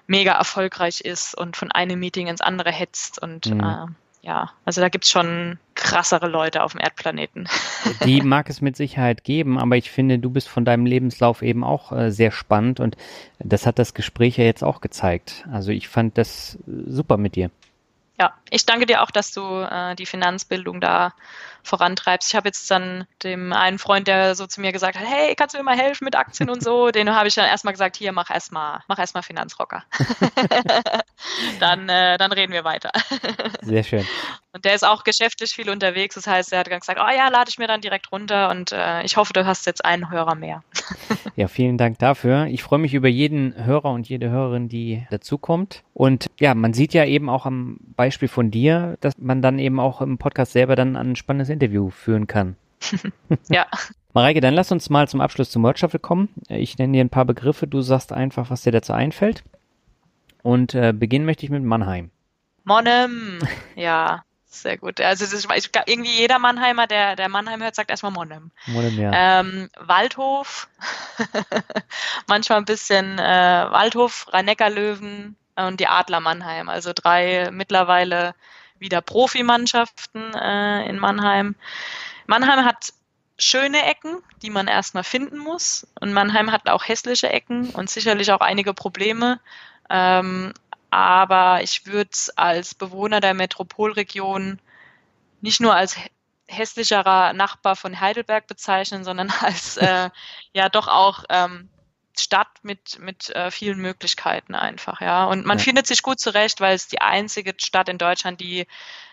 [0.07, 3.61] mega erfolgreich ist und von einem Meeting ins andere hetzt und mhm.
[3.61, 3.87] äh,
[4.23, 7.49] ja, also da gibt's schon krassere Leute auf dem Erdplaneten.
[8.05, 11.65] Die mag es mit Sicherheit geben, aber ich finde, du bist von deinem Lebenslauf eben
[11.65, 12.97] auch äh, sehr spannend und
[13.41, 15.45] das hat das Gespräch ja jetzt auch gezeigt.
[15.51, 17.51] Also ich fand das super mit dir.
[18.21, 21.13] Ja, ich danke dir auch, dass du äh, die Finanzbildung da
[21.63, 22.29] vorantreibst.
[22.29, 25.55] Ich habe jetzt dann dem einen Freund, der so zu mir gesagt hat, hey, kannst
[25.55, 28.13] du mir mal helfen mit Aktien und so, den habe ich dann erstmal gesagt, hier,
[28.13, 29.85] mach erstmal, mach erstmal Finanzrocker.
[31.61, 32.91] dann, äh, dann reden wir weiter.
[33.63, 34.07] Sehr schön.
[34.53, 36.15] Und der ist auch geschäftlich viel unterwegs.
[36.17, 39.03] Das heißt, er hat gesagt, oh ja, lade ich mir dann direkt runter und äh,
[39.03, 40.63] ich hoffe, du hast jetzt einen Hörer mehr.
[41.37, 42.47] ja, vielen Dank dafür.
[42.47, 45.83] Ich freue mich über jeden Hörer und jede Hörerin, die dazukommt.
[45.95, 49.79] Und ja, man sieht ja eben auch am Beispiel von dir, dass man dann eben
[49.79, 52.57] auch im Podcast selber dann ein spannendes Interview führen kann.
[53.49, 53.67] ja.
[54.13, 56.29] Mareike, dann lass uns mal zum Abschluss zum Workshop kommen.
[56.49, 59.45] Ich nenne dir ein paar Begriffe, du sagst einfach, was dir dazu einfällt.
[60.43, 62.11] Und äh, beginnen möchte ich mit Mannheim.
[62.65, 63.39] Monnem,
[63.77, 64.25] ja.
[64.47, 65.01] Sehr gut.
[65.01, 65.49] Also ist,
[65.87, 68.51] irgendwie jeder Mannheimer, der, der Mannheim hört, sagt erstmal Monnem.
[68.67, 69.41] Monnem, ja.
[69.41, 70.69] Ähm, Waldhof,
[72.27, 73.23] manchmal ein bisschen äh,
[73.71, 76.69] Waldhof, Rhein-Neckar-Löwen und die Adler Mannheim.
[76.69, 78.35] Also drei mittlerweile
[78.79, 81.55] wieder Profimannschaften äh, in Mannheim.
[82.27, 82.93] Mannheim hat
[83.39, 85.87] schöne Ecken, die man erstmal finden muss.
[86.01, 89.41] Und Mannheim hat auch hässliche Ecken und sicherlich auch einige Probleme.
[89.91, 90.53] Ähm,
[90.91, 94.61] aber ich würde es als Bewohner der Metropolregion
[95.41, 95.97] nicht nur als
[96.49, 100.11] hässlicherer Nachbar von Heidelberg bezeichnen, sondern als äh,
[100.53, 101.69] ja doch auch ähm,
[102.19, 105.25] Stadt mit, mit äh, vielen Möglichkeiten einfach, ja.
[105.25, 105.65] Und man ja.
[105.65, 108.67] findet sich gut zurecht, weil es die einzige Stadt in Deutschland, die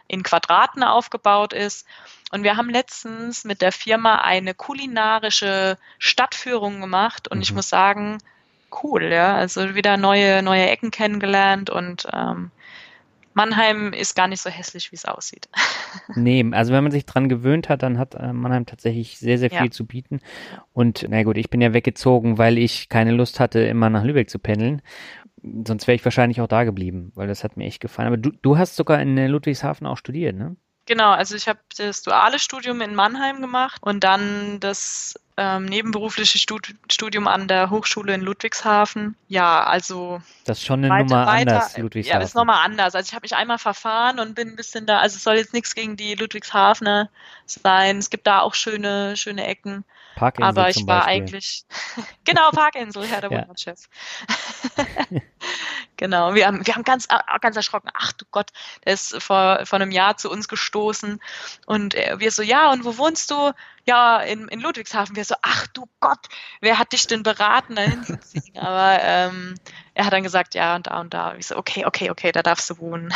[0.08, 1.86] in Quadraten aufgebaut ist.
[2.32, 7.43] Und wir haben letztens mit der Firma eine kulinarische Stadtführung gemacht und mhm.
[7.43, 8.17] ich muss sagen,
[8.84, 9.36] cool, ja.
[9.36, 12.51] Also wieder neue, neue Ecken kennengelernt und ähm,
[13.39, 15.47] Mannheim ist gar nicht so hässlich, wie es aussieht.
[16.16, 19.49] Nee, also wenn man sich dran gewöhnt hat, dann hat äh, Mannheim tatsächlich sehr, sehr
[19.49, 19.71] viel ja.
[19.71, 20.20] zu bieten.
[20.71, 24.29] Und na gut, ich bin ja weggezogen, weil ich keine Lust hatte, immer nach Lübeck
[24.29, 24.83] zu pendeln.
[25.66, 28.07] Sonst wäre ich wahrscheinlich auch da geblieben, weil das hat mir echt gefallen.
[28.07, 30.55] Aber du, du hast sogar in Ludwigshafen auch studiert, ne?
[30.86, 36.37] Genau, also ich habe das duale Studium in Mannheim gemacht und dann das ähm, nebenberufliche
[36.37, 39.16] Studium an der Hochschule in Ludwigshafen.
[39.29, 40.21] Ja, also.
[40.43, 42.13] Das ist schon eine weiter, Nummer weiter, anders, Ludwigshafen.
[42.13, 42.93] Ja, das ist nochmal anders.
[42.93, 45.53] Also ich habe mich einmal verfahren und bin ein bisschen da, also es soll jetzt
[45.53, 47.09] nichts gegen die Ludwigshafener
[47.45, 47.99] sein.
[47.99, 49.86] Es gibt da auch schöne, schöne Ecken.
[50.20, 51.21] Parkinsel Aber ich war Beispiel.
[51.24, 51.63] eigentlich,
[52.25, 53.41] genau, Parkinsel, Herr der Ja.
[53.41, 53.89] Wunderchef.
[55.97, 57.08] genau, wir haben, wir haben ganz,
[57.41, 58.51] ganz erschrocken, ach du Gott,
[58.86, 61.20] der ist vor, vor einem Jahr zu uns gestoßen
[61.66, 63.54] und wir so, ja, und wo wohnst du?
[63.86, 65.16] Ja, in, in Ludwigshafen.
[65.16, 66.28] Wir so, ach du Gott,
[66.62, 68.58] wer hat dich denn beraten, da hinzuziehen?
[68.59, 69.55] Aber ähm,
[69.93, 71.36] er hat dann gesagt, ja, und da und da.
[71.36, 73.12] Ich so, okay, okay, okay, da darfst du wohnen.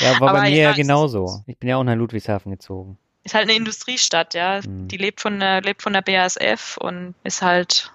[0.00, 1.42] Ja, war Aber bei mir ja, genauso.
[1.46, 2.98] Ich bin ja auch nach Ludwigshafen gezogen.
[3.24, 4.60] Ist halt eine Industriestadt, ja.
[4.60, 4.88] Mhm.
[4.88, 7.92] Die lebt von der, lebt von der BASF und ist halt,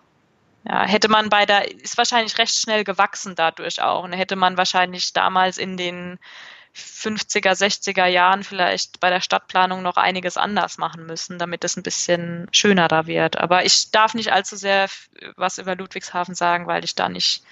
[0.65, 4.03] ja, hätte man bei der, ist wahrscheinlich recht schnell gewachsen dadurch auch.
[4.03, 6.19] Und hätte man wahrscheinlich damals in den
[6.75, 11.83] 50er, 60er Jahren vielleicht bei der Stadtplanung noch einiges anders machen müssen, damit es ein
[11.83, 13.37] bisschen schöner da wird.
[13.37, 14.89] Aber ich darf nicht allzu sehr
[15.35, 17.43] was über Ludwigshafen sagen, weil ich da nicht,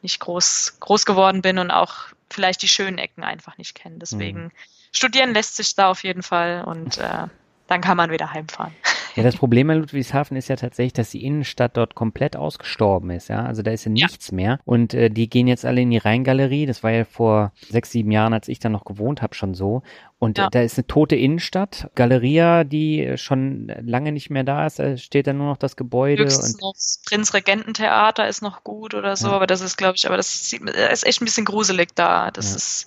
[0.00, 1.96] nicht groß, groß geworden bin und auch
[2.30, 3.98] vielleicht die schönen Ecken einfach nicht kenne.
[3.98, 4.50] Deswegen
[4.92, 7.26] studieren lässt sich da auf jeden Fall und äh,
[7.66, 8.74] dann kann man wieder heimfahren.
[9.14, 13.28] Ja, das Problem bei Ludwigshafen ist ja tatsächlich, dass die Innenstadt dort komplett ausgestorben ist,
[13.28, 13.44] ja.
[13.44, 14.58] Also da ist ja nichts mehr.
[14.64, 16.64] Und äh, die gehen jetzt alle in die Rheingalerie.
[16.64, 19.82] Das war ja vor sechs, sieben Jahren, als ich da noch gewohnt habe, schon so.
[20.18, 20.46] Und Ja.
[20.46, 21.90] äh, da ist eine tote Innenstadt.
[21.94, 25.76] Galeria, die äh, schon lange nicht mehr da ist, da steht dann nur noch das
[25.76, 29.34] Gebäude Höchstens und noch das Prinzregententheater ist noch gut oder so, Ja.
[29.34, 32.30] aber das ist, glaube ich, aber das sieht, ist echt ein bisschen gruselig da.
[32.30, 32.56] Das Ja.
[32.56, 32.86] ist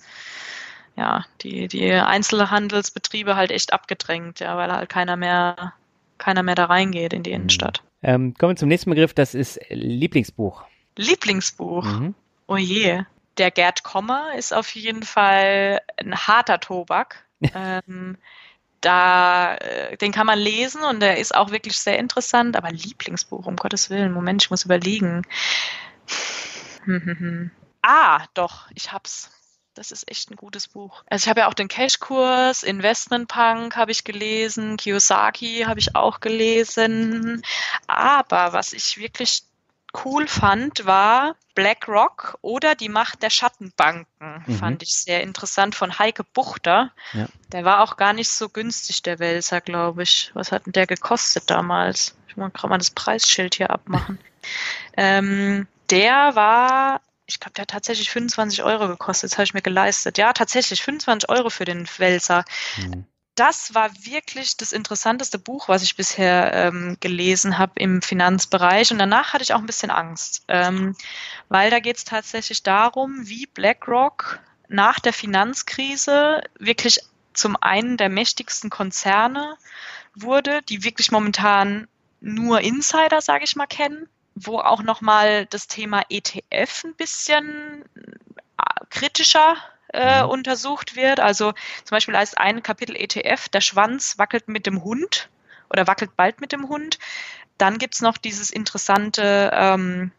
[0.96, 5.72] ja die, die Einzelhandelsbetriebe halt echt abgedrängt, ja, weil halt keiner mehr,
[6.18, 7.36] keiner mehr da reingeht in die Mhm.
[7.36, 7.82] Innenstadt.
[8.02, 10.64] ähm, kommen wir zum nächsten Begriff, das ist Lieblingsbuch.
[10.96, 11.84] Lieblingsbuch.
[11.84, 12.14] Mhm.
[12.46, 13.02] Oh je.
[13.38, 17.24] Der Gerd Kommer ist auf jeden Fall ein harter Tobak.
[17.54, 18.16] ähm,
[18.80, 23.46] da, äh, den kann man lesen und der ist auch wirklich sehr interessant, aber Lieblingsbuch,
[23.46, 25.22] um Gottes Willen, Moment, ich muss überlegen.
[27.82, 29.30] Ah, doch, ich hab's.
[29.76, 31.02] Das ist echt ein gutes Buch.
[31.06, 35.94] Also ich habe ja auch den Cash-Kurs, Investment Punk habe ich gelesen, Kiyosaki habe ich
[35.94, 37.42] auch gelesen.
[37.86, 39.42] Aber was ich wirklich
[40.04, 44.44] cool fand, war BlackRock oder die Macht der Schattenbanken.
[44.46, 44.56] Mhm.
[44.56, 46.92] Fand ich sehr interessant von Heike Buchter.
[47.12, 47.26] Ja.
[47.52, 50.30] Der war auch gar nicht so günstig, der Wälzer, glaube ich.
[50.34, 52.16] Was hat denn der gekostet damals?
[52.28, 54.18] Ich muss gerade mal das Preisschild hier abmachen.
[54.96, 59.30] ähm, der war, ich glaube, der hat tatsächlich 25 Euro gekostet.
[59.30, 60.18] Das habe ich mir geleistet.
[60.18, 62.44] Ja, tatsächlich 25 Euro für den Wälzer
[62.76, 63.06] Mhm.
[63.34, 68.92] das war wirklich das interessanteste Buch, was ich bisher ähm, gelesen habe im Finanzbereich.
[68.92, 70.96] Und danach hatte ich auch ein bisschen Angst, ähm,
[71.48, 77.00] weil da geht es tatsächlich darum, wie BlackRock nach der Finanzkrise wirklich
[77.34, 79.56] zum einen der mächtigsten Konzerne
[80.14, 81.88] wurde, die wirklich momentan
[82.20, 88.84] nur Insider, sage ich mal, kennen, wo auch nochmal das Thema ETF ein bisschen äh,
[88.90, 89.56] kritischer
[89.92, 90.28] äh, Mhm.
[90.30, 91.20] untersucht wird.
[91.20, 95.30] Also zum Beispiel heißt ein Kapitel ETF, der Schwanz wackelt mit dem Hund
[95.70, 96.98] oder wackelt bald mit dem Hund.
[97.58, 100.12] Dann gibt's noch dieses interessante ähm,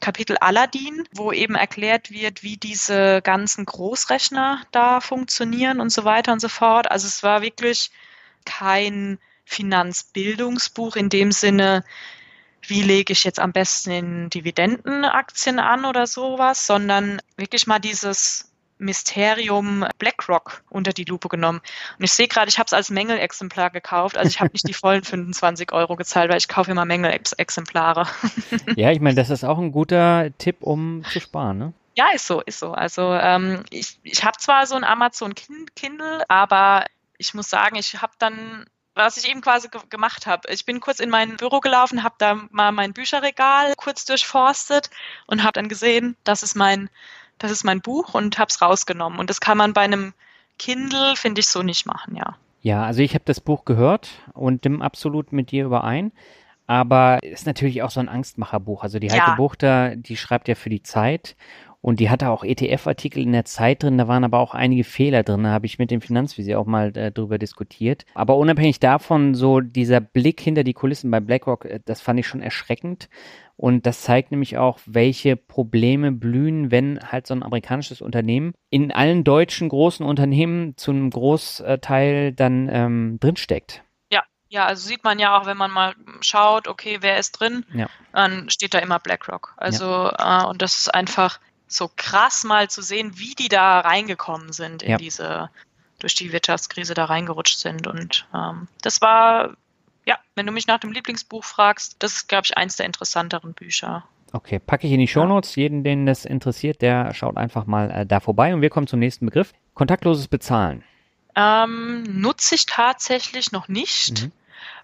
[0.00, 6.32] Kapitel Aladdin, wo eben erklärt wird, wie diese ganzen Großrechner da funktionieren und so weiter
[6.32, 6.90] und so fort.
[6.90, 7.92] Also es war wirklich
[8.44, 11.84] kein Finanzbildungsbuch in dem Sinne,
[12.66, 18.48] wie lege ich jetzt am besten in Dividendenaktien an oder sowas, sondern wirklich mal dieses
[18.78, 21.60] Mysterium BlackRock unter die Lupe genommen.
[21.98, 24.16] Und ich sehe gerade, ich habe es als Mängelexemplar gekauft.
[24.18, 28.06] Also ich habe nicht die vollen 25 Euro gezahlt, weil ich kaufe immer Mängelexemplare.
[28.76, 31.72] Ja, ich meine, das ist auch ein guter Tipp, um zu sparen, ne?
[31.94, 32.72] Ja, ist so, ist so.
[32.72, 36.86] Also ähm, ich, ich habe zwar so ein Amazon Kin- Kindle, aber
[37.18, 38.64] ich muss sagen, ich habe dann,
[38.94, 42.14] was ich eben quasi ge gemacht habe, ich bin kurz in mein Büro gelaufen, habe
[42.18, 44.90] da mal mein Bücherregal kurz durchforstet
[45.26, 46.90] und habe dann gesehen, das ist mein,
[47.38, 49.18] das ist mein Buch und habe es rausgenommen.
[49.18, 50.12] Und das kann man bei einem
[50.58, 52.36] Kindle, finde ich, so nicht machen, ja.
[52.60, 56.12] Ja, also ich habe das Buch gehört und stimme absolut mit dir überein.
[56.68, 58.84] Aber ist natürlich auch so ein Angstmacherbuch.
[58.84, 59.34] Also die Heike Ja.
[59.34, 61.36] Buchter, die schreibt ja für die Zeit
[61.82, 63.98] und die hatte auch ETF-Artikel in der Zeit drin.
[63.98, 65.42] Da waren aber auch einige Fehler drin.
[65.42, 68.04] Da habe ich mit dem Finanzvisier auch mal äh, drüber diskutiert.
[68.14, 72.26] Aber unabhängig davon, so dieser Blick hinter die Kulissen bei BlackRock, äh, das fand ich
[72.28, 73.08] schon erschreckend.
[73.56, 78.92] Und das zeigt nämlich auch, welche Probleme blühen, wenn halt so ein amerikanisches Unternehmen in
[78.92, 83.82] allen deutschen großen Unternehmen zu einem Großteil dann ähm, drinsteckt.
[84.10, 87.64] Ja, ja, also sieht man ja auch, wenn man mal schaut, okay, wer ist drin,
[87.74, 87.88] Ja.
[88.12, 89.54] dann steht da immer BlackRock.
[89.56, 91.38] Also, äh, und das ist einfach
[91.72, 94.96] so krass mal zu sehen, wie die da reingekommen sind in Ja.
[94.96, 95.50] diese,
[95.98, 97.86] durch die Wirtschaftskrise da reingerutscht sind.
[97.86, 99.56] Und ähm, das war,
[100.04, 103.54] ja, wenn du mich nach dem Lieblingsbuch fragst, das ist, glaube ich, eins der interessanteren
[103.54, 104.04] Bücher.
[104.32, 105.56] Okay, packe ich in die Shownotes.
[105.56, 108.54] Jeden, den das interessiert, der schaut einfach mal äh, da vorbei.
[108.54, 109.52] Und wir kommen zum nächsten Begriff.
[109.74, 110.82] Kontaktloses Bezahlen.
[111.36, 114.22] Ähm, nutze ich tatsächlich noch nicht.
[114.24, 114.32] Mhm.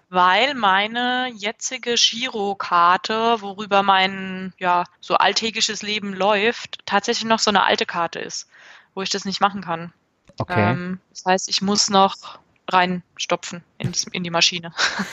[0.09, 7.63] Weil meine jetzige Girokarte, worüber mein ja so alltägliches Leben läuft, tatsächlich noch so eine
[7.63, 8.49] alte Karte ist,
[8.95, 9.93] wo ich das nicht machen kann.
[10.39, 10.71] Okay.
[10.71, 14.71] Ähm, das heißt, ich muss noch reinstopfen ins, in die Maschine.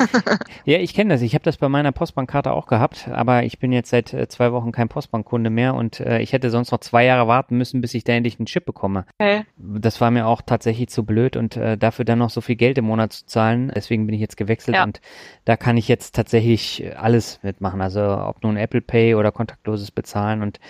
[0.65, 1.23] ja, ich kenne das.
[1.23, 4.53] Ich habe das bei meiner Postbankkarte auch gehabt, aber ich bin jetzt seit äh, zwei
[4.53, 7.95] Wochen kein Postbankkunde mehr und äh, ich hätte sonst noch zwei Jahre warten müssen, bis
[7.95, 9.07] ich da endlich einen Chip bekomme.
[9.19, 9.45] Okay.
[9.57, 12.79] Das war mir auch tatsächlich zu blöd und äh, dafür dann noch so viel Geld
[12.79, 13.73] im Monat zu zahlen.
[13.75, 14.85] Deswegen bin ich jetzt gewechselt ja.
[14.85, 15.01] und
[15.45, 17.81] da kann ich jetzt tatsächlich alles mitmachen.
[17.81, 20.61] Also ob nun Apple Pay oder kontaktloses Bezahlen und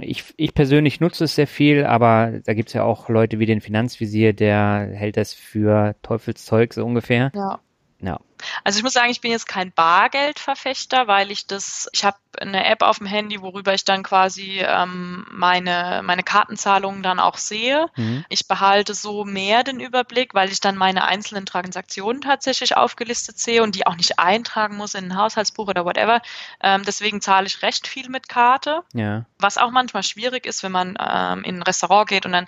[0.00, 3.46] ich, ich persönlich nutze es sehr viel, aber da gibt es ja auch Leute wie
[3.46, 7.32] den Finanzvisier, der hält das für Teufelszeug so ungefähr.
[7.34, 7.60] Ja.
[8.00, 8.18] Ja.
[8.64, 12.66] Also ich muss sagen, ich bin jetzt kein Bargeldverfechter, weil ich das, ich habe eine
[12.66, 17.86] App auf dem Handy, worüber ich dann quasi ähm, meine, meine Kartenzahlungen dann auch sehe.
[17.96, 18.24] Mhm.
[18.28, 23.62] Ich behalte so mehr den Überblick, weil ich dann meine einzelnen Transaktionen tatsächlich aufgelistet sehe
[23.62, 26.20] und die auch nicht eintragen muss in ein Haushaltsbuch oder whatever.
[26.62, 28.82] Ähm, deswegen zahle ich recht viel mit Karte.
[28.92, 29.24] Ja.
[29.38, 32.46] Was auch manchmal schwierig ist, wenn man ähm, in ein Restaurant geht und dann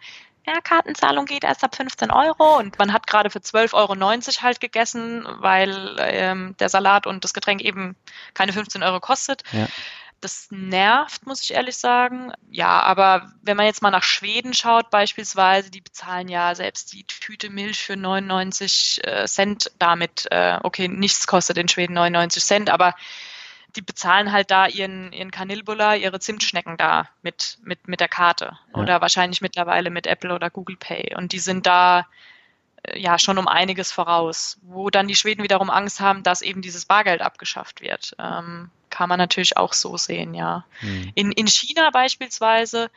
[0.49, 4.61] ja, Kartenzahlung geht erst ab 15 Euro und man hat gerade für 12,90 Euro halt
[4.61, 7.97] gegessen, weil ähm, der Salat und das Getränk eben
[8.35, 9.43] keine 15 Euro kostet.
[9.53, 9.69] Ja.
[10.21, 12.33] Das nervt, muss ich ehrlich sagen.
[12.51, 17.05] Ja, aber wenn man jetzt mal nach Schweden schaut, beispielsweise, die bezahlen ja selbst die
[17.05, 20.27] Tüte Milch für 99 äh, Cent damit.
[20.33, 22.95] Äh, okay, nichts kostet in Schweden 99 Cent, aber
[23.77, 28.59] die bezahlen halt da ihren, ihren Kanilbulla, ihre Zimtschnecken da mit, mit, mit der Karte.
[28.75, 28.81] Ja.
[28.81, 31.15] Oder wahrscheinlich mittlerweile mit Apple oder Google Pay.
[31.17, 32.07] Und die sind da
[32.83, 34.59] äh, ja schon um einiges voraus.
[34.63, 38.17] Wo dann die Schweden wiederum Angst haben, dass eben dieses Bargeld abgeschafft wird.
[38.19, 40.65] Ähm, kann man natürlich auch so sehen, ja.
[40.81, 41.13] Hm.
[41.15, 42.91] In, in China beispielsweise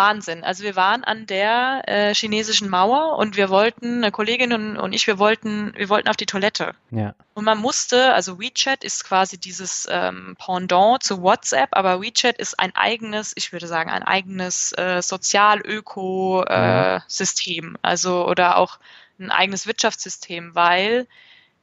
[0.00, 0.42] Wahnsinn.
[0.44, 4.94] Also wir waren an der äh, chinesischen Mauer und wir wollten, eine Kollegin und, und,
[4.94, 6.74] ich, wir wollten, wir wollten auf die Toilette.
[6.90, 7.14] Ja.
[7.34, 12.58] Und man musste, also WeChat ist quasi dieses ähm, Pendant zu WhatsApp, aber WeChat ist
[12.58, 17.64] ein eigenes, ich würde sagen, ein eigenes äh, Sozial-Öko-System.
[17.64, 17.76] Äh, mhm.
[17.82, 18.78] Also oder auch
[19.18, 21.06] ein eigenes Wirtschaftssystem, weil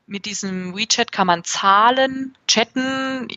[0.05, 3.27] mit diesem WeChat kann man zahlen, chatten,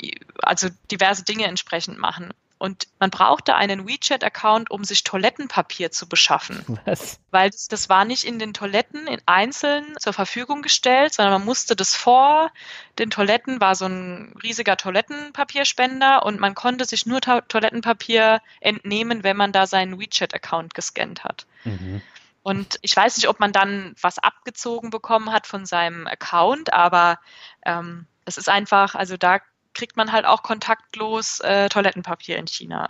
[0.43, 2.35] also diverse Dinge entsprechend machen.
[2.60, 6.62] Und man brauchte einen WeChat-Account, um sich Toilettenpapier zu beschaffen.
[6.84, 7.18] Was?
[7.30, 11.46] Weil das, das war nicht in den Toiletten in einzeln zur Verfügung gestellt, sondern man
[11.46, 12.52] musste das vor
[12.98, 19.24] den Toiletten, war so ein riesiger Toilettenpapierspender und man konnte sich nur to Toilettenpapier entnehmen,
[19.24, 21.46] wenn man da seinen WeChat-Account gescannt hat.
[21.64, 22.02] Mhm.
[22.42, 27.20] Und ich weiß nicht, ob man dann was abgezogen bekommen hat von seinem Account, aber
[27.64, 29.40] ähm, es ist einfach, also da
[29.74, 32.88] kriegt man halt auch kontaktlos äh, Toilettenpapier in China.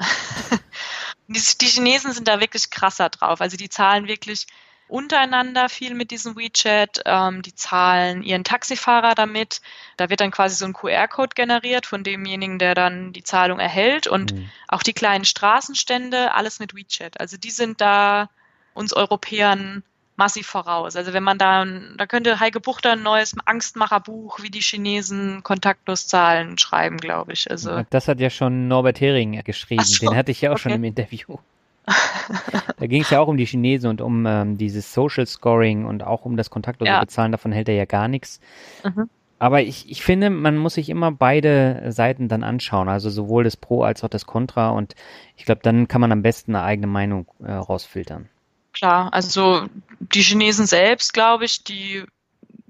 [1.29, 3.41] die, die Chinesen sind da wirklich krasser drauf.
[3.41, 4.47] Also die zahlen wirklich
[4.89, 7.03] untereinander viel mit diesem WeChat.
[7.05, 9.61] Ähm, die zahlen ihren Taxifahrer damit.
[9.97, 14.07] Da wird dann quasi so ein QR-Code generiert von demjenigen, der dann die Zahlung erhält.
[14.07, 14.51] Und mhm.
[14.69, 17.21] auch die kleinen Straßenstände, alles mit WeChat.
[17.21, 18.31] Also die sind da
[18.75, 19.85] uns Europäern
[20.21, 20.97] massiv voraus.
[20.97, 21.65] Also wenn man da,
[21.97, 27.51] da könnte Heike Buchter ein neues Angstmacherbuch, wie die Chinesen kontaktlos Zahlen schreiben, glaube ich.
[27.51, 29.83] Also das hat ja schon Norbert Hering geschrieben.
[29.83, 30.63] So, Den hatte ich ja auch okay.
[30.63, 31.39] schon im Interview.
[32.79, 36.03] da ging es ja auch um die Chinesen und um ähm, dieses Social Scoring und
[36.03, 37.01] auch um das kontaktlose ja.
[37.01, 37.33] Bezahlen.
[37.33, 38.41] Davon hält er ja gar nichts.
[38.85, 39.09] Mhm.
[39.39, 43.57] Aber ich, ich finde, man muss sich immer beide Seiten dann anschauen, also sowohl das
[43.57, 44.69] Pro als auch das Contra.
[44.69, 44.95] Und
[45.35, 48.29] ich glaube, dann kann man am besten eine eigene Meinung äh, rausfiltern.
[48.73, 49.69] Klar, also
[49.99, 52.05] die Chinesen selbst, glaube ich, die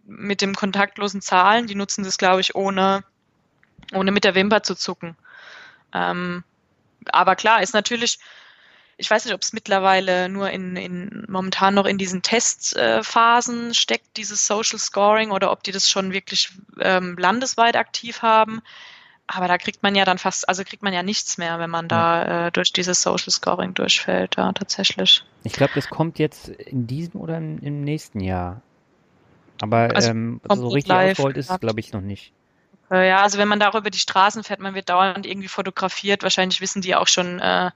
[0.06, 3.04] mit dem kontaktlosen Zahlen, die nutzen das, glaube ich, ohne,
[3.92, 5.16] ohne mit der Wimper zu zucken.
[5.94, 6.42] Ähm,
[7.12, 8.18] aber klar, ist natürlich,
[8.96, 14.16] ich weiß nicht, ob es mittlerweile nur in, in momentan noch in diesen Testphasen steckt,
[14.16, 16.50] dieses Social Scoring, oder ob die das schon wirklich
[16.80, 18.62] ähm, landesweit aktiv haben.
[19.32, 21.86] Aber da kriegt man ja dann fast, also kriegt man ja nichts mehr, wenn man
[21.86, 25.24] da äh, durch dieses Social Scoring durchfällt, ja, tatsächlich.
[25.44, 28.60] Ich glaube, das kommt jetzt in diesem oder im, im nächsten Jahr.
[29.62, 32.32] Aber also ähm, so richtig ausgerollt ist es, glaube ich, noch nicht.
[32.90, 36.24] Ja, also wenn man da über die Straßen fährt, man wird dauernd irgendwie fotografiert.
[36.24, 37.70] Wahrscheinlich wissen die auch schon, äh,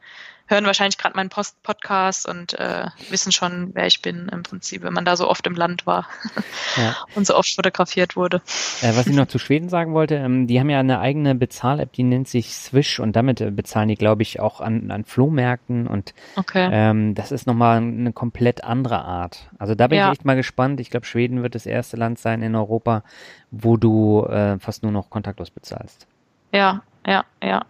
[0.46, 4.82] hören wahrscheinlich gerade meinen Post Podcast und äh, wissen schon, wer ich bin im Prinzip,
[4.82, 6.06] wenn man da so oft im Land war
[6.76, 6.96] ja.
[7.14, 8.42] und so oft fotografiert wurde.
[8.82, 11.92] Äh, was ich noch zu Schweden sagen wollte, ähm, die haben ja eine eigene Bezahl-App,
[11.92, 15.86] die nennt sich Swish und damit äh, bezahlen die, glaube ich, auch an, an Flohmärkten
[15.86, 16.68] und okay.
[16.70, 19.48] ähm, das ist nochmal eine komplett andere Art.
[19.58, 20.08] Also da bin ja.
[20.08, 20.80] ich echt mal gespannt.
[20.80, 23.02] Ich glaube, Schweden wird das erste Land sein in Europa,
[23.50, 26.06] wo du äh, fast nur noch kontaktlos bezahlst.
[26.52, 27.64] Ja, ja, ja.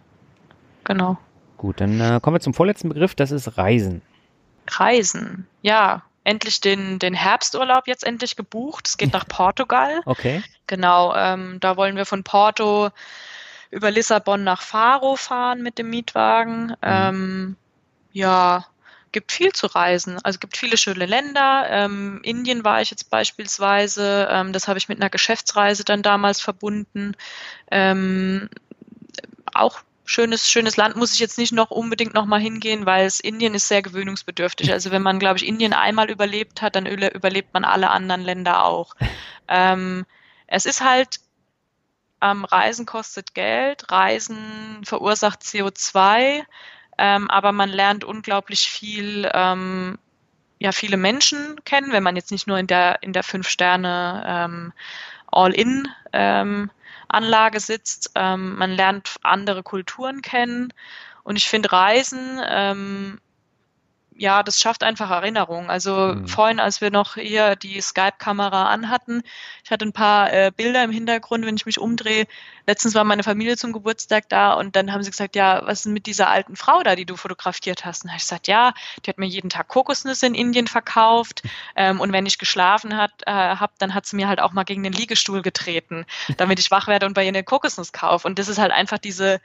[0.83, 1.17] Genau.
[1.65, 4.03] Gut, dann äh, kommen wir zum vorletzten Begriff, das ist Reisen.
[4.67, 6.03] Reisen, ja.
[6.23, 8.87] endlich den, den Herbsturlaub jetzt endlich gebucht.
[8.87, 10.01] Es geht nach Portugal.
[10.05, 10.43] Okay.
[10.67, 12.91] Genau, ähm, da wollen wir von Porto
[13.71, 16.67] über Lissabon nach Faro fahren mit dem Mietwagen.
[16.67, 16.75] Mhm.
[16.83, 17.55] Ähm,
[18.11, 18.67] ja,
[19.11, 20.19] gibt viel zu reisen.
[20.21, 21.65] Also gibt viele schöne Länder.
[21.67, 24.27] Ähm, Indien war ich jetzt beispielsweise.
[24.29, 27.15] Ähm, das habe ich mit einer Geschäftsreise dann damals verbunden.
[27.71, 28.49] Ähm,
[29.51, 33.19] auch schönes, schönes Land muss ich jetzt nicht noch unbedingt noch mal hingehen, weil es
[33.19, 34.71] Indien ist sehr gewöhnungsbedürftig.
[34.71, 38.63] Also wenn man, glaube ich, Indien einmal überlebt hat, dann überlebt man alle anderen Länder
[38.63, 38.95] auch.
[39.47, 40.07] Ähm,
[40.47, 41.19] es ist halt,
[42.19, 46.43] ähm, Reisen kostet Geld, Reisen verursacht CO2,
[46.97, 49.99] ähm, aber man lernt unglaublich viel, ähm,
[50.57, 54.23] ja, viele Menschen kennen, wenn man jetzt nicht nur in der, in der fünf Sterne
[54.25, 54.73] ähm,
[55.31, 56.71] All-In ähm,
[57.07, 58.11] Anlage sitzt.
[58.15, 60.73] Ähm, man lernt andere Kulturen kennen.
[61.23, 63.19] Und ich finde Reisen ähm,
[64.17, 65.69] ja, das schafft einfach Erinnerungen.
[65.69, 66.27] Also mhm.
[66.27, 69.23] vorhin, als wir noch hier die Skype-Kamera anhatten,
[69.63, 72.25] ich hatte ein paar äh, Bilder im Hintergrund, wenn ich mich umdrehe.
[72.65, 75.85] Letztens war meine Familie zum Geburtstag da und dann haben sie gesagt, ja, was ist
[75.85, 78.03] denn mit dieser alten Frau da, die du fotografiert hast?
[78.03, 78.73] Und habe ich gesagt, ja,
[79.05, 81.43] die hat mir jeden Tag Kokosnüsse in Indien verkauft
[81.75, 84.63] ähm, und wenn ich geschlafen hat, äh, habe, dann hat sie mir halt auch mal
[84.63, 86.05] gegen den Liegestuhl getreten,
[86.37, 88.27] damit ich wach werde und bei ihr eine Kokosnuss kaufe.
[88.27, 89.41] Und das ist halt einfach diese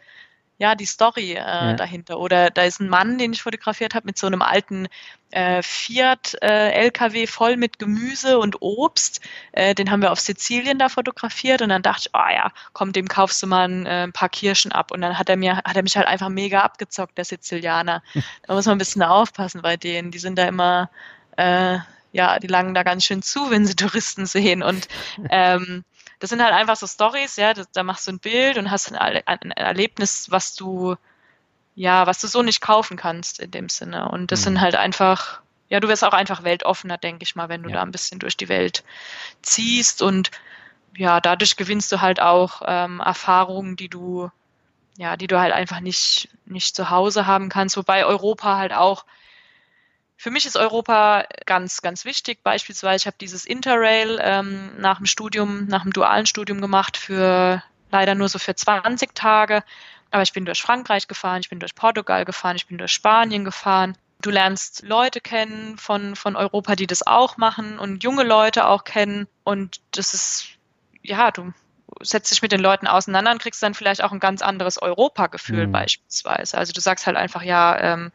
[0.61, 1.73] ja, die Story äh, ja.
[1.73, 2.19] dahinter.
[2.19, 4.89] Oder da ist ein Mann, den ich fotografiert habe, mit so einem alten
[5.31, 9.23] äh, Fiat äh, LKW voll mit Gemüse und Obst.
[9.53, 12.93] Äh, den haben wir auf Sizilien da fotografiert und dann dachte ich, oh ja, komm,
[12.93, 14.91] dem kaufst du mal ein, äh, ein paar Kirschen ab.
[14.91, 18.03] Und dann hat er mir, hat er mich halt einfach mega abgezockt, der Sizilianer.
[18.47, 20.11] da muss man ein bisschen aufpassen bei denen.
[20.11, 20.91] Die sind da immer,
[21.39, 21.79] äh,
[22.13, 24.63] ja, die langen da ganz schön zu, wenn sie Touristen sehen.
[24.63, 24.89] Und
[25.31, 25.85] ähm,
[26.21, 28.93] das sind halt einfach so Stories, ja, da, da machst du ein Bild und hast
[28.93, 30.97] ein, ein, Erlebnis, was du,
[31.75, 34.09] ja, was du so nicht kaufen kannst in dem Sinne.
[34.11, 34.45] Und das mhm.
[34.45, 37.77] sind halt einfach, ja, du wirst auch einfach weltoffener, denke ich mal, wenn du ja.
[37.77, 38.85] da ein bisschen durch die Welt
[39.41, 40.31] ziehst und
[40.95, 44.31] ja, dadurch gewinnst du halt auch ähm, Erfahrungen, die du,
[44.99, 49.07] ja, die du halt einfach nicht, nicht zu Hause haben kannst, wobei Europa halt auch
[50.21, 52.41] für mich ist Europa ganz, ganz wichtig.
[52.43, 57.63] Beispielsweise, ich habe dieses Interrail ähm, nach dem Studium, nach dem dualen Studium gemacht für
[57.91, 59.65] leider nur so für 20 Tage.
[60.11, 63.47] Aber ich bin durch Frankreich gefahren, ich bin durch Portugal gefahren, ich bin durch Spanien
[63.47, 63.97] gefahren.
[64.21, 68.85] Du lernst Leute kennen von, von Europa, die das auch machen und junge Leute auch
[68.85, 69.27] kennen.
[69.43, 70.49] Und das ist,
[71.01, 71.55] ja, du
[72.03, 75.67] setzt dich mit den Leuten auseinander und kriegst dann vielleicht auch ein ganz anderes Europa-Gefühl
[75.67, 75.73] mhm.
[75.73, 76.59] beispielsweise.
[76.59, 78.13] Also du sagst halt einfach, ja, ähm,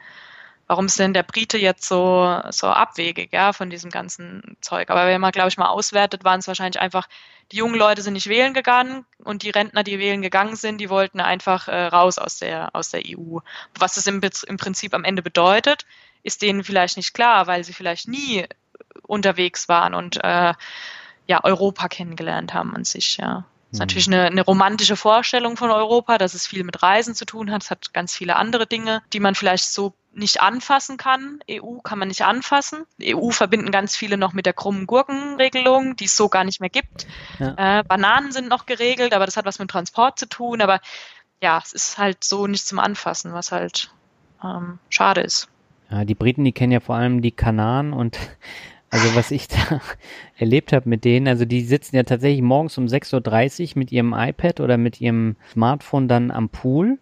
[0.68, 4.90] warum ist denn der Brite jetzt so, so abwegig, ja, von diesem ganzen Zeug.
[4.90, 7.08] Aber wenn man, glaube ich, mal auswertet, waren es wahrscheinlich einfach,
[7.52, 10.90] die jungen Leute sind nicht wählen gegangen und die Rentner, die wählen gegangen sind, die
[10.90, 13.40] wollten einfach äh, raus aus der, aus der EU.
[13.78, 15.86] Was das im, im Prinzip am Ende bedeutet,
[16.24, 18.46] ist denen vielleicht nicht klar, weil sie vielleicht nie
[19.04, 20.54] unterwegs waren und äh,
[21.28, 23.46] ja, Europa kennengelernt haben an sich, ja.
[23.72, 27.26] Das ist natürlich eine, eine romantische Vorstellung von Europa, dass es viel mit Reisen zu
[27.26, 27.64] tun hat.
[27.64, 31.40] Es hat ganz viele andere Dinge, die man vielleicht so nicht anfassen kann.
[31.50, 32.86] EU kann man nicht anfassen.
[33.02, 36.70] EU verbinden ganz viele noch mit der krummen Gurkenregelung, die es so gar nicht mehr
[36.70, 37.06] gibt.
[37.40, 37.80] Ja.
[37.80, 40.62] Äh, Bananen sind noch geregelt, aber das hat was mit Transport zu tun.
[40.62, 40.80] Aber
[41.42, 43.92] ja, es ist halt so nicht zum Anfassen, was halt
[44.44, 45.48] ähm, schade ist.
[45.92, 48.18] Ja, die Briten, die kennen ja vor allem die Kanaren und
[48.90, 49.82] also was ich da
[50.38, 54.14] erlebt habe mit denen, also die sitzen ja tatsächlich morgens um 6.30 Uhr mit ihrem
[54.14, 57.00] iPad oder mit ihrem Smartphone dann am Pool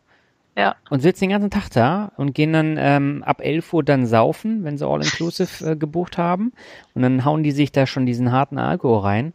[0.56, 0.76] ja.
[0.90, 4.64] Und sitzen den ganzen Tag da und gehen dann ähm, ab 11 Uhr dann saufen,
[4.64, 6.54] wenn sie All-Inclusive äh, gebucht haben.
[6.94, 9.34] Und dann hauen die sich da schon diesen harten Alkohol rein.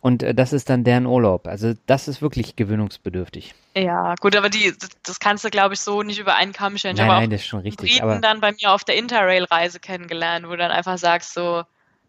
[0.00, 1.46] Und äh, das ist dann deren Urlaub.
[1.46, 3.54] Also das ist wirklich gewöhnungsbedürftig.
[3.76, 6.96] Ja, gut, aber die, das kannst du, glaube ich, so nicht über einen Kamm stellen.
[6.96, 7.90] Nein, nein, das ist schon richtig.
[7.90, 11.64] Briten aber dann bei mir auf der Interrail-Reise kennengelernt, wo du dann einfach sagst so,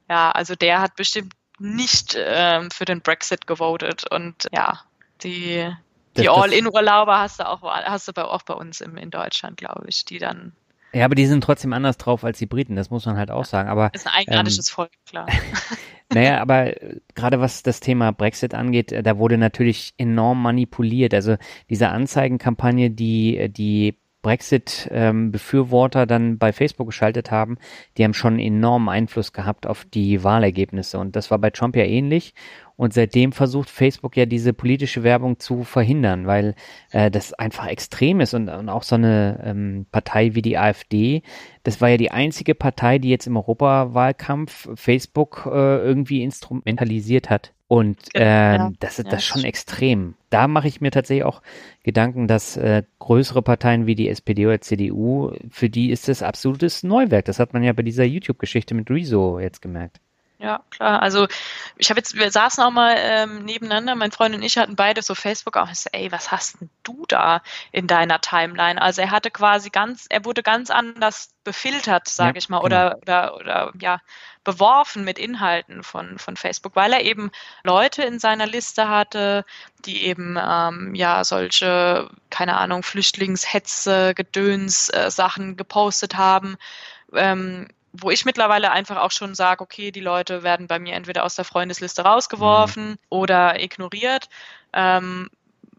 [0.09, 4.03] ja, also der hat bestimmt nicht ähm, für den Brexit gewotet.
[4.11, 4.81] Und ja,
[5.23, 5.71] die,
[6.17, 9.85] die All-In-Urlauber hast du auch, hast du bei, auch bei uns im, in Deutschland, glaube
[9.87, 10.53] ich, die dann.
[10.93, 13.45] Ja, aber die sind trotzdem anders drauf als die Briten, das muss man halt auch
[13.45, 13.69] sagen.
[13.69, 15.27] Aber, ist ein eigenartiges ähm, Volk, klar.
[16.13, 21.13] naja, aber äh, gerade was das Thema Brexit angeht, äh, da wurde natürlich enorm manipuliert.
[21.13, 21.35] Also
[21.69, 27.59] diese Anzeigenkampagne, die äh, die Brexit-Befürworter ähm, dann bei Facebook geschaltet haben,
[27.95, 30.97] die haben schon enormen Einfluss gehabt auf die Wahlergebnisse.
[30.97, 32.33] Und das war bei Trump ja ähnlich.
[32.77, 36.55] Und seitdem versucht Facebook ja diese politische Werbung zu verhindern, weil
[36.91, 41.21] äh, das einfach extrem ist und, und auch so eine ähm, Partei wie die AfD,
[41.63, 47.53] das war ja die einzige Partei, die jetzt im Europawahlkampf Facebook äh, irgendwie instrumentalisiert hat.
[47.67, 50.13] Und äh, ja, das ist ja, das schon extrem.
[50.29, 51.41] Da mache ich mir tatsächlich auch
[51.83, 56.83] Gedanken, dass äh, größere Parteien wie die SPD oder CDU, für die ist das absolutes
[56.83, 57.25] Neuwerk.
[57.25, 59.99] Das hat man ja bei dieser YouTube-Geschichte mit Rezo jetzt gemerkt.
[60.45, 61.01] Ja, klar.
[61.01, 61.27] Also
[61.75, 65.01] ich habe jetzt, wir saßen auch mal ähm, nebeneinander, mein Freund und ich hatten beide
[65.01, 65.71] so Facebook auch.
[65.71, 67.41] Ich so, ey, was hast denn du da
[67.71, 68.79] in deiner Timeline?
[68.79, 72.99] Also er hatte quasi ganz, er wurde ganz anders befiltert, sage ja, ich mal, oder,
[73.03, 73.33] genau.
[73.33, 74.01] oder, oder ja,
[74.43, 77.31] beworfen mit Inhalten von, von Facebook, weil er eben
[77.63, 79.45] Leute in seiner Liste hatte,
[79.79, 86.55] die eben ähm, ja solche, keine Ahnung, Flüchtlingshetze, Gedöns, äh, Sachen gepostet haben.
[87.13, 87.67] Ähm,
[87.99, 91.35] wo ich mittlerweile einfach auch schon sage, okay, die Leute werden bei mir entweder aus
[91.35, 92.97] der Freundesliste rausgeworfen mhm.
[93.09, 94.29] oder ignoriert,
[94.73, 95.29] ähm,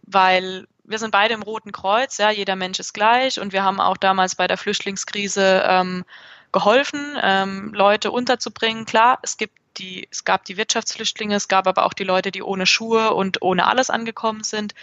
[0.02, 3.80] weil wir sind beide im Roten Kreuz, ja, jeder Mensch ist gleich und wir haben
[3.80, 6.05] auch damals bei der Flüchtlingskrise ähm,
[6.52, 8.84] geholfen, ähm, Leute unterzubringen.
[8.84, 12.43] Klar, es gibt die, es gab die Wirtschaftsflüchtlinge, es gab aber auch die Leute, die
[12.43, 14.74] ohne Schuhe und ohne alles angekommen sind.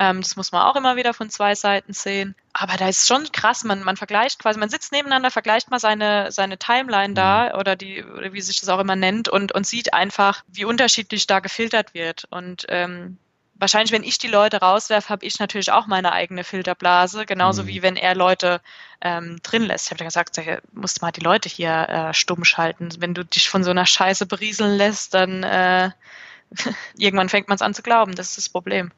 [0.00, 2.36] Ähm, das muss man auch immer wieder von zwei Seiten sehen.
[2.52, 6.30] Aber da ist schon krass, man, man vergleicht quasi, man sitzt nebeneinander, vergleicht mal seine,
[6.30, 7.58] seine Timeline da mhm.
[7.58, 11.26] oder die, oder wie sich das auch immer nennt und, und sieht einfach, wie unterschiedlich
[11.26, 12.26] da gefiltert wird.
[12.30, 13.18] Und ähm,
[13.56, 17.66] wahrscheinlich, wenn ich die Leute rauswerfe, habe ich natürlich auch meine eigene Filterblase, genauso mhm.
[17.66, 18.60] wie wenn er Leute
[19.00, 19.86] ähm, drin lässt.
[19.86, 22.90] Ich habe gesagt, du musst mal die Leute hier äh, stumm schalten.
[23.00, 25.90] Wenn du dich von so einer Scheiße berieseln lässt, dann äh,
[26.96, 28.14] irgendwann fängt man es an zu glauben.
[28.14, 28.92] Das ist das Problem.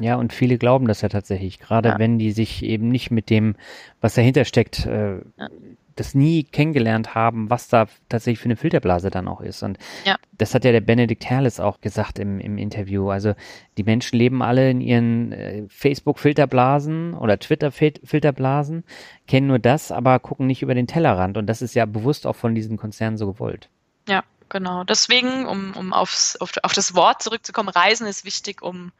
[0.00, 1.98] Ja, und viele glauben das ja tatsächlich, gerade ja.
[1.98, 3.56] wenn die sich eben nicht mit dem,
[4.00, 5.48] was dahinter steckt, äh, ja.
[5.94, 9.62] das nie kennengelernt haben, was da tatsächlich für eine Filterblase dann auch ist.
[9.62, 10.16] Und ja.
[10.32, 13.10] das hat ja der Benedikt Herles auch gesagt im, im Interview.
[13.10, 13.34] Also
[13.76, 18.84] die Menschen leben alle in ihren äh, Facebook-Filterblasen oder Twitter-Filterblasen,
[19.28, 21.36] kennen nur das, aber gucken nicht über den Tellerrand.
[21.36, 23.68] Und das ist ja bewusst auch von diesen Konzernen so gewollt.
[24.08, 24.82] Ja, genau.
[24.82, 28.90] Deswegen, um, um aufs, auf, auf das Wort zurückzukommen, Reisen ist wichtig, um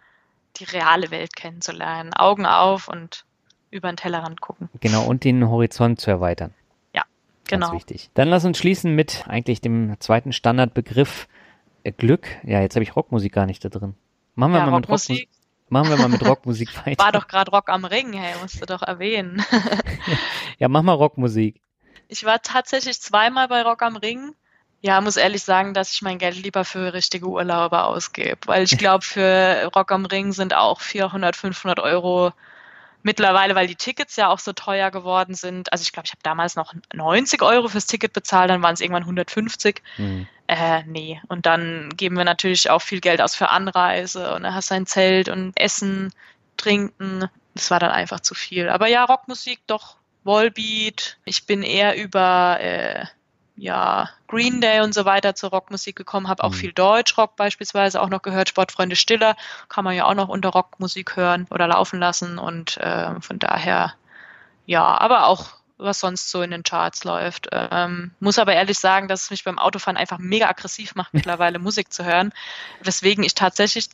[0.57, 2.13] die reale Welt kennenzulernen.
[2.15, 3.25] Augen auf und
[3.71, 4.69] über den Tellerrand gucken.
[4.81, 6.55] Genau, und den Horizont zu erweitern.
[6.95, 7.03] Ja,
[7.49, 7.69] genau.
[7.69, 8.11] Ganz wichtig.
[8.15, 11.29] Dann lass uns schließen mit eigentlich dem zweiten Standardbegriff
[11.83, 12.29] äh, Glück.
[12.45, 13.95] Ja, jetzt habe ich Rockmusik gar nicht da drin.
[14.35, 15.29] Machen wir ja, mal mit Rockmusik.
[15.69, 17.03] Machen wir mal mit Rockmusik weiter.
[17.03, 19.45] War doch gerade Rock am Ring, hey, musst du doch erwähnen.
[20.59, 21.61] ja, mach mal Rockmusik.
[22.09, 24.35] Ich war tatsächlich zweimal bei Rock am Ring
[24.85, 28.77] ja, muss ehrlich sagen, dass ich mein Geld lieber für richtige Urlaube ausgebe, weil ich
[28.77, 32.33] glaube, für Rock am Ring sind auch 400, 500 Euro
[33.03, 35.73] mittlerweile, weil die Tickets ja auch so teuer geworden sind.
[35.73, 38.83] Also ich glaube, ich habe damals noch 90 Euro fürs Ticket bezahlt, dann waren es
[38.83, 39.81] irgendwann 150.
[39.97, 40.27] Mhm.
[40.49, 41.19] Äh, nee.
[41.29, 44.75] Und dann geben wir natürlich auch viel Geld aus für Anreise und dann hast du
[44.75, 46.13] ein Zelt und Essen,
[46.59, 47.31] Trinken.
[47.55, 48.69] Das war dann einfach zu viel.
[48.69, 51.17] Aber ja, Rockmusik doch, Wallbeat.
[51.25, 53.07] Ich bin eher über äh,
[53.57, 56.55] ja, Green Day und so weiter zur Rockmusik gekommen, habe auch mhm.
[56.55, 59.37] viel Deutschrock beispielsweise auch noch gehört, Sportfreunde Stiller
[59.69, 63.95] kann man ja auch noch unter Rockmusik hören oder laufen lassen und äh, von daher
[64.67, 67.49] ja, aber auch was sonst so in den Charts läuft.
[67.53, 71.59] Ähm, muss aber ehrlich sagen, dass es mich beim Autofahren einfach mega aggressiv macht, mittlerweile
[71.59, 72.33] Musik zu hören,
[72.81, 73.89] weswegen ich tatsächlich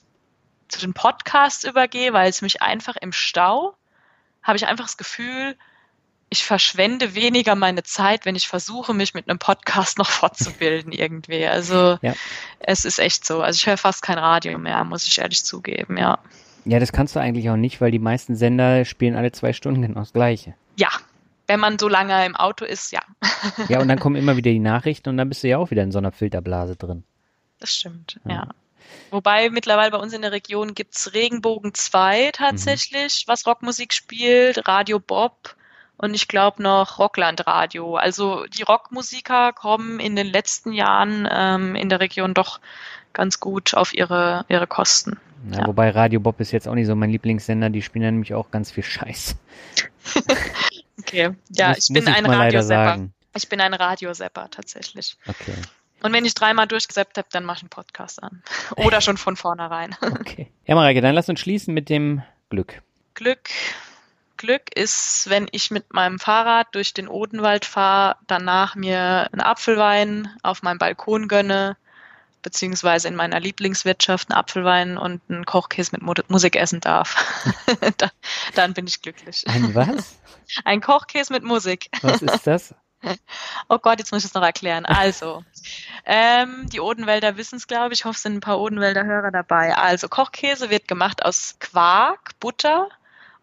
[0.69, 3.75] zu den Podcasts übergehe, weil es mich einfach im Stau
[4.43, 5.57] habe ich einfach das Gefühl,
[6.31, 11.45] ich verschwende weniger meine Zeit, wenn ich versuche, mich mit einem Podcast noch fortzubilden irgendwie.
[11.45, 12.15] Also ja.
[12.61, 13.43] es ist echt so.
[13.43, 16.19] Also ich höre fast kein Radio mehr, muss ich ehrlich zugeben, ja.
[16.65, 19.83] Ja, das kannst du eigentlich auch nicht, weil die meisten Sender spielen alle zwei Stunden
[19.83, 20.55] genau das Gleiche.
[20.77, 20.91] Ja,
[21.49, 23.01] wenn man so lange im Auto ist, ja.
[23.69, 25.83] Ja, und dann kommen immer wieder die Nachrichten und dann bist du ja auch wieder
[25.83, 27.03] in so einer Filterblase drin.
[27.59, 28.33] Das stimmt, ja.
[28.33, 28.49] ja.
[29.11, 33.33] Wobei mittlerweile bei uns in der Region gibt es Regenbogen 2 tatsächlich, mhm.
[33.33, 35.57] was Rockmusik spielt, Radio Bob
[36.01, 37.97] und ich glaube noch Rocklandradio.
[37.97, 42.59] Also die Rockmusiker kommen in den letzten Jahren ähm, in der Region doch
[43.13, 45.19] ganz gut auf ihre, ihre Kosten.
[45.51, 45.67] Ja, ja.
[45.67, 48.51] Wobei Radio Bob ist jetzt auch nicht so mein Lieblingssender, die spielen ja nämlich auch
[48.51, 49.37] ganz viel Scheiß.
[50.99, 53.09] okay, ja, muss, ich bin ich ein Radiosepper.
[53.37, 55.19] Ich bin ein Radiosepper tatsächlich.
[55.27, 55.55] Okay.
[56.03, 58.43] Und wenn ich dreimal durchgeseppt habe, dann mache ich einen Podcast an.
[58.77, 59.95] Oder schon von vornherein.
[60.01, 60.51] okay.
[60.65, 62.81] Ja, Mareike, dann lass uns schließen mit dem Glück.
[63.13, 63.51] Glück
[64.41, 70.35] Glück ist, wenn ich mit meinem Fahrrad durch den Odenwald fahre, danach mir einen Apfelwein
[70.43, 71.77] auf meinem Balkon gönne,
[72.41, 77.23] beziehungsweise in meiner Lieblingswirtschaft einen Apfelwein und einen Kochkäse mit Musik essen darf.
[78.55, 79.45] dann bin ich glücklich.
[79.47, 80.19] Ein was?
[80.65, 81.91] Ein Kochkäse mit Musik.
[82.01, 82.75] Was ist das?
[83.71, 84.85] Oh Gott, jetzt muss ich es noch erklären.
[84.85, 85.43] Also,
[86.05, 88.01] ähm, die Odenwälder wissen es, glaube ich.
[88.01, 89.75] Ich hoffe, es sind ein paar Odenwälder Hörer dabei.
[89.75, 92.91] Also, Kochkäse wird gemacht aus Quark, Butter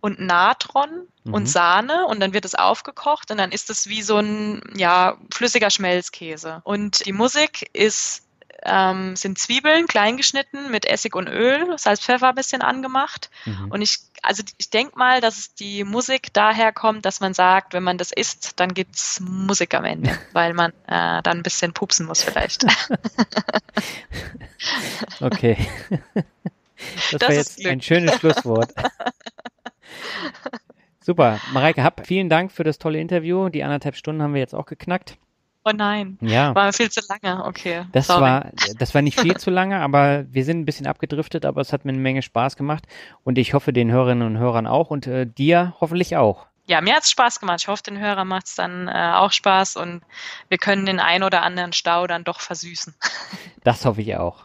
[0.01, 1.33] und Natron mhm.
[1.33, 5.17] und Sahne und dann wird es aufgekocht und dann ist es wie so ein ja,
[5.33, 6.61] flüssiger Schmelzkäse.
[6.63, 8.27] Und die Musik ist
[8.63, 13.29] ähm, sind Zwiebeln klein geschnitten mit Essig und Öl, Salz, Pfeffer ein bisschen angemacht.
[13.45, 13.71] Mhm.
[13.71, 17.83] Und ich, also ich denke mal, dass die Musik daher kommt, dass man sagt, wenn
[17.83, 21.73] man das isst, dann gibt es Musik am Ende, weil man äh, dann ein bisschen
[21.73, 22.65] pupsen muss vielleicht.
[25.21, 25.57] okay.
[27.09, 28.71] Das, das war jetzt ein schönes Schlusswort.
[30.99, 31.39] Super.
[31.53, 33.49] Mareike Happ, vielen Dank für das tolle Interview.
[33.49, 35.17] Die anderthalb Stunden haben wir jetzt auch geknackt.
[35.63, 36.17] Oh nein.
[36.21, 36.55] Ja.
[36.55, 37.85] War viel zu lange, okay.
[37.91, 41.59] Das war, das war nicht viel zu lange, aber wir sind ein bisschen abgedriftet, aber
[41.59, 42.85] es hat mir eine Menge Spaß gemacht
[43.25, 46.47] und ich hoffe den Hörerinnen und Hörern auch und äh, dir hoffentlich auch.
[46.67, 47.61] Ja, mir hat es Spaß gemacht.
[47.61, 50.01] Ich hoffe, den Hörern macht es dann äh, auch Spaß und
[50.49, 52.93] wir können den ein oder anderen Stau dann doch versüßen.
[53.63, 54.43] Das hoffe ich auch.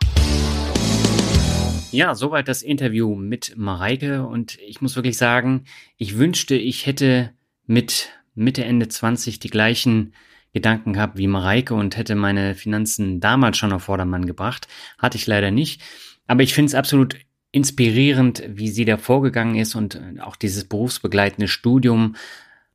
[1.92, 5.64] Ja, soweit das Interview mit Mareike und ich muss wirklich sagen,
[5.98, 7.32] ich wünschte, ich hätte
[7.66, 10.14] mit Mitte, Ende 20 die gleichen
[10.54, 14.68] Gedanken gehabt wie Mareike und hätte meine Finanzen damals schon auf Vordermann gebracht.
[14.98, 15.82] Hatte ich leider nicht.
[16.26, 17.16] Aber ich finde es absolut
[17.52, 22.16] inspirierend, wie sie da vorgegangen ist und auch dieses berufsbegleitende Studium,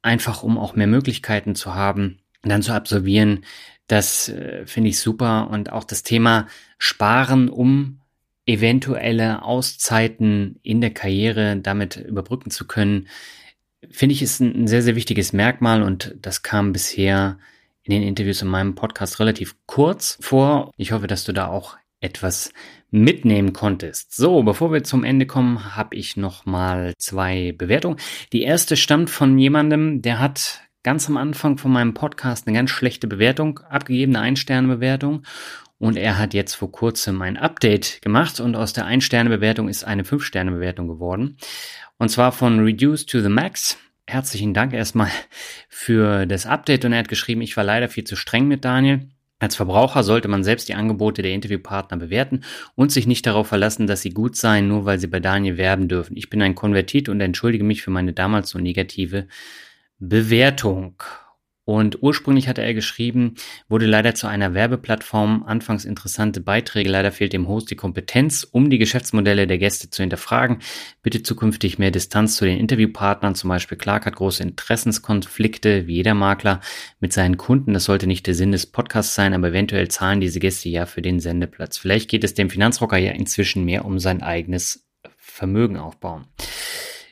[0.01, 3.45] einfach um auch mehr Möglichkeiten zu haben, dann zu absolvieren.
[3.87, 5.49] Das äh, finde ich super.
[5.49, 7.99] Und auch das Thema Sparen, um
[8.47, 13.07] eventuelle Auszeiten in der Karriere damit überbrücken zu können,
[13.91, 17.37] finde ich ist ein sehr, sehr wichtiges Merkmal und das kam bisher
[17.83, 20.71] in den Interviews in meinem Podcast relativ kurz vor.
[20.77, 22.51] Ich hoffe, dass du da auch etwas
[22.89, 24.15] mitnehmen konntest.
[24.15, 27.97] So, bevor wir zum Ende kommen, habe ich noch mal zwei Bewertungen.
[28.33, 32.69] Die erste stammt von jemandem, der hat ganz am Anfang von meinem Podcast eine ganz
[32.69, 35.23] schlechte Bewertung abgegeben, eine Ein-Sterne-Bewertung.
[35.79, 40.03] Und er hat jetzt vor kurzem ein Update gemacht und aus der Ein-Sterne-Bewertung ist eine
[40.03, 41.37] Fünf-Sterne-Bewertung geworden.
[41.97, 43.77] Und zwar von Reduce to the Max
[44.07, 45.11] herzlichen Dank erstmal
[45.69, 49.09] für das Update und er hat geschrieben, ich war leider viel zu streng mit Daniel.
[49.39, 52.41] Als Verbraucher sollte man selbst die Angebote der Interviewpartner bewerten
[52.73, 55.87] und sich nicht darauf verlassen, dass sie gut seien, nur weil sie bei Daniel werben
[55.87, 56.17] dürfen.
[56.17, 59.27] Ich bin ein Konvertit und entschuldige mich für meine damals so negative
[59.99, 61.03] Bewertung.
[61.67, 63.35] Und ursprünglich hatte er geschrieben,
[63.67, 68.69] wurde leider zu einer Werbeplattform, anfangs interessante Beiträge, leider fehlt dem Host die Kompetenz, um
[68.69, 70.59] die Geschäftsmodelle der Gäste zu hinterfragen.
[71.03, 76.13] Bitte zukünftig mehr Distanz zu den Interviewpartnern, zum Beispiel Clark hat große Interessenskonflikte, wie jeder
[76.13, 76.61] Makler,
[77.01, 77.73] mit seinen Kunden.
[77.73, 81.01] Das sollte nicht der Sinn des Podcasts sein, aber eventuell zahlen diese Gäste ja für
[81.01, 81.77] den Sendeplatz.
[81.77, 84.87] Vielleicht geht es dem Finanzrocker ja inzwischen mehr um sein eigenes
[85.17, 86.27] Vermögen aufbauen.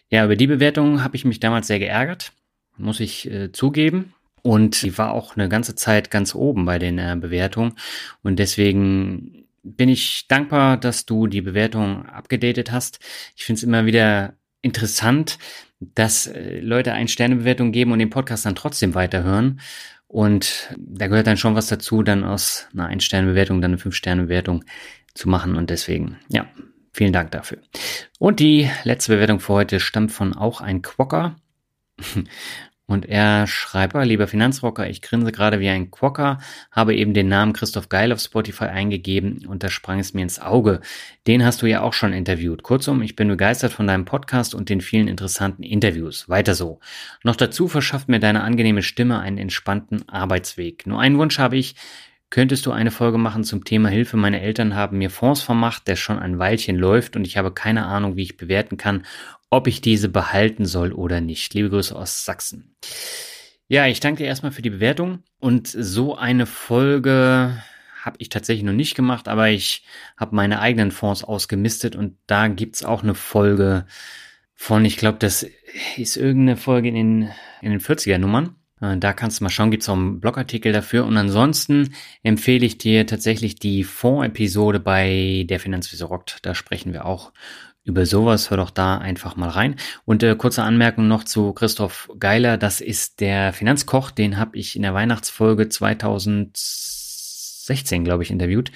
[0.10, 2.32] Ja, über die Bewertung habe ich mich damals sehr geärgert,
[2.78, 4.14] muss ich äh, zugeben.
[4.46, 7.74] Und die war auch eine ganze Zeit ganz oben bei den äh, Bewertungen.
[8.22, 13.00] Und deswegen bin ich dankbar, dass du die Bewertung abgedatet hast.
[13.36, 15.40] Ich finde es immer wieder interessant,
[15.80, 19.62] dass äh, Leute ein Sternebewertung geben und den Podcast dann trotzdem weiterhören.
[20.06, 24.64] Und da gehört dann schon was dazu, dann aus einer Ein-Sterne-Bewertung dann eine Fünf-Sterne-Bewertung
[25.16, 25.56] zu machen.
[25.56, 26.46] Und deswegen, ja,
[26.94, 27.58] vielen Dank dafür.
[28.20, 31.36] Und die letzte Bewertung für heute stammt von auch ein Quokka.
[32.88, 36.40] Und er schreibt, lieber Finanzrocker, ich grinse gerade wie ein Quokka,
[36.72, 40.40] habe eben den Namen Christoph Geil auf Spotify eingegeben und da sprang es mir ins
[40.40, 40.82] Auge.
[41.26, 42.62] Den hast du ja auch schon interviewt.
[42.62, 46.30] Kurzum, ich bin begeistert von deinem Podcast und den vielen interessanten Interviews.
[46.30, 46.80] Weiter so.
[47.24, 50.86] Noch dazu verschafft mir deine angenehme Stimme einen entspannten Arbeitsweg.
[50.86, 51.76] Nur einen Wunsch habe ich,
[52.32, 54.18] Könntest du eine Folge machen zum Thema Hilfe?
[54.18, 57.86] Meine Eltern haben mir Fonds vermacht, der schon ein Weilchen läuft und ich habe keine
[57.86, 59.04] Ahnung, wie ich bewerten kann,
[59.50, 61.54] ob ich diese behalten soll oder nicht.
[61.54, 62.76] Liebe Grüße aus Sachsen.
[63.68, 65.24] Ja, ich danke dir erstmal für die Bewertung.
[65.40, 67.62] Und so eine Folge
[68.02, 69.84] habe ich tatsächlich noch nicht gemacht, aber ich
[70.18, 73.88] habe meine eigenen Fonds ausgemistet und da gibt's auch eine Folge
[74.54, 75.46] von, ich glaube, das
[75.98, 77.30] ist irgendeine Folge in den,
[77.62, 78.56] in den 40er Nummern.
[78.80, 81.06] Äh, da kannst du mal schauen, gibt's auch einen Blogartikel dafür.
[81.06, 86.40] Und ansonsten empfehle ich dir tatsächlich die Fondsepisode bei der Finanzwiese rockt.
[86.44, 87.34] Da sprechen wir auch
[87.86, 89.76] über sowas, hör doch da einfach mal rein.
[90.04, 94.76] Und äh, kurze Anmerkung noch zu Christoph Geiler, das ist der Finanzkoch, den habe ich
[94.76, 98.74] in der Weihnachtsfolge 2016, glaube ich, interviewt.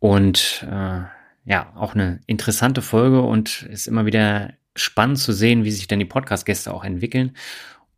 [0.00, 1.00] Und äh,
[1.46, 6.00] ja, auch eine interessante Folge und ist immer wieder spannend zu sehen, wie sich dann
[6.00, 7.36] die Podcast-Gäste auch entwickeln.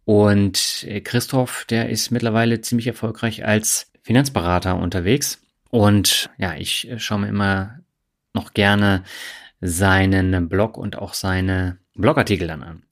[0.04, 5.40] Und äh, Christoph, der ist mittlerweile ziemlich erfolgreich als Finanzberater unterwegs.
[5.70, 7.78] Und ja, ich äh, schaue mir immer
[8.34, 9.02] noch gerne
[9.60, 12.82] seinen Blog und auch seine Blogartikel dann an.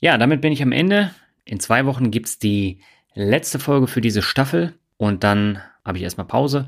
[0.00, 1.14] Ja, damit bin ich am Ende.
[1.44, 2.80] In zwei Wochen gibt's die
[3.14, 6.66] letzte Folge für diese Staffel und dann habe ich erstmal Pause.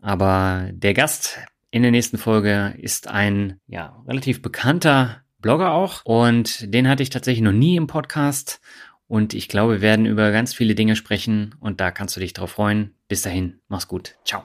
[0.00, 1.38] Aber der Gast
[1.70, 7.10] in der nächsten Folge ist ein ja, relativ bekannter Blogger auch und den hatte ich
[7.10, 8.60] tatsächlich noch nie im Podcast
[9.06, 12.32] und ich glaube, wir werden über ganz viele Dinge sprechen und da kannst du dich
[12.32, 12.94] drauf freuen.
[13.08, 14.16] Bis dahin, mach's gut.
[14.24, 14.44] Ciao.